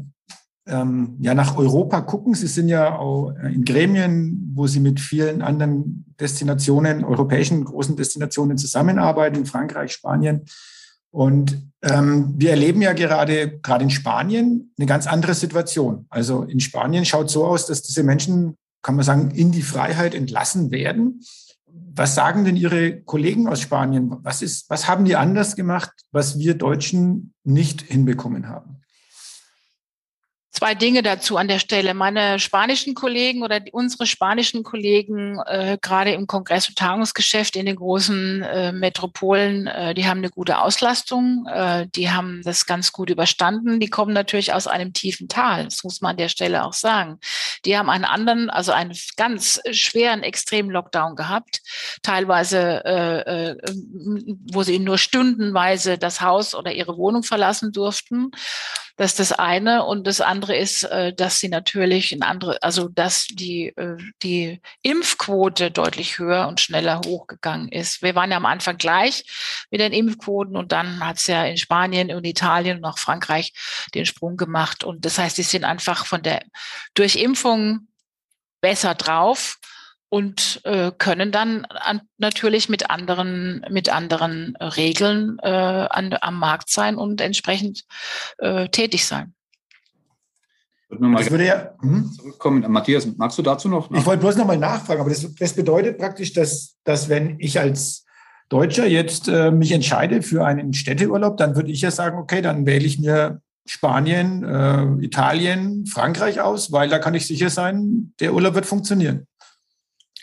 ähm, 0.67 1.17
ja, 1.19 1.33
nach 1.33 1.57
Europa 1.57 2.01
gucken. 2.01 2.33
Sie 2.33 2.47
sind 2.47 2.69
ja 2.69 2.97
auch 2.97 3.31
in 3.43 3.63
Gremien, 3.63 4.51
wo 4.55 4.67
Sie 4.67 4.79
mit 4.79 4.99
vielen 4.99 5.41
anderen 5.41 6.05
Destinationen, 6.19 7.03
europäischen 7.03 7.63
großen 7.63 7.95
Destinationen 7.95 8.57
zusammenarbeiten, 8.57 9.45
Frankreich, 9.45 9.91
Spanien. 9.93 10.45
Und 11.15 11.61
ähm, 11.81 12.33
wir 12.35 12.49
erleben 12.49 12.81
ja 12.81 12.91
gerade, 12.91 13.57
gerade 13.59 13.85
in 13.85 13.89
Spanien, 13.89 14.73
eine 14.77 14.85
ganz 14.85 15.07
andere 15.07 15.33
Situation. 15.33 16.07
Also 16.09 16.43
in 16.43 16.59
Spanien 16.59 17.05
schaut 17.05 17.29
so 17.29 17.45
aus, 17.45 17.67
dass 17.67 17.83
diese 17.83 18.03
Menschen, 18.03 18.57
kann 18.81 18.97
man 18.97 19.05
sagen, 19.05 19.31
in 19.31 19.53
die 19.53 19.61
Freiheit 19.61 20.13
entlassen 20.13 20.71
werden. 20.71 21.21
Was 21.67 22.15
sagen 22.15 22.43
denn 22.43 22.57
Ihre 22.57 22.99
Kollegen 22.99 23.47
aus 23.47 23.61
Spanien? 23.61 24.13
Was, 24.23 24.41
ist, 24.41 24.69
was 24.69 24.89
haben 24.89 25.05
die 25.05 25.15
anders 25.15 25.55
gemacht, 25.55 25.91
was 26.11 26.37
wir 26.37 26.55
Deutschen 26.55 27.33
nicht 27.45 27.81
hinbekommen 27.81 28.49
haben? 28.49 28.81
Zwei 30.55 30.73
Dinge 30.73 31.03
dazu 31.03 31.35
an 31.35 31.49
der 31.49 31.59
Stelle. 31.59 31.93
Meine 31.93 32.39
spanischen 32.39 32.93
Kollegen 32.95 33.43
oder 33.43 33.59
unsere 33.73 34.05
spanischen 34.05 34.63
Kollegen, 34.63 35.37
äh, 35.45 35.77
gerade 35.81 36.13
im 36.13 36.27
Kongress- 36.27 36.69
und 36.69 36.77
Tagungsgeschäft 36.77 37.57
in 37.57 37.65
den 37.65 37.75
großen 37.75 38.41
äh, 38.41 38.71
Metropolen, 38.71 39.67
äh, 39.67 39.93
die 39.93 40.07
haben 40.07 40.19
eine 40.19 40.29
gute 40.29 40.59
Auslastung, 40.59 41.45
äh, 41.45 41.87
die 41.93 42.09
haben 42.09 42.41
das 42.45 42.65
ganz 42.65 42.93
gut 42.93 43.09
überstanden. 43.09 43.81
Die 43.81 43.89
kommen 43.89 44.13
natürlich 44.13 44.53
aus 44.53 44.65
einem 44.65 44.93
tiefen 44.93 45.27
Tal, 45.27 45.65
das 45.65 45.83
muss 45.83 45.99
man 45.99 46.11
an 46.11 46.17
der 46.17 46.29
Stelle 46.29 46.63
auch 46.63 46.71
sagen. 46.71 47.19
Die 47.65 47.77
haben 47.77 47.89
einen 47.89 48.05
anderen, 48.05 48.49
also 48.49 48.71
einen 48.71 48.95
ganz 49.17 49.59
schweren 49.71 50.23
extremen 50.23 50.69
Lockdown 50.69 51.17
gehabt, 51.17 51.63
teilweise, 52.01 52.81
äh, 52.85 53.49
äh, 53.49 53.57
wo 54.53 54.63
sie 54.63 54.79
nur 54.79 54.99
stundenweise 54.99 55.97
das 55.97 56.21
Haus 56.21 56.55
oder 56.55 56.71
ihre 56.71 56.95
Wohnung 56.95 57.23
verlassen 57.23 57.73
durften. 57.73 58.31
Das 58.97 59.11
ist 59.11 59.19
das 59.19 59.31
eine. 59.33 59.83
Und 59.85 60.07
das 60.07 60.21
andere 60.21 60.44
andere 60.45 60.57
ist, 60.57 60.83
äh, 60.83 61.13
dass 61.13 61.39
sie 61.39 61.49
natürlich 61.49 62.11
ein 62.11 62.21
andere, 62.21 62.61
also 62.61 62.87
dass 62.87 63.25
die, 63.27 63.67
äh, 63.77 63.97
die 64.21 64.61
Impfquote 64.83 65.71
deutlich 65.71 66.19
höher 66.19 66.47
und 66.47 66.61
schneller 66.61 67.01
hochgegangen 67.03 67.69
ist. 67.69 68.03
Wir 68.03 68.13
waren 68.13 68.29
ja 68.29 68.37
am 68.37 68.45
Anfang 68.45 68.77
gleich 68.77 69.25
mit 69.71 69.81
den 69.81 69.91
Impfquoten 69.91 70.55
und 70.55 70.71
dann 70.71 70.99
hat 70.99 71.17
es 71.17 71.27
ja 71.27 71.45
in 71.45 71.57
Spanien 71.57 72.11
und 72.11 72.25
Italien 72.25 72.77
und 72.77 72.85
auch 72.85 72.99
Frankreich 72.99 73.53
den 73.95 74.05
Sprung 74.05 74.37
gemacht. 74.37 74.83
Und 74.83 75.03
das 75.05 75.17
heißt, 75.17 75.35
sie 75.35 75.43
sind 75.43 75.63
einfach 75.63 76.05
von 76.05 76.21
der 76.21 76.43
durch 76.93 77.15
Impfung 77.15 77.87
besser 78.61 78.93
drauf 78.93 79.57
und 80.09 80.61
äh, 80.63 80.91
können 80.95 81.31
dann 81.31 81.65
an, 81.65 82.01
natürlich 82.17 82.69
mit 82.69 82.89
anderen 82.91 83.65
mit 83.69 83.89
anderen 83.89 84.55
Regeln 84.57 85.39
äh, 85.41 85.49
an, 85.49 86.15
am 86.21 86.37
Markt 86.37 86.69
sein 86.69 86.97
und 86.97 87.19
entsprechend 87.19 87.83
äh, 88.37 88.69
tätig 88.69 89.07
sein. 89.07 89.34
Das 90.89 91.31
würde 91.31 91.45
ja 91.45 91.71
hm? 91.81 92.11
zurückkommen. 92.11 92.71
Matthias, 92.71 93.07
magst 93.17 93.37
du 93.37 93.41
dazu 93.41 93.67
noch? 93.67 93.89
Ich 93.91 94.05
wollte 94.05 94.21
bloß 94.21 94.37
noch 94.37 94.45
mal 94.45 94.57
nachfragen, 94.57 95.01
aber 95.01 95.09
das, 95.09 95.27
das 95.35 95.53
bedeutet 95.53 95.97
praktisch, 95.97 96.33
dass, 96.33 96.75
dass 96.83 97.09
wenn 97.09 97.37
ich 97.39 97.59
als 97.59 98.05
Deutscher 98.49 98.85
jetzt 98.85 99.27
äh, 99.27 99.49
mich 99.49 99.71
entscheide 99.71 100.21
für 100.21 100.45
einen 100.45 100.73
Städteurlaub, 100.73 101.37
dann 101.37 101.55
würde 101.55 101.71
ich 101.71 101.81
ja 101.81 101.89
sagen, 101.89 102.17
okay, 102.19 102.41
dann 102.41 102.65
wähle 102.65 102.85
ich 102.85 102.99
mir 102.99 103.41
Spanien, 103.67 104.43
äh, 104.43 105.03
Italien, 105.03 105.87
Frankreich 105.87 106.39
aus, 106.39 106.71
weil 106.71 106.87
da 106.87 106.99
kann 106.99 107.15
ich 107.15 107.25
sicher 107.25 107.49
sein, 107.49 108.13
der 108.19 108.35
Urlaub 108.35 108.53
wird 108.53 108.67
funktionieren. 108.67 109.25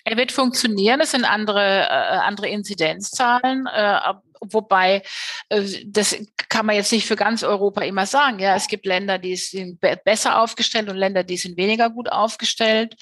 Er 0.05 0.17
wird 0.17 0.33
funktionieren. 0.33 1.01
Es 1.01 1.13
sind 1.13 1.25
andere, 1.25 1.83
äh, 1.83 2.19
andere 2.19 2.49
Inzidenzzahlen, 2.49 3.67
äh, 3.67 4.01
wobei 4.41 5.03
äh, 5.49 5.63
das 5.87 6.17
kann 6.49 6.67
man 6.67 6.77
jetzt 6.77 6.93
nicht 6.93 7.07
für 7.07 7.17
ganz 7.17 7.43
Europa 7.43 7.83
immer 7.83 8.07
sagen. 8.07 8.39
Ja, 8.39 8.57
es 8.57 8.69
gibt 8.69 8.87
Länder, 8.87 9.19
die 9.19 9.37
sind 9.37 9.81
besser 10.05 10.41
aufgestellt 10.41 10.89
und 10.89 10.97
Länder, 10.97 11.25
die 11.25 11.37
sind 11.37 11.57
weniger 11.57 11.91
gut 11.91 12.11
aufgestellt. 12.11 12.97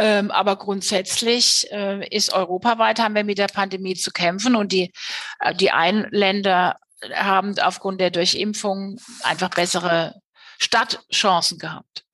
Ähm, 0.00 0.30
aber 0.30 0.56
grundsätzlich 0.56 1.66
äh, 1.72 2.06
ist 2.08 2.32
europaweit 2.32 3.00
haben 3.00 3.16
wir 3.16 3.24
mit 3.24 3.38
der 3.38 3.48
Pandemie 3.48 3.96
zu 3.96 4.12
kämpfen 4.12 4.54
und 4.54 4.70
die, 4.70 4.92
äh, 5.40 5.52
die 5.54 5.72
einen 5.72 6.06
Länder 6.10 6.78
haben 7.12 7.58
aufgrund 7.58 8.00
der 8.00 8.10
Durchimpfung 8.10 9.00
einfach 9.24 9.50
bessere 9.50 10.14
Startchancen 10.58 11.58
gehabt. 11.58 12.04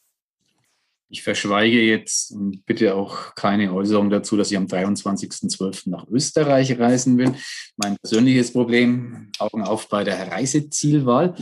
Ich 1.11 1.23
verschweige 1.23 1.81
jetzt 1.81 2.33
und 2.33 2.65
bitte 2.67 2.95
auch 2.95 3.35
keine 3.35 3.73
Äußerung 3.73 4.11
dazu, 4.11 4.37
dass 4.37 4.51
ich 4.51 4.57
am 4.57 4.67
23.12. 4.67 5.91
nach 5.91 6.07
Österreich 6.09 6.79
reisen 6.79 7.19
will. 7.19 7.35
Mein 7.77 7.97
persönliches 7.97 8.53
Problem, 8.53 9.31
Augen 9.39 9.63
auf 9.63 9.89
bei 9.89 10.03
der 10.03 10.33
Reisezielwahl. 10.33 11.35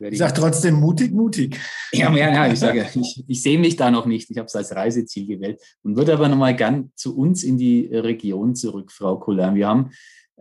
Ich 0.00 0.18
sage 0.18 0.34
trotzdem 0.34 0.74
mutig, 0.74 1.12
mutig. 1.12 1.58
Ja, 1.92 2.14
ja, 2.14 2.32
ja 2.32 2.52
ich 2.52 2.58
sage, 2.58 2.88
ich, 2.94 3.24
ich 3.26 3.42
sehe 3.42 3.58
mich 3.58 3.76
da 3.76 3.90
noch 3.90 4.06
nicht. 4.06 4.30
Ich 4.30 4.38
habe 4.38 4.46
es 4.46 4.56
als 4.56 4.74
Reiseziel 4.74 5.26
gewählt 5.26 5.60
und 5.82 5.96
würde 5.96 6.14
aber 6.14 6.28
nochmal 6.28 6.56
gern 6.56 6.90
zu 6.96 7.16
uns 7.16 7.44
in 7.44 7.58
die 7.58 7.86
Region 7.86 8.56
zurück, 8.56 8.90
Frau 8.90 9.18
Kullern. 9.18 9.54
Wir 9.54 9.68
haben 9.68 9.90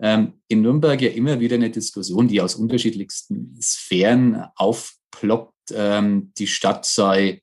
ähm, 0.02 0.34
in 0.48 0.62
Nürnberg 0.62 1.02
ja 1.02 1.10
immer 1.10 1.40
wieder 1.40 1.56
eine 1.56 1.70
Diskussion, 1.70 2.28
die 2.28 2.42
aus 2.42 2.56
unterschiedlichsten 2.56 3.58
Sphären 3.62 4.46
aufploppt. 4.56 5.54
Ähm, 5.74 6.32
die 6.38 6.48
Stadt 6.48 6.86
sei 6.86 7.42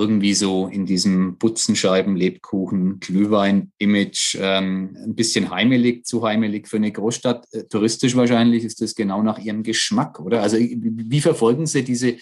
irgendwie 0.00 0.32
so 0.32 0.66
in 0.66 0.86
diesem 0.86 1.36
Butzenscheiben, 1.36 2.16
Lebkuchen, 2.16 3.00
Glühwein-Image 3.00 4.38
ähm, 4.40 4.96
ein 5.04 5.14
bisschen 5.14 5.50
heimelig, 5.50 6.06
zu 6.06 6.24
heimelig 6.24 6.68
für 6.68 6.78
eine 6.78 6.90
Großstadt. 6.90 7.46
Äh, 7.52 7.64
touristisch 7.64 8.16
wahrscheinlich 8.16 8.64
ist 8.64 8.80
das 8.80 8.94
genau 8.94 9.22
nach 9.22 9.38
Ihrem 9.38 9.62
Geschmack, 9.62 10.18
oder? 10.20 10.42
Also 10.42 10.56
wie 10.58 11.20
verfolgen 11.20 11.66
Sie 11.66 11.84
diese, 11.84 12.16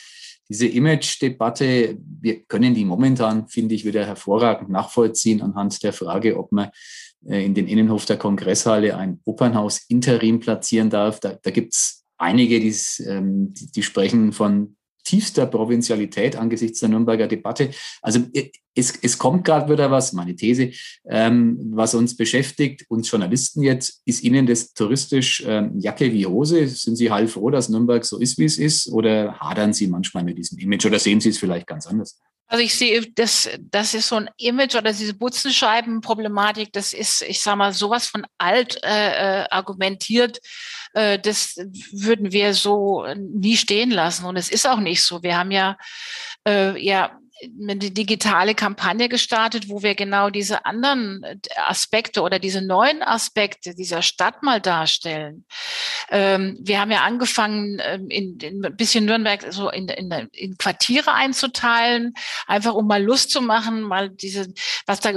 diese 0.49 0.67
Image-Debatte? 0.67 1.99
Wir 2.21 2.43
können 2.47 2.75
die 2.75 2.85
momentan, 2.85 3.47
finde 3.47 3.77
ich, 3.77 3.85
wieder 3.85 4.05
hervorragend 4.05 4.71
nachvollziehen 4.71 5.41
anhand 5.41 5.81
der 5.85 5.93
Frage, 5.93 6.37
ob 6.37 6.51
man 6.51 6.71
äh, 7.27 7.45
in 7.45 7.55
den 7.55 7.69
Innenhof 7.69 8.05
der 8.07 8.17
Kongresshalle 8.17 8.97
ein 8.97 9.21
Opernhaus 9.25 9.85
interim 9.89 10.41
platzieren 10.41 10.91
darf. 10.91 11.21
Da, 11.21 11.39
da 11.41 11.51
gibt 11.53 11.75
es 11.75 12.05
einige, 12.17 12.57
ähm, 12.57 13.55
die, 13.55 13.71
die 13.71 13.83
sprechen 13.85 14.33
von 14.33 14.75
tiefster 15.09 15.47
Provinzialität 15.47 16.37
angesichts 16.37 16.81
der 16.81 16.91
Nürnberger 16.91 17.27
Debatte. 17.27 17.71
Also 18.03 18.21
es, 18.75 18.95
es 19.01 19.17
kommt 19.17 19.45
gerade 19.45 19.73
wieder 19.73 19.91
was, 19.91 20.13
meine 20.13 20.37
These, 20.37 20.73
ähm, 21.09 21.59
was 21.73 21.95
uns 21.95 22.15
beschäftigt, 22.15 22.85
uns 22.89 23.11
Journalisten 23.11 23.63
jetzt. 23.63 24.03
Ist 24.05 24.23
Ihnen 24.23 24.47
das 24.47 24.75
touristisch 24.75 25.43
ähm, 25.47 25.79
Jacke 25.79 26.13
wie 26.13 26.27
Hose? 26.27 26.69
Sind 26.69 26.97
Sie 26.97 27.11
heilfroh, 27.11 27.49
dass 27.49 27.71
Nürnberg 27.71 28.05
so 28.05 28.19
ist, 28.19 28.39
wie 28.39 28.45
es 28.45 28.59
ist? 28.59 28.89
Oder 28.89 29.39
hadern 29.41 29.73
Sie 29.73 29.87
manchmal 29.87 30.25
mit 30.25 30.37
diesem 30.37 30.59
Image 30.59 30.85
oder 30.85 30.99
sehen 30.99 31.21
Sie 31.21 31.31
es 31.31 31.39
vielleicht 31.39 31.67
ganz 31.67 31.87
anders? 31.87 32.21
Also 32.49 32.65
ich 32.65 32.75
sehe, 32.75 33.03
das, 33.13 33.49
das 33.61 33.93
ist 33.93 34.09
so 34.09 34.17
ein 34.17 34.31
Image 34.39 34.75
oder 34.75 34.91
diese 34.93 35.13
Butzenscheiben-Problematik, 35.13 36.73
das 36.73 36.95
ist, 36.95 37.21
ich 37.21 37.43
sage 37.43 37.59
mal, 37.59 37.73
sowas 37.75 38.07
von 38.07 38.27
alt 38.39 38.83
äh, 38.83 39.43
äh, 39.43 39.47
argumentiert. 39.51 40.41
Äh, 40.95 41.19
das 41.19 41.57
würden 41.93 42.33
wir 42.33 42.55
so 42.55 43.07
nie 43.17 43.57
stehen 43.57 43.91
lassen. 43.91 44.25
Und 44.25 44.37
es 44.37 44.49
ist 44.51 44.67
auch 44.67 44.81
nicht 44.81 45.03
so. 45.03 45.23
Wir 45.23 45.37
haben 45.37 45.51
ja, 45.51 45.77
äh, 46.47 46.83
ja 46.83 47.19
eine 47.61 47.77
digitale 47.77 48.55
Kampagne 48.55 49.09
gestartet, 49.09 49.69
wo 49.69 49.83
wir 49.83 49.95
genau 49.95 50.31
diese 50.31 50.65
anderen 50.65 51.23
äh, 51.23 51.37
Aspekte 51.57 52.23
oder 52.23 52.39
diese 52.39 52.63
neuen 52.63 53.03
Aspekte 53.03 53.75
dieser 53.75 54.03
Stadt 54.03 54.43
mal 54.43 54.61
darstellen. 54.61 55.45
Ähm, 56.11 56.59
wir 56.61 56.81
haben 56.81 56.91
ja 56.91 57.03
angefangen, 57.03 57.81
ähm, 57.83 58.11
in, 58.11 58.39
in 58.41 58.65
ein 58.65 58.77
bisschen 58.77 59.05
Nürnberg 59.05 59.45
so 59.53 59.71
in, 59.71 59.89
in, 59.89 60.11
in 60.33 60.57
Quartiere 60.59 61.13
einzuteilen, 61.13 62.15
einfach 62.47 62.75
um 62.75 62.87
mal 62.87 63.03
Lust 63.03 63.31
zu 63.31 63.41
machen, 63.41 63.83
mal 63.83 64.11
diese, 64.11 64.53
was 64.87 65.01
da 65.01 65.13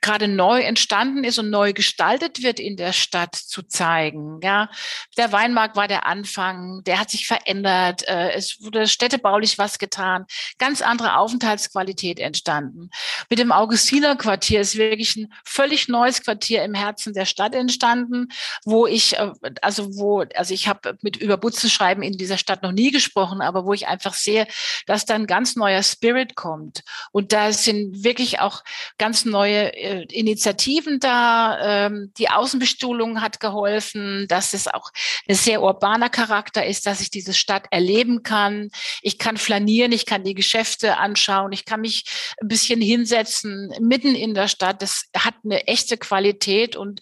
gerade 0.00 0.28
neu 0.28 0.60
entstanden 0.60 1.24
ist 1.24 1.38
und 1.38 1.50
neu 1.50 1.72
gestaltet 1.72 2.42
wird 2.42 2.60
in 2.60 2.76
der 2.76 2.92
Stadt 2.92 3.34
zu 3.34 3.62
zeigen. 3.62 4.40
Ja, 4.42 4.68
der 5.16 5.32
Weinmarkt 5.32 5.76
war 5.76 5.88
der 5.88 6.06
Anfang, 6.06 6.82
der 6.84 6.98
hat 7.00 7.10
sich 7.10 7.26
verändert, 7.26 8.06
äh, 8.08 8.32
es 8.32 8.60
wurde 8.60 8.86
städtebaulich 8.88 9.58
was 9.58 9.78
getan, 9.78 10.26
ganz 10.58 10.82
andere 10.82 11.16
Aufenthalts 11.16 11.61
Lebensqualität 11.62 12.18
entstanden. 12.18 12.90
Mit 13.30 13.38
dem 13.38 13.52
Augustinerquartier 13.52 14.60
ist 14.60 14.76
wirklich 14.76 15.16
ein 15.16 15.32
völlig 15.44 15.88
neues 15.88 16.22
Quartier 16.22 16.64
im 16.64 16.74
Herzen 16.74 17.14
der 17.14 17.24
Stadt 17.24 17.54
entstanden, 17.54 18.28
wo 18.64 18.86
ich, 18.86 19.18
äh, 19.18 19.32
also 19.60 19.96
wo, 19.96 20.24
also 20.34 20.54
ich 20.54 20.68
habe 20.68 20.96
mit 21.02 21.16
über 21.16 21.36
Butzenschreiben 21.36 22.02
in 22.02 22.16
dieser 22.16 22.38
Stadt 22.38 22.62
noch 22.62 22.72
nie 22.72 22.90
gesprochen, 22.90 23.40
aber 23.40 23.64
wo 23.64 23.72
ich 23.72 23.86
einfach 23.86 24.14
sehe, 24.14 24.46
dass 24.86 25.04
da 25.04 25.14
ein 25.14 25.26
ganz 25.26 25.56
neuer 25.56 25.82
Spirit 25.82 26.34
kommt. 26.34 26.82
Und 27.12 27.32
da 27.32 27.52
sind 27.52 28.04
wirklich 28.04 28.40
auch 28.40 28.62
ganz 28.98 29.24
neue 29.24 29.74
äh, 29.74 30.04
Initiativen 30.10 31.00
da. 31.00 31.86
Ähm, 31.86 32.12
die 32.18 32.28
Außenbestuhlung 32.28 33.20
hat 33.20 33.40
geholfen, 33.40 34.26
dass 34.28 34.52
es 34.52 34.68
auch 34.68 34.90
ein 35.28 35.34
sehr 35.34 35.62
urbaner 35.62 36.10
Charakter 36.10 36.64
ist, 36.66 36.86
dass 36.86 37.00
ich 37.00 37.10
diese 37.10 37.34
Stadt 37.34 37.66
erleben 37.70 38.22
kann. 38.22 38.70
Ich 39.02 39.18
kann 39.18 39.36
flanieren, 39.36 39.92
ich 39.92 40.06
kann 40.06 40.24
die 40.24 40.34
Geschäfte 40.34 40.96
anschauen, 40.98 41.51
ich 41.52 41.64
kann 41.64 41.80
mich 41.80 42.04
ein 42.40 42.48
bisschen 42.48 42.80
hinsetzen 42.80 43.72
mitten 43.80 44.14
in 44.14 44.34
der 44.34 44.48
Stadt. 44.48 44.82
Das 44.82 45.04
hat 45.16 45.34
eine 45.44 45.66
echte 45.66 45.96
Qualität 45.96 46.76
und 46.76 47.00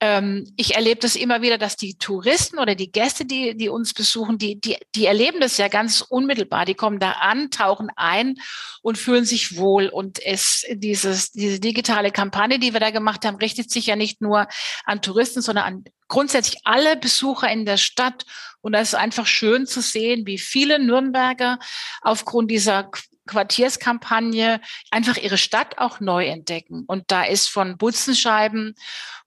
ähm, 0.00 0.52
ich 0.56 0.74
erlebe 0.74 1.00
das 1.00 1.16
immer 1.16 1.42
wieder, 1.42 1.58
dass 1.58 1.76
die 1.76 1.96
Touristen 1.98 2.58
oder 2.58 2.74
die 2.74 2.90
Gäste, 2.90 3.24
die, 3.24 3.56
die 3.56 3.68
uns 3.68 3.92
besuchen, 3.94 4.38
die, 4.38 4.60
die, 4.60 4.76
die 4.94 5.06
erleben 5.06 5.40
das 5.40 5.58
ja 5.58 5.68
ganz 5.68 6.00
unmittelbar. 6.00 6.64
Die 6.64 6.74
kommen 6.74 6.98
da 6.98 7.12
an, 7.12 7.50
tauchen 7.50 7.90
ein 7.96 8.34
und 8.82 8.98
fühlen 8.98 9.24
sich 9.24 9.56
wohl. 9.56 9.88
Und 9.88 10.24
es, 10.24 10.64
dieses, 10.70 11.32
diese 11.32 11.60
digitale 11.60 12.10
Kampagne, 12.10 12.58
die 12.58 12.72
wir 12.72 12.80
da 12.80 12.90
gemacht 12.90 13.24
haben, 13.24 13.36
richtet 13.36 13.70
sich 13.70 13.86
ja 13.86 13.96
nicht 13.96 14.20
nur 14.20 14.46
an 14.84 15.02
Touristen, 15.02 15.42
sondern 15.42 15.64
an 15.64 15.84
grundsätzlich 16.08 16.60
alle 16.64 16.96
Besucher 16.96 17.50
in 17.50 17.64
der 17.64 17.76
Stadt. 17.76 18.24
Und 18.60 18.72
das 18.72 18.88
ist 18.88 18.94
einfach 18.94 19.26
schön 19.26 19.66
zu 19.66 19.80
sehen, 19.80 20.26
wie 20.26 20.38
viele 20.38 20.78
Nürnberger 20.78 21.58
aufgrund 22.02 22.50
dieser 22.50 22.90
Quartierskampagne 23.30 24.60
einfach 24.90 25.16
ihre 25.16 25.38
Stadt 25.38 25.78
auch 25.78 26.00
neu 26.00 26.26
entdecken. 26.26 26.84
Und 26.86 27.04
da 27.08 27.24
ist 27.24 27.48
von 27.48 27.78
Butzenscheiben 27.78 28.74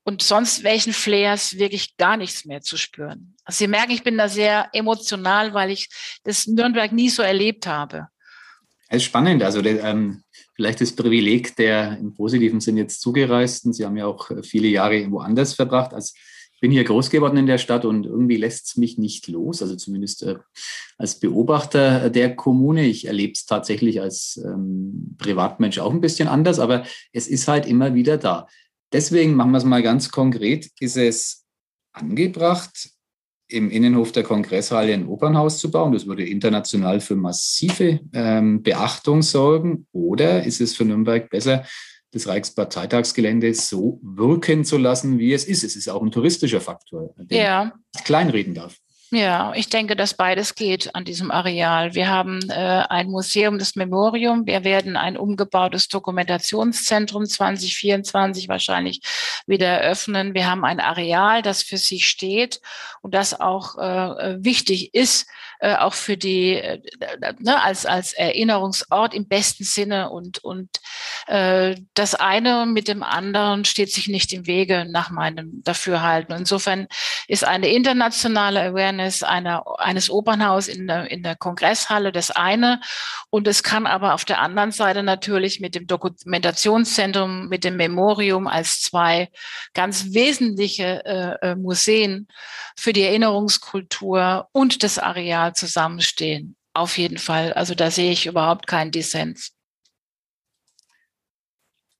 und 0.04 0.22
sonst 0.22 0.64
welchen 0.64 0.94
Flares 0.94 1.58
wirklich 1.58 1.98
gar 1.98 2.18
nichts 2.18 2.46
mehr 2.46 2.62
zu 2.62 2.78
spüren. 2.78 3.36
Also 3.46 3.60
Sie 3.60 3.68
merken, 3.68 3.92
ich 3.92 4.04
bin 4.04 4.18
da 4.18 4.28
sehr 4.30 4.70
emotional, 4.74 5.54
weil 5.54 5.72
ich 5.72 5.90
das 6.24 6.46
Nürnberg 6.48 6.92
nie 6.92 7.10
so 7.10 7.24
erlebt 7.24 7.66
habe. 7.66 8.08
Es 8.90 8.98
ist 8.98 9.04
spannend. 9.06 9.42
Also 9.42 9.64
ähm, 9.64 10.24
vielleicht 10.56 10.82
das 10.82 10.96
Privileg 10.96 11.56
der 11.56 11.98
im 11.98 12.14
positiven 12.14 12.60
Sinn 12.60 12.78
jetzt 12.78 13.02
zugereisten. 13.02 13.74
Sie 13.74 13.86
haben 13.86 13.98
ja 13.98 14.06
auch 14.06 14.30
viele 14.44 14.68
Jahre 14.68 15.10
woanders 15.10 15.54
verbracht 15.54 15.94
als 15.94 16.14
bin 16.64 16.72
hier 16.72 16.86
groß 16.86 17.10
geworden 17.10 17.36
in 17.36 17.46
der 17.46 17.58
Stadt 17.58 17.84
und 17.84 18.06
irgendwie 18.06 18.38
lässt 18.38 18.68
es 18.68 18.78
mich 18.78 18.98
nicht 18.98 19.28
los, 19.28 19.62
also 19.62 19.76
zumindest 19.76 20.24
äh, 20.24 20.38
als 20.98 21.20
Beobachter 21.20 22.10
der 22.10 22.38
Kommune. 22.38 22.86
Ich 22.86 23.06
erlebe 23.06 23.34
es 23.34 23.46
tatsächlich 23.46 24.00
als 24.00 24.42
ähm, 24.46 25.18
Privatmensch 25.18 25.80
auch 25.80 25.92
ein 25.92 26.00
bisschen 26.00 26.30
anders, 26.30 26.60
aber 26.60 26.86
es 27.12 27.28
ist 27.28 27.50
halt 27.50 27.66
immer 27.66 27.96
wieder 27.96 28.18
da. 28.18 28.48
Deswegen 28.94 29.34
machen 29.34 29.52
wir 29.52 29.58
es 29.58 29.66
mal 29.66 29.84
ganz 29.84 30.10
konkret. 30.10 30.70
Ist 30.80 30.96
es 30.96 31.44
angebracht, 31.92 32.92
im 33.50 33.70
Innenhof 33.70 34.14
der 34.14 34.24
Kongresshalle 34.24 34.94
ein 34.94 35.08
Opernhaus 35.10 35.58
zu 35.58 35.70
bauen. 35.70 35.92
Das 35.92 36.08
würde 36.08 36.26
international 36.26 37.02
für 37.02 37.18
massive 37.18 38.00
ähm, 38.14 38.64
Beachtung 38.64 39.22
sorgen. 39.22 39.86
Oder 39.92 40.46
ist 40.46 40.62
es 40.62 40.78
für 40.78 40.86
Nürnberg 40.86 41.30
besser, 41.30 41.66
das 42.14 42.28
Reichsparteitagsgelände 42.28 43.54
so 43.54 44.00
wirken 44.04 44.66
zu 44.66 44.78
lassen, 44.78 45.20
wie 45.20 45.34
es 45.34 45.46
ist? 45.46 45.64
Es 45.64 45.76
ist 45.76 45.90
auch 45.90 46.02
ein 46.02 46.12
touristischer 46.12 46.62
Faktor, 46.62 47.14
den 47.18 47.38
ja. 47.38 47.74
ich 47.96 48.04
kleinreden 48.04 48.54
darf. 48.54 48.78
Ja, 49.14 49.54
ich 49.54 49.70
denke, 49.70 49.96
dass 49.96 50.16
beides 50.16 50.56
geht 50.56 50.96
an 50.96 51.06
diesem 51.06 51.30
Areal. 51.30 51.94
Wir 51.94 52.10
haben 52.10 52.40
äh, 52.50 52.84
ein 52.90 53.12
Museum, 53.12 53.60
das 53.60 53.76
Memorium. 53.76 54.48
Wir 54.48 54.64
werden 54.64 54.98
ein 54.98 55.18
umgebautes 55.18 55.88
Dokumentationszentrum 55.88 57.28
2024 57.28 58.50
wahrscheinlich 58.50 59.02
wieder 59.46 59.68
eröffnen. 59.68 60.34
Wir 60.34 60.50
haben 60.50 60.66
ein 60.66 60.80
Areal, 60.80 61.44
das 61.44 61.62
für 61.62 61.78
sich 61.78 62.08
steht 62.08 62.60
und 63.02 63.14
das 63.14 63.40
auch 63.40 63.78
äh, 63.78 64.44
wichtig 64.44 64.96
ist, 64.96 65.28
äh, 65.64 65.78
auch 65.78 65.94
für 65.94 66.18
die, 66.18 66.56
äh, 66.56 66.82
ne, 67.40 67.64
als, 67.64 67.86
als 67.86 68.12
Erinnerungsort 68.12 69.14
im 69.14 69.30
besten 69.30 69.64
Sinne. 69.64 70.10
Und, 70.10 70.44
und 70.44 70.70
äh, 71.28 71.78
das 71.94 72.16
eine 72.16 72.66
mit 72.66 72.90
dem 72.90 73.02
anderen 73.02 73.64
steht 73.64 73.90
sich 73.90 74.10
nicht 74.10 74.34
im 74.34 74.46
Wege 74.46 74.86
nach 74.90 75.10
meinem 75.10 75.64
Dafürhalten. 75.64 76.36
Insofern 76.36 76.88
ist 77.30 77.46
eine 77.46 77.70
internationale 77.70 78.62
Awareness 78.62 79.24
einer, 79.24 79.64
eines 79.78 80.10
Opernhaus 80.10 80.68
in 80.68 80.86
der, 80.86 81.10
in 81.10 81.24
der 81.24 81.38
Kongresshalle 81.38 82.12
das 82.12 82.30
eine. 82.30 82.82
Und 83.30 83.48
es 83.48 83.64
kann 83.64 83.88
aber 83.88 84.16
auf 84.16 84.26
der 84.26 84.42
anderen 84.42 84.74
Seite 84.74 85.02
natürlich 85.02 85.62
mit 85.62 85.76
dem 85.76 85.88
Dokumentationszentrum, 85.88 87.48
mit 87.48 87.64
dem 87.64 87.78
Memorium 87.78 88.48
als 88.48 88.82
zwei 88.82 89.30
ganz 89.74 90.14
wesentliche 90.14 91.06
äh, 91.06 91.52
äh, 91.52 91.56
Museen 91.56 92.28
für 92.76 92.92
die 92.92 93.04
Erinnerungskultur 93.04 94.50
und 94.52 94.84
das 94.84 95.00
Areal 95.00 95.53
zusammenstehen. 95.54 96.56
Auf 96.74 96.98
jeden 96.98 97.18
Fall. 97.18 97.54
Also 97.54 97.76
da 97.76 97.92
sehe 97.92 98.12
ich 98.12 98.26
überhaupt 98.26 98.68
keinen 98.68 98.92
Dissens. 98.92 99.52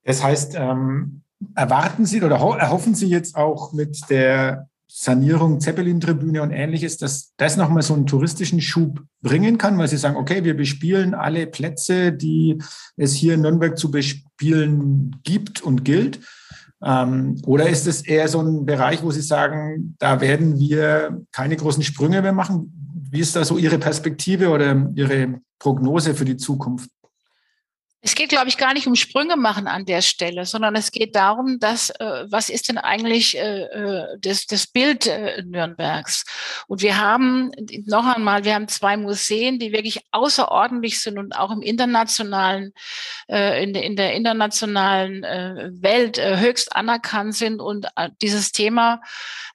Das 0.04 0.24
heißt, 0.24 0.56
ähm, 0.56 1.24
erwarten 1.56 2.06
Sie 2.06 2.22
oder 2.22 2.38
erhoffen 2.38 2.96
Sie 2.96 3.08
jetzt 3.08 3.36
auch 3.36 3.72
mit 3.74 4.10
der 4.10 4.68
Sanierung, 4.96 5.60
Zeppelin-Tribüne 5.60 6.44
und 6.44 6.52
ähnliches, 6.52 6.98
dass 6.98 7.34
das 7.38 7.58
nochmal 7.58 7.82
so 7.82 7.96
einen 7.96 8.06
touristischen 8.06 8.62
Schub 8.62 9.02
bringen 9.24 9.58
kann, 9.58 9.76
weil 9.80 9.88
sie 9.88 9.98
sagen, 9.98 10.18
okay, 10.18 10.44
wir 10.44 10.56
bespielen 10.56 11.16
alle 11.16 11.48
Plätze, 11.48 12.12
die 12.12 12.62
es 12.96 13.14
hier 13.14 13.34
in 13.34 13.42
Nürnberg 13.42 13.76
zu 13.76 13.90
bespielen 13.90 15.16
gibt 15.24 15.62
und 15.62 15.84
gilt. 15.84 16.20
Ähm, 16.84 17.42
oder 17.48 17.70
ist 17.70 17.88
es 17.88 18.04
eher 18.04 18.28
so 18.28 18.42
ein 18.42 18.68
Bereich, 18.68 19.02
wo 19.02 19.10
Sie 19.10 19.22
sagen, 19.22 19.96
da 19.98 20.22
werden 20.22 20.60
wir 20.60 21.26
keine 21.32 21.56
großen 21.56 21.82
Sprünge 21.82 22.22
mehr 22.22 22.34
machen? 22.34 22.83
Wie 23.14 23.20
ist 23.20 23.36
da 23.36 23.46
so 23.46 23.60
Ihre 23.60 23.78
Perspektive 23.78 24.50
oder 24.50 24.90
Ihre 24.96 25.40
Prognose 25.60 26.16
für 26.16 26.26
die 26.26 26.36
Zukunft? 26.36 26.90
Es 28.06 28.16
geht, 28.16 28.28
glaube 28.28 28.50
ich, 28.50 28.58
gar 28.58 28.74
nicht 28.74 28.86
um 28.86 28.96
Sprünge 28.96 29.38
machen 29.38 29.66
an 29.66 29.86
der 29.86 30.02
Stelle, 30.02 30.46
sondern 30.46 30.76
es 30.76 30.92
geht 30.92 31.16
darum, 31.16 31.58
dass 31.60 31.90
äh, 31.90 32.26
was 32.28 32.50
ist 32.50 32.68
denn 32.68 32.78
eigentlich 32.78 33.38
äh, 33.38 33.62
äh, 33.62 34.18
das, 34.20 34.46
das 34.46 34.68
Bild 34.68 35.08
äh, 35.08 35.42
Nürnbergs? 35.46 36.26
Und 36.68 36.82
wir 36.82 37.00
haben 37.00 37.52
noch 37.86 38.06
einmal, 38.06 38.44
wir 38.44 38.56
haben 38.56 38.68
zwei 38.68 38.98
Museen, 38.98 39.58
die 39.58 39.72
wirklich 39.72 40.02
außerordentlich 40.12 41.00
sind 41.00 41.18
und 41.18 41.38
auch 41.38 41.50
im 41.50 41.62
internationalen, 41.62 42.74
äh, 43.30 43.64
in, 43.64 43.74
der, 43.74 43.84
in 43.84 43.96
der 43.96 44.14
internationalen 44.16 45.24
äh, 45.24 45.70
Welt 45.72 46.18
äh, 46.18 46.40
höchst 46.40 46.76
anerkannt 46.76 47.36
sind 47.36 47.62
und 47.62 47.88
äh, 47.96 48.10
dieses 48.22 48.52
Thema 48.52 49.00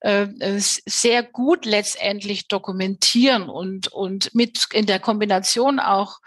äh, 0.00 0.26
sehr 0.56 1.22
gut 1.22 1.66
letztendlich 1.66 2.48
dokumentieren 2.48 3.50
und 3.50 3.88
und 3.88 4.34
mit 4.34 4.68
in 4.72 4.86
der 4.86 5.00
Kombination 5.00 5.80
auch 5.80 6.20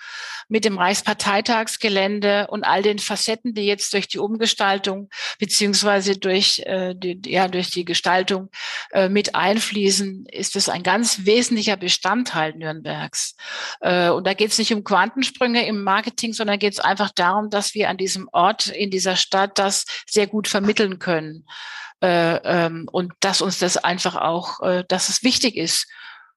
mit 0.51 0.65
dem 0.65 0.77
Reichsparteitagsgelände 0.77 2.47
und 2.49 2.65
all 2.65 2.81
den 2.81 2.99
Facetten, 2.99 3.53
die 3.53 3.65
jetzt 3.65 3.93
durch 3.93 4.09
die 4.09 4.19
Umgestaltung 4.19 5.09
beziehungsweise 5.39 6.17
durch, 6.17 6.59
äh, 6.65 6.93
die, 6.93 7.21
ja, 7.25 7.47
durch 7.47 7.69
die 7.69 7.85
Gestaltung 7.85 8.49
äh, 8.91 9.07
mit 9.07 9.33
einfließen, 9.33 10.25
ist 10.25 10.57
es 10.57 10.67
ein 10.67 10.83
ganz 10.83 11.25
wesentlicher 11.25 11.77
Bestandteil 11.77 12.53
Nürnbergs. 12.53 13.35
Äh, 13.79 14.09
und 14.09 14.27
da 14.27 14.33
geht 14.33 14.51
es 14.51 14.57
nicht 14.57 14.73
um 14.73 14.83
Quantensprünge 14.83 15.65
im 15.65 15.83
Marketing, 15.83 16.33
sondern 16.33 16.59
geht 16.59 16.73
es 16.73 16.81
einfach 16.81 17.11
darum, 17.11 17.49
dass 17.49 17.73
wir 17.73 17.89
an 17.89 17.95
diesem 17.95 18.27
Ort, 18.33 18.67
in 18.67 18.91
dieser 18.91 19.15
Stadt 19.15 19.57
das 19.57 19.85
sehr 20.05 20.27
gut 20.27 20.49
vermitteln 20.49 20.99
können. 20.99 21.45
Äh, 22.03 22.41
ähm, 22.43 22.89
und 22.91 23.13
dass 23.21 23.41
uns 23.41 23.57
das 23.59 23.77
einfach 23.77 24.17
auch, 24.17 24.59
äh, 24.63 24.83
dass 24.85 25.07
es 25.07 25.23
wichtig 25.23 25.55
ist 25.55 25.87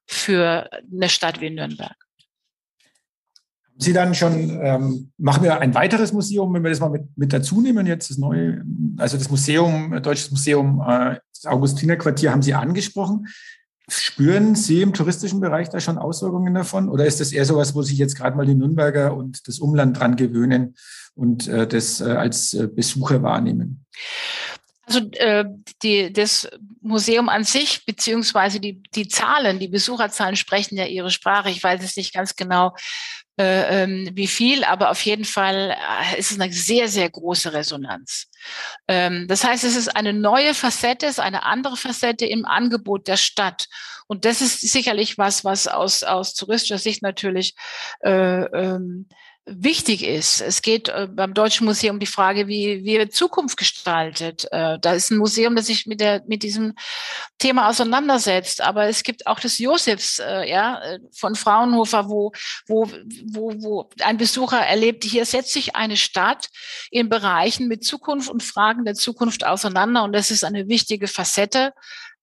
für 0.07 0.71
eine 0.93 1.09
Stadt 1.09 1.41
wie 1.41 1.51
Nürnberg. 1.51 2.04
Sie 3.77 3.93
dann 3.93 4.15
schon, 4.15 4.61
ähm, 4.63 5.11
machen 5.19 5.43
wir 5.43 5.61
ein 5.61 5.75
weiteres 5.75 6.13
Museum, 6.13 6.55
wenn 6.55 6.63
wir 6.63 6.71
das 6.71 6.81
mal 6.81 6.91
mit, 6.91 7.17
mit 7.17 7.33
dazu 7.33 7.61
nehmen, 7.61 7.87
jetzt 7.87 8.11
das 8.11 8.19
neue, 8.19 8.65
also 8.99 9.17
das 9.17 9.31
Museum, 9.31 10.01
Deutsches 10.03 10.31
Museum, 10.31 10.81
äh, 10.87 11.19
das 11.35 11.47
Augustinerquartier 11.47 12.31
haben 12.31 12.43
Sie 12.43 12.55
angesprochen. 12.55 13.27
Spüren 13.89 14.55
Sie 14.55 14.81
im 14.81 14.95
touristischen 14.95 15.41
Bereich 15.41 15.69
da 15.69 15.81
schon 15.81 15.99
Auswirkungen 15.99 16.55
davon? 16.55 16.89
Oder 16.89 17.05
ist 17.05 17.21
das 17.21 17.33
eher 17.33 17.45
so 17.45 17.57
was, 17.57 17.75
wo 17.75 17.83
sich 17.83 17.99
jetzt 17.99 18.17
gerade 18.17 18.37
mal 18.37 18.47
die 18.47 18.55
Nürnberger 18.55 19.15
und 19.15 19.47
das 19.47 19.59
Umland 19.59 19.99
dran 19.99 20.17
gewöhnen 20.17 20.75
und 21.15 21.49
äh, 21.49 21.67
das 21.67 22.01
äh, 22.01 22.05
als 22.05 22.55
äh, 22.55 22.69
Besucher 22.69 23.23
wahrnehmen? 23.23 23.85
Also 24.87 25.01
äh, 25.13 25.45
die, 25.83 26.13
das 26.13 26.49
Museum 26.81 27.29
an 27.29 27.45
sich, 27.45 27.85
beziehungsweise 27.87 28.61
die, 28.61 28.83
die 28.95 29.09
Zahlen, 29.09 29.59
die 29.59 29.69
Besucherzahlen 29.69 30.37
sprechen 30.37 30.77
ja 30.77 30.87
ihre 30.87 31.11
Sprache. 31.11 31.51
Ich 31.51 31.63
weiß 31.63 31.83
es 31.83 31.97
nicht 31.97 32.13
ganz 32.15 32.37
genau, 32.37 32.75
wie 33.37 34.27
viel, 34.27 34.65
aber 34.65 34.91
auf 34.91 35.05
jeden 35.05 35.25
Fall 35.25 35.77
äh, 35.77 36.19
ist 36.19 36.31
es 36.31 36.41
eine 36.41 36.53
sehr, 36.53 36.89
sehr 36.89 37.11
große 37.11 37.53
Resonanz. 37.53 38.29
Ähm, 38.87 39.27
das 39.29 39.43
heißt, 39.43 39.65
es 39.65 39.77
ist 39.77 39.97
eine 39.97 40.13
neue 40.13 40.55
Facette, 40.55 41.07
es 41.07 41.13
ist 41.13 41.21
eine 41.21 41.43
andere 41.43 41.77
Facette 41.77 42.27
im 42.27 42.45
Angebot 42.45 43.09
der 43.09 43.17
Stadt. 43.17 43.67
Und 44.07 44.25
das 44.25 44.41
ist 44.41 44.61
sicherlich 44.61 45.19
was, 45.19 45.45
was 45.45 45.67
aus, 45.67 46.03
aus 46.03 46.35
touristischer 46.35 46.79
Sicht 46.79 47.03
natürlich 47.03 47.55
äh, 48.01 48.45
ähm, 48.45 49.09
wichtig 49.47 50.03
ist. 50.05 50.41
Es 50.41 50.63
geht 50.63 50.89
äh, 50.89 51.07
beim 51.11 51.35
Deutschen 51.35 51.67
Museum 51.67 51.97
um 51.97 52.01
die 52.01 52.07
Frage, 52.07 52.49
wie, 52.49 52.83
wie 52.85 52.99
wird 52.99 53.13
Zukunft 53.13 53.57
gestaltet. 53.57 54.47
Äh, 54.51 54.79
da 54.81 54.93
ist 54.95 55.11
ein 55.11 55.19
Museum, 55.19 55.55
das 55.55 55.67
sich 55.67 55.87
mit, 55.87 56.01
der, 56.01 56.23
mit 56.27 56.43
diesem 56.43 56.75
Thema 57.39 57.69
auseinandersetzt. 57.69 58.63
Aber 58.63 58.87
es 58.87 59.03
gibt 59.03 59.27
auch 59.27 59.39
das 59.41 59.59
Josefs 59.59 60.19
äh, 60.19 60.49
ja, 60.49 60.81
von 61.13 61.35
Fraunhofer, 61.35 62.09
wo, 62.09 62.33
wo, 62.67 62.91
wo, 63.25 63.53
wo 63.63 63.91
ein 64.01 64.17
Besucher 64.17 64.61
erlebt, 64.61 65.05
hier 65.05 65.27
setzt 65.27 65.53
sich 65.53 65.77
eine 65.77 65.97
Stadt 65.97 66.49
in 66.91 67.11
Bereichen 67.11 67.69
mit 67.69 67.85
Zukunft 67.85 68.31
und 68.31 68.43
Fragen 68.43 68.85
der 68.85 68.95
Zukunft 68.95 69.45
auseinander. 69.45 70.05
Und 70.05 70.13
das 70.13 70.31
ist 70.31 70.45
eine 70.45 70.69
wichtige 70.69 71.07
Facette 71.07 71.75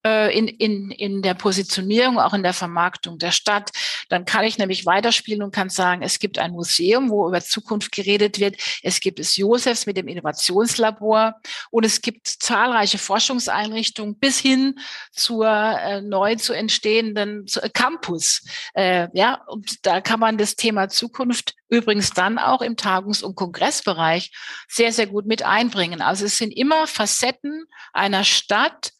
in, 0.03 0.47
in, 0.47 0.91
in 0.91 1.21
der 1.21 1.33
Positionierung, 1.33 2.19
auch 2.19 2.33
in 2.33 2.43
der 2.43 2.53
Vermarktung 2.53 3.17
der 3.17 3.31
Stadt. 3.31 3.71
Dann 4.09 4.25
kann 4.25 4.43
ich 4.43 4.57
nämlich 4.57 4.85
weiterspielen 4.85 5.43
und 5.43 5.53
kann 5.53 5.69
sagen, 5.69 6.01
es 6.01 6.19
gibt 6.19 6.39
ein 6.39 6.51
Museum, 6.51 7.09
wo 7.09 7.27
über 7.27 7.41
Zukunft 7.41 7.91
geredet 7.91 8.39
wird. 8.39 8.55
Es 8.83 8.99
gibt 8.99 9.19
es 9.19 9.37
Josefs 9.37 9.85
mit 9.85 9.97
dem 9.97 10.07
Innovationslabor 10.07 11.35
und 11.69 11.85
es 11.85 12.01
gibt 12.01 12.27
zahlreiche 12.27 12.97
Forschungseinrichtungen 12.97 14.15
bis 14.15 14.39
hin 14.39 14.79
zur 15.11 15.47
äh, 15.47 16.01
neu 16.01 16.35
zu 16.35 16.53
entstehenden 16.53 17.47
zu, 17.47 17.61
äh, 17.61 17.69
Campus. 17.69 18.43
Äh, 18.73 19.07
ja, 19.13 19.41
und 19.47 19.85
da 19.85 20.01
kann 20.01 20.19
man 20.19 20.37
das 20.37 20.55
Thema 20.55 20.89
Zukunft 20.89 21.55
übrigens 21.69 22.11
dann 22.11 22.37
auch 22.37 22.61
im 22.61 22.75
Tagungs- 22.75 23.23
und 23.23 23.35
Kongressbereich 23.35 24.31
sehr, 24.67 24.91
sehr 24.91 25.07
gut 25.07 25.25
mit 25.25 25.43
einbringen. 25.43 26.01
Also 26.01 26.25
es 26.25 26.37
sind 26.37 26.51
immer 26.51 26.87
Facetten 26.87 27.65
einer 27.93 28.23
Stadt, 28.23 28.91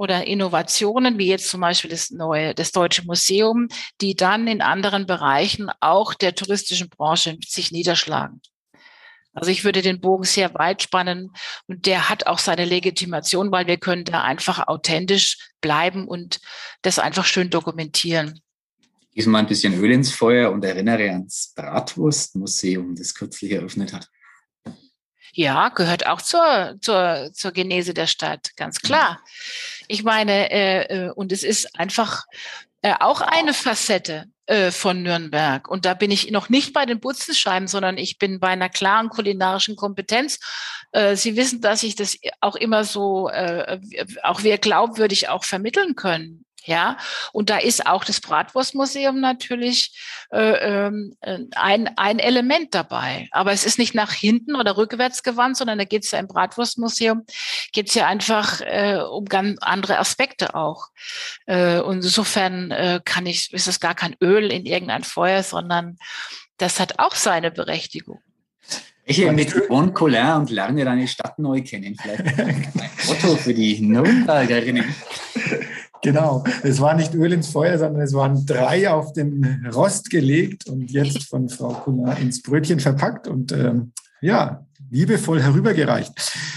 oder 0.00 0.26
Innovationen, 0.26 1.18
wie 1.18 1.26
jetzt 1.26 1.50
zum 1.50 1.60
Beispiel 1.60 1.90
das 1.90 2.10
neue, 2.10 2.54
das 2.54 2.72
Deutsche 2.72 3.04
Museum, 3.04 3.68
die 4.00 4.14
dann 4.14 4.46
in 4.46 4.62
anderen 4.62 5.04
Bereichen 5.04 5.68
auch 5.80 6.14
der 6.14 6.34
touristischen 6.34 6.88
Branche 6.88 7.36
sich 7.46 7.70
niederschlagen. 7.70 8.40
Also 9.34 9.50
ich 9.50 9.62
würde 9.62 9.82
den 9.82 10.00
Bogen 10.00 10.24
sehr 10.24 10.54
weit 10.54 10.82
spannen 10.82 11.32
und 11.66 11.84
der 11.84 12.08
hat 12.08 12.26
auch 12.26 12.38
seine 12.38 12.64
Legitimation, 12.64 13.52
weil 13.52 13.66
wir 13.66 13.76
können 13.76 14.04
da 14.04 14.22
einfach 14.22 14.66
authentisch 14.68 15.36
bleiben 15.60 16.08
und 16.08 16.40
das 16.80 16.98
einfach 16.98 17.26
schön 17.26 17.50
dokumentieren. 17.50 18.40
Diesmal 19.14 19.42
ein 19.42 19.48
bisschen 19.48 19.78
Öl 19.78 19.90
ins 19.90 20.12
Feuer 20.12 20.50
und 20.50 20.64
erinnere 20.64 21.10
ans 21.10 21.52
Bratwurstmuseum, 21.54 22.94
das 22.94 23.14
kürzlich 23.14 23.52
eröffnet 23.52 23.92
hat. 23.92 24.08
Ja, 25.32 25.68
gehört 25.68 26.06
auch 26.06 26.20
zur, 26.20 26.76
zur, 26.80 27.30
zur 27.32 27.52
Genese 27.52 27.94
der 27.94 28.06
Stadt, 28.06 28.50
ganz 28.56 28.80
klar. 28.80 29.20
Ich 29.88 30.02
meine, 30.02 30.50
äh, 30.50 31.06
äh, 31.06 31.10
und 31.10 31.32
es 31.32 31.42
ist 31.42 31.78
einfach 31.78 32.24
äh, 32.82 32.94
auch 32.98 33.20
eine 33.20 33.54
Facette 33.54 34.26
äh, 34.46 34.70
von 34.70 35.02
Nürnberg. 35.02 35.68
Und 35.68 35.84
da 35.84 35.94
bin 35.94 36.10
ich 36.10 36.30
noch 36.30 36.48
nicht 36.48 36.72
bei 36.72 36.86
den 36.86 36.98
Butzenscheiben, 36.98 37.68
sondern 37.68 37.98
ich 37.98 38.18
bin 38.18 38.40
bei 38.40 38.48
einer 38.48 38.68
klaren 38.68 39.08
kulinarischen 39.08 39.76
Kompetenz. 39.76 40.40
Äh, 40.92 41.14
Sie 41.14 41.36
wissen, 41.36 41.60
dass 41.60 41.82
ich 41.82 41.94
das 41.94 42.16
auch 42.40 42.56
immer 42.56 42.84
so, 42.84 43.28
äh, 43.28 43.78
auch 44.22 44.42
wir 44.42 44.58
glaubwürdig 44.58 45.28
auch 45.28 45.44
vermitteln 45.44 45.94
können. 45.94 46.44
Ja, 46.64 46.98
und 47.32 47.48
da 47.48 47.58
ist 47.58 47.86
auch 47.86 48.04
das 48.04 48.20
Bratwurstmuseum 48.20 49.18
natürlich 49.20 49.98
äh, 50.30 50.86
ähm, 50.86 51.16
äh, 51.20 51.38
ein, 51.56 51.90
ein 51.96 52.18
Element 52.18 52.74
dabei. 52.74 53.28
Aber 53.30 53.52
es 53.52 53.64
ist 53.64 53.78
nicht 53.78 53.94
nach 53.94 54.12
hinten 54.12 54.56
oder 54.56 54.76
rückwärts 54.76 55.22
gewandt, 55.22 55.56
sondern 55.56 55.78
da 55.78 55.84
geht 55.84 56.04
es 56.04 56.10
ja 56.10 56.18
im 56.18 56.28
Bratwurstmuseum, 56.28 57.24
geht 57.72 57.88
es 57.88 57.94
ja 57.94 58.06
einfach 58.06 58.60
äh, 58.60 58.98
um 59.10 59.24
ganz 59.24 59.58
andere 59.62 59.98
Aspekte 59.98 60.54
auch. 60.54 60.88
Äh, 61.46 61.80
und 61.80 61.96
insofern 61.96 62.70
äh, 62.70 63.00
kann 63.04 63.26
ich, 63.26 63.52
ist 63.52 63.68
es 63.68 63.80
gar 63.80 63.94
kein 63.94 64.16
Öl 64.20 64.52
in 64.52 64.66
irgendein 64.66 65.04
Feuer, 65.04 65.42
sondern 65.42 65.98
das 66.58 66.78
hat 66.78 66.98
auch 66.98 67.14
seine 67.14 67.50
Berechtigung. 67.50 68.20
Ich 69.10 69.18
mit 69.32 69.50
Yvonne 69.50 69.92
Collin 69.92 70.34
und 70.34 70.50
lerne 70.50 70.84
deine 70.84 71.08
Stadt 71.08 71.36
neu 71.38 71.62
kennen. 71.62 71.96
Vielleicht 72.00 72.38
ein 72.38 72.72
Motto 73.08 73.34
für 73.36 73.52
die 73.52 73.80
Nürnbergerinnen. 73.80 74.94
Genau, 76.02 76.44
es 76.62 76.80
war 76.80 76.94
nicht 76.94 77.14
Öl 77.14 77.32
ins 77.32 77.48
Feuer, 77.48 77.78
sondern 77.78 78.02
es 78.02 78.14
waren 78.14 78.46
drei 78.46 78.90
auf 78.90 79.12
den 79.12 79.66
Rost 79.74 80.08
gelegt 80.10 80.66
und 80.68 80.90
jetzt 80.90 81.24
von 81.24 81.48
Frau 81.48 81.68
Kunar 81.68 82.18
ins 82.18 82.42
Brötchen 82.42 82.80
verpackt. 82.80 83.28
Und 83.28 83.52
ähm, 83.52 83.92
ja, 84.22 84.66
liebevoll 84.90 85.40
herübergereicht. 85.40 86.12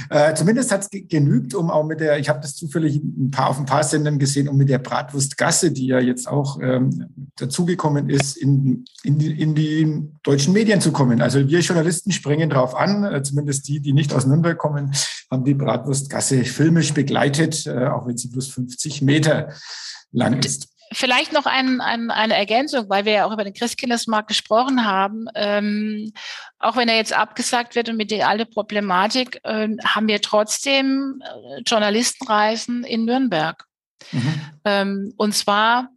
Äh, 0.09 0.33
zumindest 0.33 0.71
hat 0.71 0.81
es 0.81 0.89
genügt, 1.07 1.53
um 1.53 1.69
auch 1.69 1.85
mit 1.85 1.99
der, 1.99 2.19
ich 2.19 2.29
habe 2.29 2.39
das 2.41 2.55
zufällig 2.55 2.95
ein 2.97 3.31
paar, 3.31 3.49
auf 3.49 3.59
ein 3.59 3.65
paar 3.65 3.83
Sendern 3.83 4.19
gesehen, 4.19 4.47
um 4.47 4.57
mit 4.57 4.69
der 4.69 4.79
Bratwurstgasse, 4.79 5.71
die 5.71 5.87
ja 5.87 5.99
jetzt 5.99 6.27
auch 6.27 6.59
ähm, 6.61 7.07
dazugekommen 7.35 8.09
ist, 8.09 8.35
in, 8.37 8.85
in, 9.03 9.19
die, 9.19 9.39
in 9.41 9.55
die 9.55 10.09
deutschen 10.23 10.53
Medien 10.53 10.81
zu 10.81 10.91
kommen. 10.91 11.21
Also 11.21 11.47
wir 11.47 11.59
Journalisten 11.59 12.11
springen 12.11 12.49
drauf 12.49 12.75
an, 12.75 13.03
äh, 13.03 13.23
zumindest 13.23 13.67
die, 13.67 13.79
die 13.79 13.93
nicht 13.93 14.13
aus 14.13 14.25
Nürnberg 14.25 14.57
kommen, 14.57 14.91
haben 15.29 15.45
die 15.45 15.53
Bratwurstgasse 15.53 16.43
filmisch 16.43 16.93
begleitet, 16.93 17.65
äh, 17.67 17.87
auch 17.87 18.07
wenn 18.07 18.17
sie 18.17 18.29
bloß 18.29 18.47
50 18.49 19.01
Meter 19.03 19.49
lang 20.11 20.43
ist. 20.43 20.72
Vielleicht 20.93 21.33
noch 21.33 21.45
ein, 21.45 21.81
ein, 21.81 22.11
eine 22.11 22.35
Ergänzung, 22.35 22.89
weil 22.89 23.05
wir 23.05 23.13
ja 23.13 23.25
auch 23.25 23.31
über 23.33 23.43
den 23.43 23.53
Christkindlesmarkt 23.53 24.27
gesprochen 24.27 24.85
haben. 24.85 25.25
Ähm, 25.35 26.13
auch 26.59 26.75
wenn 26.75 26.89
er 26.89 26.95
jetzt 26.95 27.13
abgesagt 27.13 27.75
wird 27.75 27.89
und 27.89 27.97
mit 27.97 28.11
der 28.11 28.27
alte 28.27 28.45
Problematik, 28.45 29.39
äh, 29.43 29.69
haben 29.83 30.07
wir 30.07 30.21
trotzdem 30.21 31.21
äh, 31.21 31.61
Journalistenreisen 31.65 32.83
in 32.83 33.05
Nürnberg. 33.05 33.65
Mhm. 34.11 34.41
Ähm, 34.65 35.13
und 35.17 35.33
zwar 35.33 35.89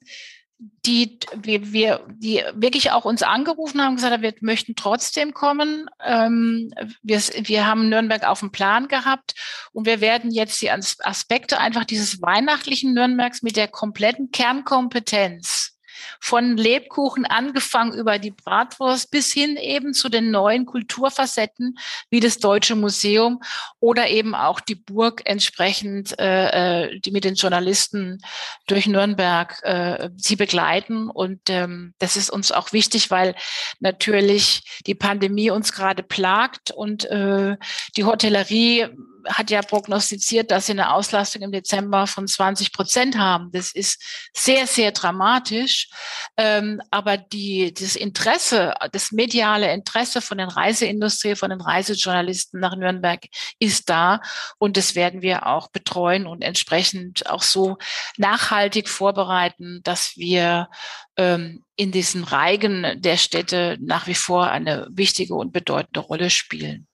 die 0.59 1.19
wir, 1.35 1.73
wir 1.73 2.07
die 2.09 2.43
wirklich 2.55 2.91
auch 2.93 3.05
uns 3.05 3.23
angerufen 3.23 3.83
haben, 3.83 3.97
gesagt 3.97 4.13
haben, 4.13 4.23
wir 4.23 4.35
möchten 4.41 4.75
trotzdem 4.75 5.35
kommen. 5.35 5.89
Ähm, 6.03 6.73
wir, 7.03 7.21
wir 7.43 7.67
haben 7.67 7.89
Nürnberg 7.89 8.27
auf 8.27 8.41
dem 8.41 8.53
Plan 8.53 8.89
gehabt 8.89 9.35
und 9.73 9.87
wir 9.87 10.01
werden 10.01 10.31
jetzt 10.31 10.61
die 10.63 10.71
Aspekte 10.71 11.59
einfach 11.59 11.85
dieses 11.85 12.23
weihnachtlichen 12.23 12.95
Nürnbergs 12.95 13.43
mit 13.43 13.57
der 13.57 13.69
kompletten 13.69 14.31
Kernkompetenz 14.31 15.76
von 16.21 16.57
Lebkuchen 16.57 17.25
angefangen 17.25 17.93
über 17.93 18.19
die 18.19 18.31
Bratwurst 18.31 19.11
bis 19.11 19.33
hin 19.33 19.57
eben 19.57 19.95
zu 19.95 20.09
den 20.09 20.31
neuen 20.31 20.67
Kulturfacetten 20.67 21.79
wie 22.11 22.21
das 22.21 22.39
Deutsche 22.39 22.77
Museum 22.77 23.41
oder 23.81 24.09
eben 24.09 24.35
auch 24.35 24.61
die 24.61 24.75
Burg 24.75 25.23
entsprechend, 25.25 26.19
äh, 26.19 26.85
äh 26.85 27.01
die 27.01 27.11
mit 27.11 27.25
den 27.25 27.35
Journalisten 27.35 28.19
durch 28.67 28.87
Nürnberg 28.87 29.61
äh, 29.63 30.11
sie 30.17 30.37
begleiten. 30.37 31.11
Und 31.11 31.49
ähm, 31.49 31.95
das 31.99 32.17
ist 32.17 32.31
uns 32.31 32.53
auch 32.53 32.73
wichtig, 32.73 33.11
weil 33.11 33.35
natürlich 33.81 34.83
die 34.87 34.95
Pandemie 34.95 35.51
uns 35.51 35.73
gerade 35.73 36.03
plagt 36.03 36.71
und 36.71 37.05
äh, 37.07 37.57
die 37.97 38.05
Hotellerie 38.05 38.89
hat 39.29 39.51
ja 39.51 39.63
prognostiziert, 39.63 40.51
dass 40.51 40.67
sie 40.67 40.73
eine 40.73 40.93
Auslastung 40.93 41.43
im 41.43 41.53
Dezember 41.53 42.07
von 42.07 42.27
20 42.27 42.73
Prozent 42.73 43.19
haben. 43.19 43.51
Das 43.53 43.73
ist 43.73 44.03
sehr, 44.35 44.67
sehr 44.67 44.93
dramatisch. 44.93 45.89
Ähm, 46.37 46.81
aber 46.91 47.17
die, 47.17 47.73
das 47.73 47.97
Interesse, 47.97 48.75
das 48.93 49.13
mediale 49.13 49.73
Interesse 49.73 50.21
von 50.21 50.39
den 50.39 50.49
Reiseindustrie, 50.49 51.37
von 51.37 51.51
den 51.51 51.61
Reisejournalisten 51.61 52.61
nach 52.61 52.77
Nürnberg 52.77 53.25
ist 53.59 53.89
da. 53.89 54.21
Und 54.59 54.77
das 54.77 54.95
werden 54.95 55.23
wir 55.23 55.47
auch 55.47 55.69
betreuen 55.69 56.27
und 56.27 56.43
entsprechend 56.43 57.29
auch 57.29 57.43
so 57.43 57.79
nachhaltig 58.17 58.89
vorbereiten, 58.89 59.81
dass 59.83 60.17
wir 60.17 60.69
ähm, 61.17 61.65
in 61.77 61.93
diesen 61.93 62.25
Reigen 62.25 63.01
der 63.01 63.17
Städte 63.17 63.77
nach 63.81 64.07
wie 64.07 64.15
vor 64.15 64.51
eine 64.51 64.89
wichtige 64.91 65.35
und 65.35 65.53
bedeutende 65.53 66.01
Rolle 66.01 66.31
spielen. 66.31 66.87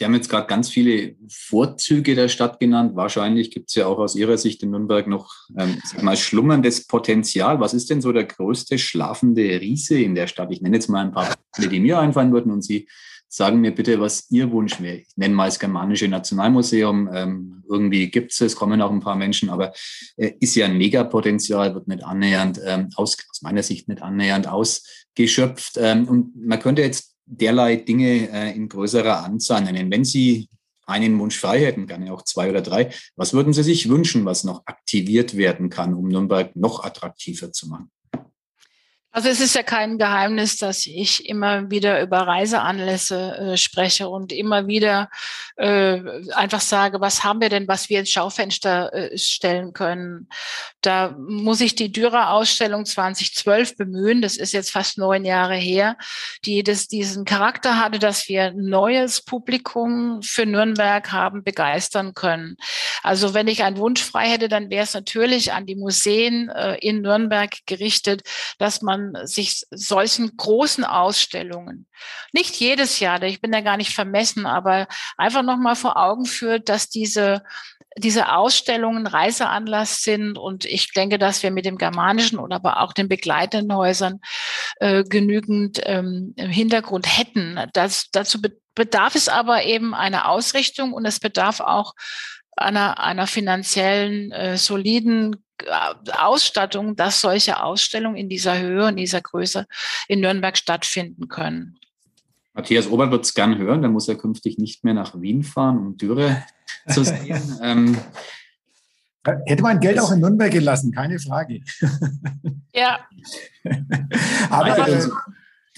Sie 0.00 0.06
haben 0.06 0.14
jetzt 0.14 0.30
gerade 0.30 0.46
ganz 0.46 0.70
viele 0.70 1.14
Vorzüge 1.28 2.14
der 2.14 2.28
Stadt 2.28 2.58
genannt. 2.58 2.96
Wahrscheinlich 2.96 3.50
gibt 3.50 3.68
es 3.68 3.74
ja 3.74 3.86
auch 3.86 3.98
aus 3.98 4.16
Ihrer 4.16 4.38
Sicht 4.38 4.62
in 4.62 4.70
Nürnberg 4.70 5.06
noch 5.06 5.30
ähm, 5.58 5.76
mal, 6.00 6.16
schlummerndes 6.16 6.86
Potenzial. 6.86 7.60
Was 7.60 7.74
ist 7.74 7.90
denn 7.90 8.00
so 8.00 8.10
der 8.10 8.24
größte 8.24 8.78
schlafende 8.78 9.42
Riese 9.60 10.00
in 10.00 10.14
der 10.14 10.26
Stadt? 10.26 10.52
Ich 10.52 10.62
nenne 10.62 10.76
jetzt 10.76 10.88
mal 10.88 11.04
ein 11.04 11.12
paar, 11.12 11.34
die 11.58 11.80
mir 11.80 11.98
einfallen 11.98 12.32
würden 12.32 12.50
und 12.50 12.62
Sie 12.62 12.88
sagen 13.28 13.60
mir 13.60 13.74
bitte, 13.74 14.00
was 14.00 14.30
Ihr 14.30 14.50
Wunsch 14.50 14.80
wäre. 14.80 14.96
Ich 14.96 15.16
nenne 15.16 15.34
mal 15.34 15.44
das 15.44 15.58
Germanische 15.58 16.08
Nationalmuseum. 16.08 17.10
Ähm, 17.12 17.62
irgendwie 17.68 18.10
gibt 18.10 18.32
es 18.32 18.40
es, 18.40 18.56
kommen 18.56 18.80
auch 18.80 18.90
ein 18.90 19.00
paar 19.00 19.16
Menschen, 19.16 19.50
aber 19.50 19.74
äh, 20.16 20.32
ist 20.40 20.54
ja 20.54 20.64
ein 20.64 20.78
Megapotenzial, 20.78 21.74
wird 21.74 21.88
nicht 21.88 22.04
annähernd, 22.04 22.58
ähm, 22.64 22.88
aus, 22.96 23.18
aus 23.30 23.42
meiner 23.42 23.62
Sicht 23.62 23.86
nicht 23.86 24.00
annähernd 24.00 24.48
ausgeschöpft. 24.48 25.74
Ähm, 25.76 26.08
und 26.08 26.46
man 26.46 26.58
könnte 26.58 26.80
jetzt 26.80 27.10
derlei 27.30 27.76
Dinge 27.76 28.30
äh, 28.30 28.54
in 28.54 28.68
größerer 28.68 29.24
Anzahl 29.24 29.62
nennen. 29.62 29.90
Wenn 29.90 30.04
Sie 30.04 30.48
einen 30.86 31.18
Wunsch 31.20 31.38
frei 31.38 31.60
hätten, 31.60 31.86
gerne 31.86 32.12
auch 32.12 32.22
zwei 32.22 32.50
oder 32.50 32.62
drei, 32.62 32.90
was 33.16 33.32
würden 33.32 33.52
Sie 33.52 33.62
sich 33.62 33.88
wünschen, 33.88 34.24
was 34.24 34.44
noch 34.44 34.66
aktiviert 34.66 35.36
werden 35.36 35.70
kann, 35.70 35.94
um 35.94 36.08
Nürnberg 36.08 36.54
noch 36.56 36.82
attraktiver 36.82 37.52
zu 37.52 37.68
machen? 37.68 37.90
Also 39.12 39.28
es 39.28 39.40
ist 39.40 39.56
ja 39.56 39.64
kein 39.64 39.98
Geheimnis, 39.98 40.56
dass 40.56 40.86
ich 40.86 41.28
immer 41.28 41.68
wieder 41.68 42.00
über 42.00 42.18
Reiseanlässe 42.28 43.36
äh, 43.36 43.56
spreche 43.56 44.08
und 44.08 44.30
immer 44.32 44.68
wieder 44.68 45.10
äh, 45.56 46.00
einfach 46.32 46.60
sage, 46.60 47.00
was 47.00 47.24
haben 47.24 47.40
wir 47.40 47.48
denn, 47.48 47.66
was 47.66 47.88
wir 47.88 47.98
ins 47.98 48.10
Schaufenster 48.10 48.94
äh, 48.94 49.18
stellen 49.18 49.72
können. 49.72 50.28
Da 50.80 51.16
muss 51.18 51.60
ich 51.60 51.74
die 51.74 51.90
Dürer-Ausstellung 51.90 52.86
2012 52.86 53.76
bemühen. 53.76 54.22
Das 54.22 54.36
ist 54.36 54.52
jetzt 54.52 54.70
fast 54.70 54.96
neun 54.96 55.24
Jahre 55.24 55.56
her, 55.56 55.96
die 56.44 56.62
das, 56.62 56.86
diesen 56.86 57.24
Charakter 57.24 57.80
hatte, 57.80 57.98
dass 57.98 58.28
wir 58.28 58.52
neues 58.52 59.22
Publikum 59.22 60.22
für 60.22 60.46
Nürnberg 60.46 61.10
haben 61.10 61.42
begeistern 61.42 62.14
können. 62.14 62.56
Also 63.02 63.34
wenn 63.34 63.48
ich 63.48 63.64
einen 63.64 63.78
Wunsch 63.78 64.04
frei 64.04 64.28
hätte, 64.28 64.48
dann 64.48 64.70
wäre 64.70 64.84
es 64.84 64.94
natürlich 64.94 65.52
an 65.52 65.66
die 65.66 65.74
Museen 65.76 66.48
äh, 66.48 66.76
in 66.76 67.02
Nürnberg 67.02 67.50
gerichtet, 67.66 68.22
dass 68.58 68.82
man 68.82 68.99
man 69.12 69.26
sich 69.26 69.64
solchen 69.70 70.36
großen 70.36 70.84
Ausstellungen, 70.84 71.86
nicht 72.32 72.56
jedes 72.56 73.00
Jahr, 73.00 73.22
ich 73.22 73.40
bin 73.40 73.52
da 73.52 73.60
gar 73.60 73.76
nicht 73.76 73.94
vermessen, 73.94 74.46
aber 74.46 74.86
einfach 75.16 75.42
nochmal 75.42 75.76
vor 75.76 75.96
Augen 75.96 76.26
führt, 76.26 76.68
dass 76.68 76.88
diese 76.88 77.42
diese 77.96 78.32
Ausstellungen 78.32 79.06
Reiseanlass 79.06 80.02
sind 80.02 80.38
und 80.38 80.64
ich 80.64 80.92
denke, 80.92 81.18
dass 81.18 81.42
wir 81.42 81.50
mit 81.50 81.64
dem 81.64 81.76
germanischen 81.76 82.38
oder 82.38 82.56
aber 82.56 82.80
auch 82.80 82.92
den 82.92 83.08
begleitenden 83.08 83.76
Häusern 83.76 84.20
äh, 84.76 85.02
genügend 85.02 85.80
ähm, 85.84 86.34
Hintergrund 86.36 87.18
hätten. 87.18 87.58
Das, 87.72 88.06
dazu 88.12 88.40
bedarf 88.74 89.16
es 89.16 89.28
aber 89.28 89.64
eben 89.64 89.94
einer 89.94 90.28
Ausrichtung 90.28 90.92
und 90.92 91.04
es 91.04 91.18
bedarf 91.18 91.60
auch 91.60 91.94
einer, 92.56 93.00
einer 93.00 93.26
finanziellen, 93.26 94.30
äh, 94.32 94.56
soliden 94.56 95.36
Ausstattung, 96.18 96.96
dass 96.96 97.20
solche 97.20 97.62
Ausstellungen 97.62 98.16
in 98.16 98.28
dieser 98.28 98.58
Höhe 98.58 98.86
und 98.86 98.96
dieser 98.96 99.20
Größe 99.20 99.66
in 100.08 100.20
Nürnberg 100.20 100.56
stattfinden 100.56 101.28
können. 101.28 101.78
Matthias 102.52 102.88
Ober 102.88 103.10
wird 103.10 103.24
es 103.24 103.34
gern 103.34 103.58
hören, 103.58 103.80
der 103.80 103.90
muss 103.90 104.06
ja 104.06 104.14
künftig 104.14 104.58
nicht 104.58 104.84
mehr 104.84 104.94
nach 104.94 105.20
Wien 105.20 105.42
fahren, 105.42 105.78
um 105.78 105.96
Dürre 105.96 106.42
zu 106.88 107.04
sehen. 107.04 107.58
ähm, 107.62 107.96
Hätte 109.46 109.62
man 109.62 109.80
Geld 109.80 109.98
auch 109.98 110.10
in 110.12 110.20
Nürnberg 110.20 110.50
gelassen, 110.50 110.92
keine 110.92 111.18
Frage. 111.18 111.60
Ja. 112.74 113.00
Aber 114.50 114.88
äh, 114.88 115.08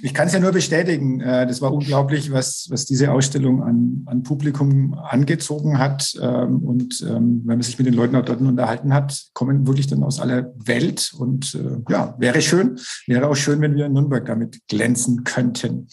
ich 0.01 0.15
kann 0.15 0.27
es 0.27 0.33
ja 0.33 0.41
nur 0.41 0.53
bestätigen. 0.53 1.21
Äh, 1.21 1.47
das 1.47 1.61
war 1.61 1.73
unglaublich, 1.73 2.33
was, 2.33 2.67
was 2.71 2.87
diese 2.87 3.13
Ausstellung 3.13 3.63
an, 3.63 4.03
an 4.07 4.23
Publikum 4.23 4.95
angezogen 4.95 5.79
hat. 5.79 6.15
Ähm, 6.21 6.61
und 6.61 7.03
ähm, 7.03 7.43
wenn 7.45 7.59
man 7.59 7.63
sich 7.63 7.79
mit 7.79 7.87
den 7.87 7.95
Leuten 7.95 8.15
dort 8.15 8.41
unterhalten 8.41 8.95
hat, 8.95 9.27
kommen 9.35 9.67
wirklich 9.67 9.89
dann 9.89 10.03
aus 10.03 10.19
aller 10.19 10.53
Welt. 10.57 11.13
Und 11.19 11.55
äh, 11.55 11.93
ja, 11.93 12.15
wäre 12.19 12.41
schön. 12.41 12.79
Wäre 13.07 13.29
auch 13.29 13.35
schön, 13.35 13.61
wenn 13.61 13.75
wir 13.75 13.87
in 13.87 13.93
Nürnberg 13.93 14.25
damit 14.25 14.61
glänzen 14.69 15.25
könnten. 15.25 15.89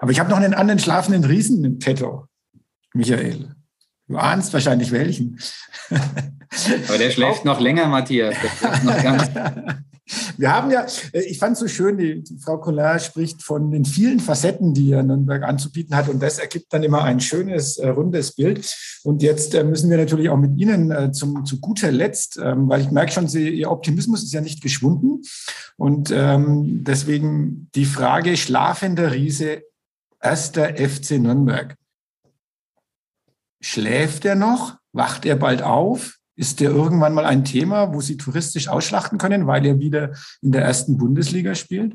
Aber 0.00 0.10
ich 0.10 0.18
habe 0.18 0.30
noch 0.30 0.38
einen 0.38 0.54
anderen 0.54 0.80
schlafenden 0.80 1.24
Riesen 1.24 1.64
im 1.64 1.78
Petto, 1.78 2.26
Michael. 2.92 3.54
Du 4.08 4.16
ahnst 4.16 4.52
wahrscheinlich 4.52 4.90
welchen. 4.90 5.38
Aber 5.90 6.98
der 6.98 7.10
schläft 7.10 7.44
noch 7.44 7.60
länger, 7.60 7.86
Matthias. 7.88 8.34
Der 8.62 8.84
noch 8.84 9.02
ganz 9.02 9.30
Wir 10.36 10.54
haben 10.54 10.70
ja, 10.70 10.86
äh, 11.12 11.20
ich 11.20 11.38
fand 11.38 11.54
es 11.54 11.60
so 11.60 11.68
schön, 11.68 11.98
die, 11.98 12.22
die 12.22 12.38
Frau 12.38 12.58
Collard 12.58 13.02
spricht 13.02 13.42
von 13.42 13.70
den 13.70 13.84
vielen 13.84 14.20
Facetten, 14.20 14.74
die 14.74 14.88
ja 14.88 15.02
Nürnberg 15.02 15.42
anzubieten 15.42 15.96
hat. 15.96 16.08
Und 16.08 16.22
das 16.22 16.38
ergibt 16.38 16.72
dann 16.72 16.82
immer 16.82 17.04
ein 17.04 17.20
schönes, 17.20 17.78
äh, 17.78 17.88
rundes 17.88 18.32
Bild. 18.32 18.74
Und 19.04 19.22
jetzt 19.22 19.54
äh, 19.54 19.64
müssen 19.64 19.90
wir 19.90 19.96
natürlich 19.96 20.30
auch 20.30 20.36
mit 20.36 20.58
Ihnen 20.58 21.12
zum, 21.12 21.44
zu 21.44 21.60
guter 21.60 21.92
Letzt, 21.92 22.38
ähm, 22.42 22.68
weil 22.68 22.80
ich 22.80 22.90
merke 22.90 23.12
schon, 23.12 23.28
Sie, 23.28 23.48
Ihr 23.48 23.70
Optimismus 23.70 24.22
ist 24.22 24.32
ja 24.32 24.40
nicht 24.40 24.62
geschwunden. 24.62 25.22
Und 25.76 26.10
ähm, 26.12 26.84
deswegen 26.84 27.70
die 27.74 27.84
Frage, 27.84 28.36
schlafender 28.36 29.12
Riese, 29.12 29.62
erster 30.20 30.76
FC 30.76 31.12
Nürnberg. 31.12 31.76
Schläft 33.60 34.24
er 34.24 34.34
noch? 34.34 34.76
Wacht 34.92 35.26
er 35.26 35.36
bald 35.36 35.62
auf? 35.62 36.17
Ist 36.38 36.60
der 36.60 36.70
irgendwann 36.70 37.14
mal 37.14 37.24
ein 37.24 37.44
Thema, 37.44 37.92
wo 37.92 38.00
Sie 38.00 38.16
touristisch 38.16 38.68
ausschlachten 38.68 39.18
können, 39.18 39.48
weil 39.48 39.66
er 39.66 39.80
wieder 39.80 40.12
in 40.40 40.52
der 40.52 40.62
ersten 40.62 40.96
Bundesliga 40.96 41.56
spielt? 41.56 41.94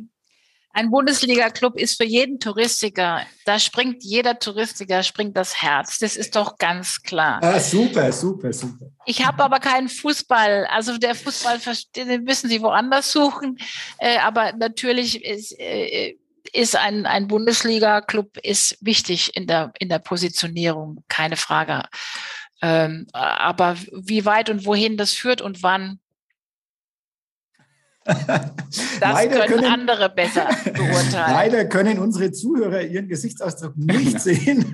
Ein 0.73 0.91
Bundesliga-Club 0.91 1.77
ist 1.77 1.95
für 1.95 2.05
jeden 2.05 2.41
Touristiker, 2.41 3.21
da 3.45 3.57
springt 3.57 4.03
jeder 4.03 4.37
Touristiker, 4.37 5.01
springt 5.01 5.37
das 5.37 5.61
Herz. 5.61 5.99
Das 5.99 6.17
ist 6.17 6.35
doch 6.35 6.57
ganz 6.57 7.01
klar. 7.01 7.39
Ah, 7.41 7.57
super, 7.57 8.11
super, 8.11 8.51
super. 8.51 8.87
Ich 9.05 9.25
habe 9.25 9.41
aber 9.45 9.59
keinen 9.59 9.87
Fußball. 9.87 10.65
Also 10.65 10.97
der 10.97 11.15
Fußball, 11.15 11.59
den 11.95 12.25
müssen 12.25 12.49
Sie 12.49 12.61
woanders 12.61 13.13
suchen. 13.13 13.57
Äh, 13.99 14.17
aber 14.17 14.51
natürlich 14.57 15.23
ist, 15.23 15.57
äh, 15.57 16.17
ist 16.51 16.75
ein, 16.75 17.05
ein 17.05 17.27
Bundesliga-Club 17.27 18.37
ist 18.43 18.77
wichtig 18.81 19.37
in 19.37 19.47
der, 19.47 19.71
in 19.79 19.87
der 19.87 19.99
Positionierung, 19.99 21.01
keine 21.07 21.37
Frage. 21.37 21.83
Ähm, 22.63 23.07
aber 23.11 23.75
wie 23.91 24.23
weit 24.23 24.49
und 24.49 24.65
wohin 24.65 24.95
das 24.95 25.11
führt 25.11 25.41
und 25.41 25.63
wann, 25.63 25.99
das 28.05 28.17
Leider 29.01 29.39
können, 29.39 29.59
können, 29.59 29.65
andere 29.65 30.09
besser 30.09 30.47
beurteilen. 30.63 31.11
Leider 31.13 31.65
können 31.65 31.99
unsere 31.99 32.31
Zuhörer 32.31 32.81
ihren 32.81 33.09
Gesichtsausdruck 33.09 33.75
nicht 33.75 34.19
sehen. 34.21 34.73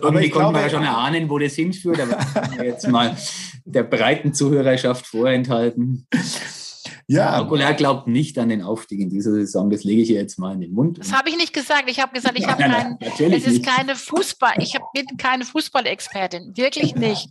Irgendwie 0.00 0.30
konnten 0.30 0.54
wir 0.54 0.62
ja 0.62 0.70
schon 0.70 0.84
erahnen, 0.84 1.28
wo 1.28 1.38
das 1.38 1.54
hinführt, 1.54 2.00
aber 2.00 2.64
jetzt 2.64 2.86
mal 2.88 3.16
der 3.64 3.82
breiten 3.82 4.32
Zuhörerschaft 4.32 5.06
vorenthalten. 5.06 6.06
Ja. 7.06 7.42
Okular 7.42 7.74
glaubt 7.74 8.06
nicht 8.06 8.38
an 8.38 8.48
den 8.48 8.62
Aufstieg 8.62 9.00
in 9.00 9.10
dieser 9.10 9.32
Saison. 9.32 9.70
Das 9.70 9.84
lege 9.84 10.02
ich 10.02 10.10
ihr 10.10 10.20
jetzt 10.20 10.38
mal 10.38 10.54
in 10.54 10.60
den 10.60 10.72
Mund. 10.72 10.98
Das 10.98 11.12
habe 11.12 11.28
ich 11.28 11.36
nicht 11.36 11.52
gesagt. 11.52 11.84
Ich 11.88 12.00
habe 12.00 12.12
gesagt, 12.12 12.38
ich 12.38 12.46
habe 12.46 12.62
keinen. 12.62 12.98
Es 13.00 13.46
ist 13.46 13.64
keine 13.64 13.96
Fußball. 13.96 14.54
Ich 14.58 14.74
hab, 14.74 14.92
bin 14.92 15.06
keine 15.18 15.44
Fußballexpertin. 15.44 16.56
Wirklich 16.56 16.94
nicht. 16.94 17.30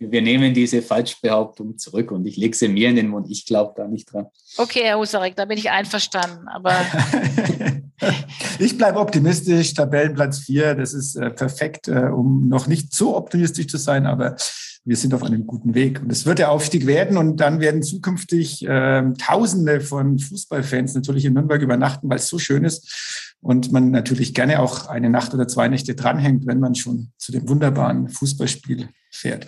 Wir 0.00 0.22
nehmen 0.22 0.54
diese 0.54 0.80
Falschbehauptung 0.80 1.76
zurück 1.76 2.12
und 2.12 2.24
ich 2.24 2.36
lege 2.36 2.56
sie 2.56 2.68
mir 2.68 2.88
in 2.88 2.96
den 2.96 3.08
Mund. 3.08 3.26
Ich 3.30 3.46
glaube 3.46 3.74
da 3.76 3.88
nicht 3.88 4.12
dran. 4.12 4.26
Okay, 4.56 4.82
Herr 4.84 4.98
Husarek, 4.98 5.34
da 5.34 5.44
bin 5.44 5.58
ich 5.58 5.70
einverstanden. 5.70 6.46
Aber 6.46 6.72
ich 8.60 8.78
bleibe 8.78 9.00
optimistisch. 9.00 9.74
Tabellenplatz 9.74 10.38
4, 10.38 10.76
das 10.76 10.94
ist 10.94 11.16
äh, 11.16 11.30
perfekt, 11.30 11.88
äh, 11.88 12.10
um 12.14 12.48
noch 12.48 12.68
nicht 12.68 12.94
so 12.94 13.16
optimistisch 13.16 13.66
zu 13.66 13.76
sein, 13.76 14.06
aber 14.06 14.36
wir 14.84 14.96
sind 14.96 15.14
auf 15.14 15.22
einem 15.22 15.46
guten 15.46 15.74
Weg. 15.74 16.00
Und 16.00 16.10
es 16.10 16.26
wird 16.26 16.38
der 16.38 16.50
Aufstieg 16.50 16.86
werden 16.86 17.16
und 17.16 17.38
dann 17.38 17.60
werden 17.60 17.82
zukünftig 17.82 18.66
äh, 18.66 19.02
Tausende 19.18 19.80
von 19.80 20.18
Fußballfans 20.18 20.94
natürlich 20.94 21.24
in 21.24 21.34
Nürnberg 21.34 21.60
übernachten, 21.62 22.08
weil 22.08 22.18
es 22.18 22.28
so 22.28 22.38
schön 22.38 22.64
ist 22.64 23.34
und 23.40 23.72
man 23.72 23.90
natürlich 23.90 24.34
gerne 24.34 24.60
auch 24.60 24.88
eine 24.88 25.10
Nacht 25.10 25.34
oder 25.34 25.46
zwei 25.46 25.68
Nächte 25.68 25.94
dranhängt, 25.94 26.46
wenn 26.46 26.60
man 26.60 26.74
schon 26.74 27.12
zu 27.18 27.32
dem 27.32 27.48
wunderbaren 27.48 28.08
Fußballspiel 28.08 28.88
fährt. 29.10 29.46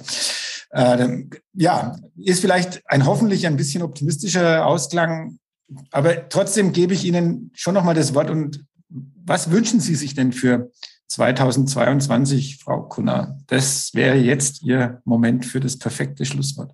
Äh, 0.70 1.24
ja, 1.54 1.96
ist 2.16 2.40
vielleicht 2.40 2.82
ein 2.86 3.06
hoffentlich 3.06 3.46
ein 3.46 3.56
bisschen 3.56 3.82
optimistischer 3.82 4.66
Ausklang, 4.66 5.38
aber 5.90 6.28
trotzdem 6.28 6.72
gebe 6.72 6.94
ich 6.94 7.04
Ihnen 7.04 7.50
schon 7.54 7.74
nochmal 7.74 7.94
das 7.94 8.14
Wort 8.14 8.30
und 8.30 8.64
was 9.24 9.50
wünschen 9.50 9.80
Sie 9.80 9.94
sich 9.94 10.14
denn 10.14 10.32
für 10.32 10.70
2022, 11.10 12.58
Frau 12.58 12.82
Kunner. 12.82 13.36
Das 13.48 13.94
wäre 13.94 14.16
jetzt 14.16 14.62
Ihr 14.62 15.02
Moment 15.04 15.44
für 15.44 15.58
das 15.58 15.78
perfekte 15.78 16.24
Schlusswort. 16.24 16.72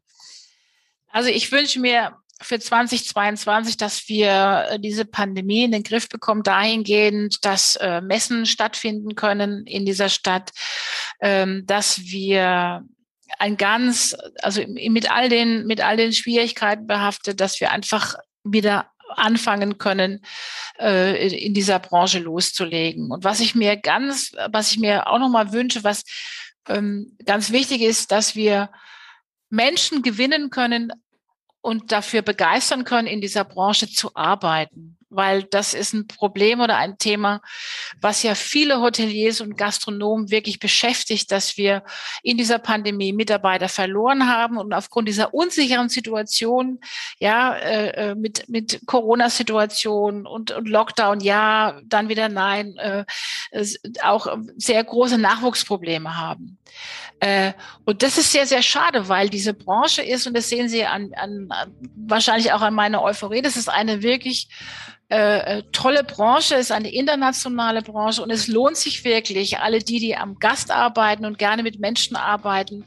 Also 1.10 1.30
ich 1.30 1.50
wünsche 1.50 1.80
mir 1.80 2.16
für 2.42 2.60
2022, 2.60 3.78
dass 3.78 4.08
wir 4.08 4.66
äh, 4.68 4.78
diese 4.78 5.06
Pandemie 5.06 5.64
in 5.64 5.72
den 5.72 5.82
Griff 5.82 6.10
bekommen, 6.10 6.42
dahingehend, 6.42 7.44
dass 7.46 7.76
äh, 7.76 8.02
Messen 8.02 8.44
stattfinden 8.44 9.14
können 9.14 9.66
in 9.66 9.86
dieser 9.86 10.10
Stadt, 10.10 10.50
ähm, 11.20 11.64
dass 11.66 12.02
wir 12.02 12.84
ein 13.38 13.56
ganz, 13.56 14.14
also 14.42 14.62
mit 14.66 15.10
all 15.10 15.30
den, 15.30 15.66
mit 15.66 15.80
all 15.80 15.96
den 15.96 16.12
Schwierigkeiten 16.12 16.86
behaftet, 16.86 17.40
dass 17.40 17.58
wir 17.58 17.70
einfach 17.70 18.16
wieder 18.44 18.90
anfangen 19.08 19.78
können, 19.78 20.24
äh, 20.78 21.28
in 21.28 21.54
dieser 21.54 21.78
Branche 21.78 22.18
loszulegen. 22.18 23.10
Und 23.10 23.24
was 23.24 23.40
ich 23.40 23.54
mir 23.54 23.76
ganz, 23.76 24.32
was 24.50 24.70
ich 24.70 24.78
mir 24.78 25.06
auch 25.08 25.18
nochmal 25.18 25.52
wünsche, 25.52 25.84
was 25.84 26.04
ähm, 26.68 27.16
ganz 27.24 27.52
wichtig 27.52 27.82
ist, 27.82 28.10
dass 28.12 28.34
wir 28.34 28.70
Menschen 29.48 30.02
gewinnen 30.02 30.50
können 30.50 30.92
und 31.60 31.92
dafür 31.92 32.22
begeistern 32.22 32.84
können, 32.84 33.08
in 33.08 33.20
dieser 33.20 33.44
Branche 33.44 33.88
zu 33.88 34.14
arbeiten 34.14 34.95
weil 35.08 35.44
das 35.44 35.74
ist 35.74 35.92
ein 35.92 36.06
Problem 36.06 36.60
oder 36.60 36.76
ein 36.76 36.98
Thema, 36.98 37.40
was 38.00 38.22
ja 38.22 38.34
viele 38.34 38.80
Hoteliers 38.80 39.40
und 39.40 39.56
Gastronomen 39.56 40.30
wirklich 40.30 40.58
beschäftigt, 40.58 41.30
dass 41.30 41.56
wir 41.56 41.84
in 42.22 42.36
dieser 42.36 42.58
Pandemie 42.58 43.12
Mitarbeiter 43.12 43.68
verloren 43.68 44.28
haben 44.28 44.56
und 44.58 44.72
aufgrund 44.72 45.08
dieser 45.08 45.32
unsicheren 45.32 45.88
Situation, 45.88 46.80
ja, 47.18 47.54
äh, 47.56 48.10
äh 48.10 48.14
mit, 48.14 48.48
mit 48.48 48.80
Corona-Situation 48.86 50.26
und, 50.26 50.50
und 50.50 50.68
Lockdown, 50.68 51.20
ja, 51.20 51.80
dann 51.84 52.08
wieder 52.08 52.28
nein, 52.28 52.76
äh, 52.76 53.04
auch 54.02 54.36
sehr 54.56 54.82
große 54.82 55.18
Nachwuchsprobleme 55.18 56.16
haben. 56.16 56.58
Äh, 57.20 57.52
und 57.84 58.02
das 58.02 58.18
ist 58.18 58.32
sehr, 58.32 58.46
sehr 58.46 58.62
schade, 58.62 59.08
weil 59.08 59.30
diese 59.30 59.54
Branche 59.54 60.02
ist, 60.02 60.26
und 60.26 60.36
das 60.36 60.48
sehen 60.48 60.68
Sie 60.68 60.84
an, 60.84 61.12
an 61.14 61.48
wahrscheinlich 61.96 62.52
auch 62.52 62.60
an 62.60 62.74
meiner 62.74 63.02
Euphorie, 63.02 63.42
das 63.42 63.56
ist 63.56 63.68
eine 63.68 64.02
wirklich 64.02 64.48
äh, 65.08 65.58
äh, 65.58 65.62
tolle 65.70 66.02
Branche, 66.02 66.56
ist 66.56 66.72
eine 66.72 66.92
internationale 66.92 67.80
Branche 67.80 68.22
und 68.22 68.30
es 68.30 68.48
lohnt 68.48 68.76
sich 68.76 69.04
wirklich, 69.04 69.58
alle 69.60 69.78
die, 69.78 70.00
die 70.00 70.16
am 70.16 70.38
Gast 70.40 70.72
arbeiten 70.72 71.24
und 71.24 71.38
gerne 71.38 71.62
mit 71.62 71.78
Menschen 71.78 72.16
arbeiten, 72.16 72.84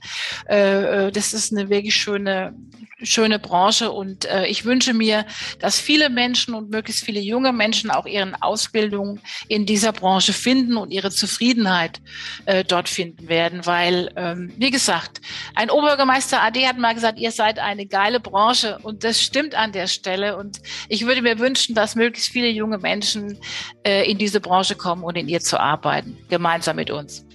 äh, 0.50 1.08
äh 1.08 1.12
das 1.12 1.34
ist 1.34 1.54
eine 1.54 1.70
wirklich 1.70 1.96
schöne, 1.96 2.54
schöne 3.02 3.40
Branche 3.40 3.92
und 3.92 4.26
äh, 4.26 4.46
ich 4.48 4.66
wünsche 4.66 4.94
mir, 4.94 5.26
dass 5.60 5.80
viele 5.80 6.10
Menschen 6.10 6.54
und 6.54 6.70
möglichst 6.70 7.04
viele 7.04 7.20
junge 7.20 7.54
Menschen 7.54 7.92
auch 7.92 8.06
ihren 8.06 8.36
Ausbildungen 8.42 9.22
in 9.48 9.66
dieser 9.66 9.92
Branche 9.92 10.34
finden 10.34 10.78
und 10.78 10.92
ihre 10.92 11.12
Zufriedenheit 11.12 12.02
äh, 12.46 12.64
dort 12.64 12.90
finden 12.90 13.30
werden, 13.30 13.66
weil, 13.66 14.12
ähm, 14.16 14.52
wie 14.58 14.72
gesagt, 14.72 15.22
ein 15.56 15.70
Oberbürgermeister 15.70 16.42
AD 16.42 16.68
hat 16.68 16.78
mal 16.78 16.94
gesagt, 16.94 17.20
ihr 17.20 17.32
seid 17.32 17.60
eine 17.60 17.86
geile 17.86 18.20
Branche 18.20 18.80
und 18.84 19.04
das 19.04 19.22
stimmt 19.22 19.56
an 19.56 19.72
der 19.72 19.88
Stelle 19.88 20.38
und 20.38 20.62
ich 20.88 21.06
würde 21.06 21.22
mir 21.22 21.40
wünschen, 21.40 21.76
dass 21.76 21.96
möglichst 21.96 22.32
viele 22.32 22.50
junge 22.50 22.78
Menschen 22.78 23.38
äh, 23.84 24.10
in 24.10 24.18
diese 24.18 24.42
Branche 24.42 24.76
kommen 24.76 25.04
und 25.04 25.16
in 25.16 25.28
ihr 25.28 25.40
zu 25.40 25.60
arbeiten, 25.60 26.18
gemeinsam 26.30 26.76
mit 26.76 26.92
uns. 26.92 27.26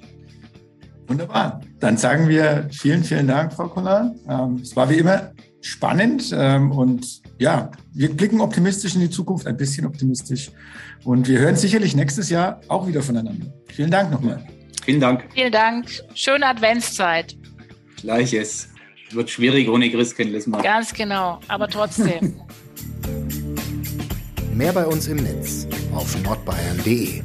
Wunderbar. 1.07 1.61
Dann 1.81 1.97
sagen 1.97 2.29
wir 2.29 2.69
vielen, 2.73 3.05
vielen 3.05 3.29
Dank, 3.29 3.53
Frau 3.53 3.69
Kollar. 3.69 4.15
Ähm, 4.29 4.61
es 4.63 4.75
war 4.75 4.89
wie 4.89 4.97
immer 4.97 5.33
spannend 5.65 6.35
ähm, 6.37 6.71
und 6.71 7.23
ja, 7.39 7.71
wir 7.95 8.15
blicken 8.15 8.41
optimistisch 8.41 8.95
in 8.95 9.01
die 9.01 9.11
Zukunft, 9.11 9.47
ein 9.47 9.57
bisschen 9.57 9.87
optimistisch. 9.87 10.51
Und 11.05 11.27
wir 11.27 11.39
hören 11.39 11.57
sicherlich 11.57 11.97
nächstes 11.97 12.31
Jahr 12.31 12.61
auch 12.69 12.87
wieder 12.87 13.03
voneinander. 13.03 13.47
Vielen 13.73 13.91
Dank 13.91 14.11
nochmal. 14.11 14.47
Vielen 14.85 15.01
Dank. 15.01 15.25
Vielen 15.33 15.53
Dank. 15.53 15.87
Schöne 16.15 16.47
Adventszeit. 16.47 17.37
Gleiches. 17.97 18.69
Wird 19.11 19.31
schwierig 19.31 19.69
ohne 19.69 19.91
Christkindlesmarkt. 19.91 20.65
Ganz 20.65 20.93
genau, 20.93 21.41
aber 21.49 21.69
trotzdem. 21.69 22.35
Mehr 24.55 24.73
bei 24.73 24.87
uns 24.87 25.09
im 25.09 25.17
Netz 25.17 25.67
auf 25.95 26.17
nordbayern.de. 26.23 27.23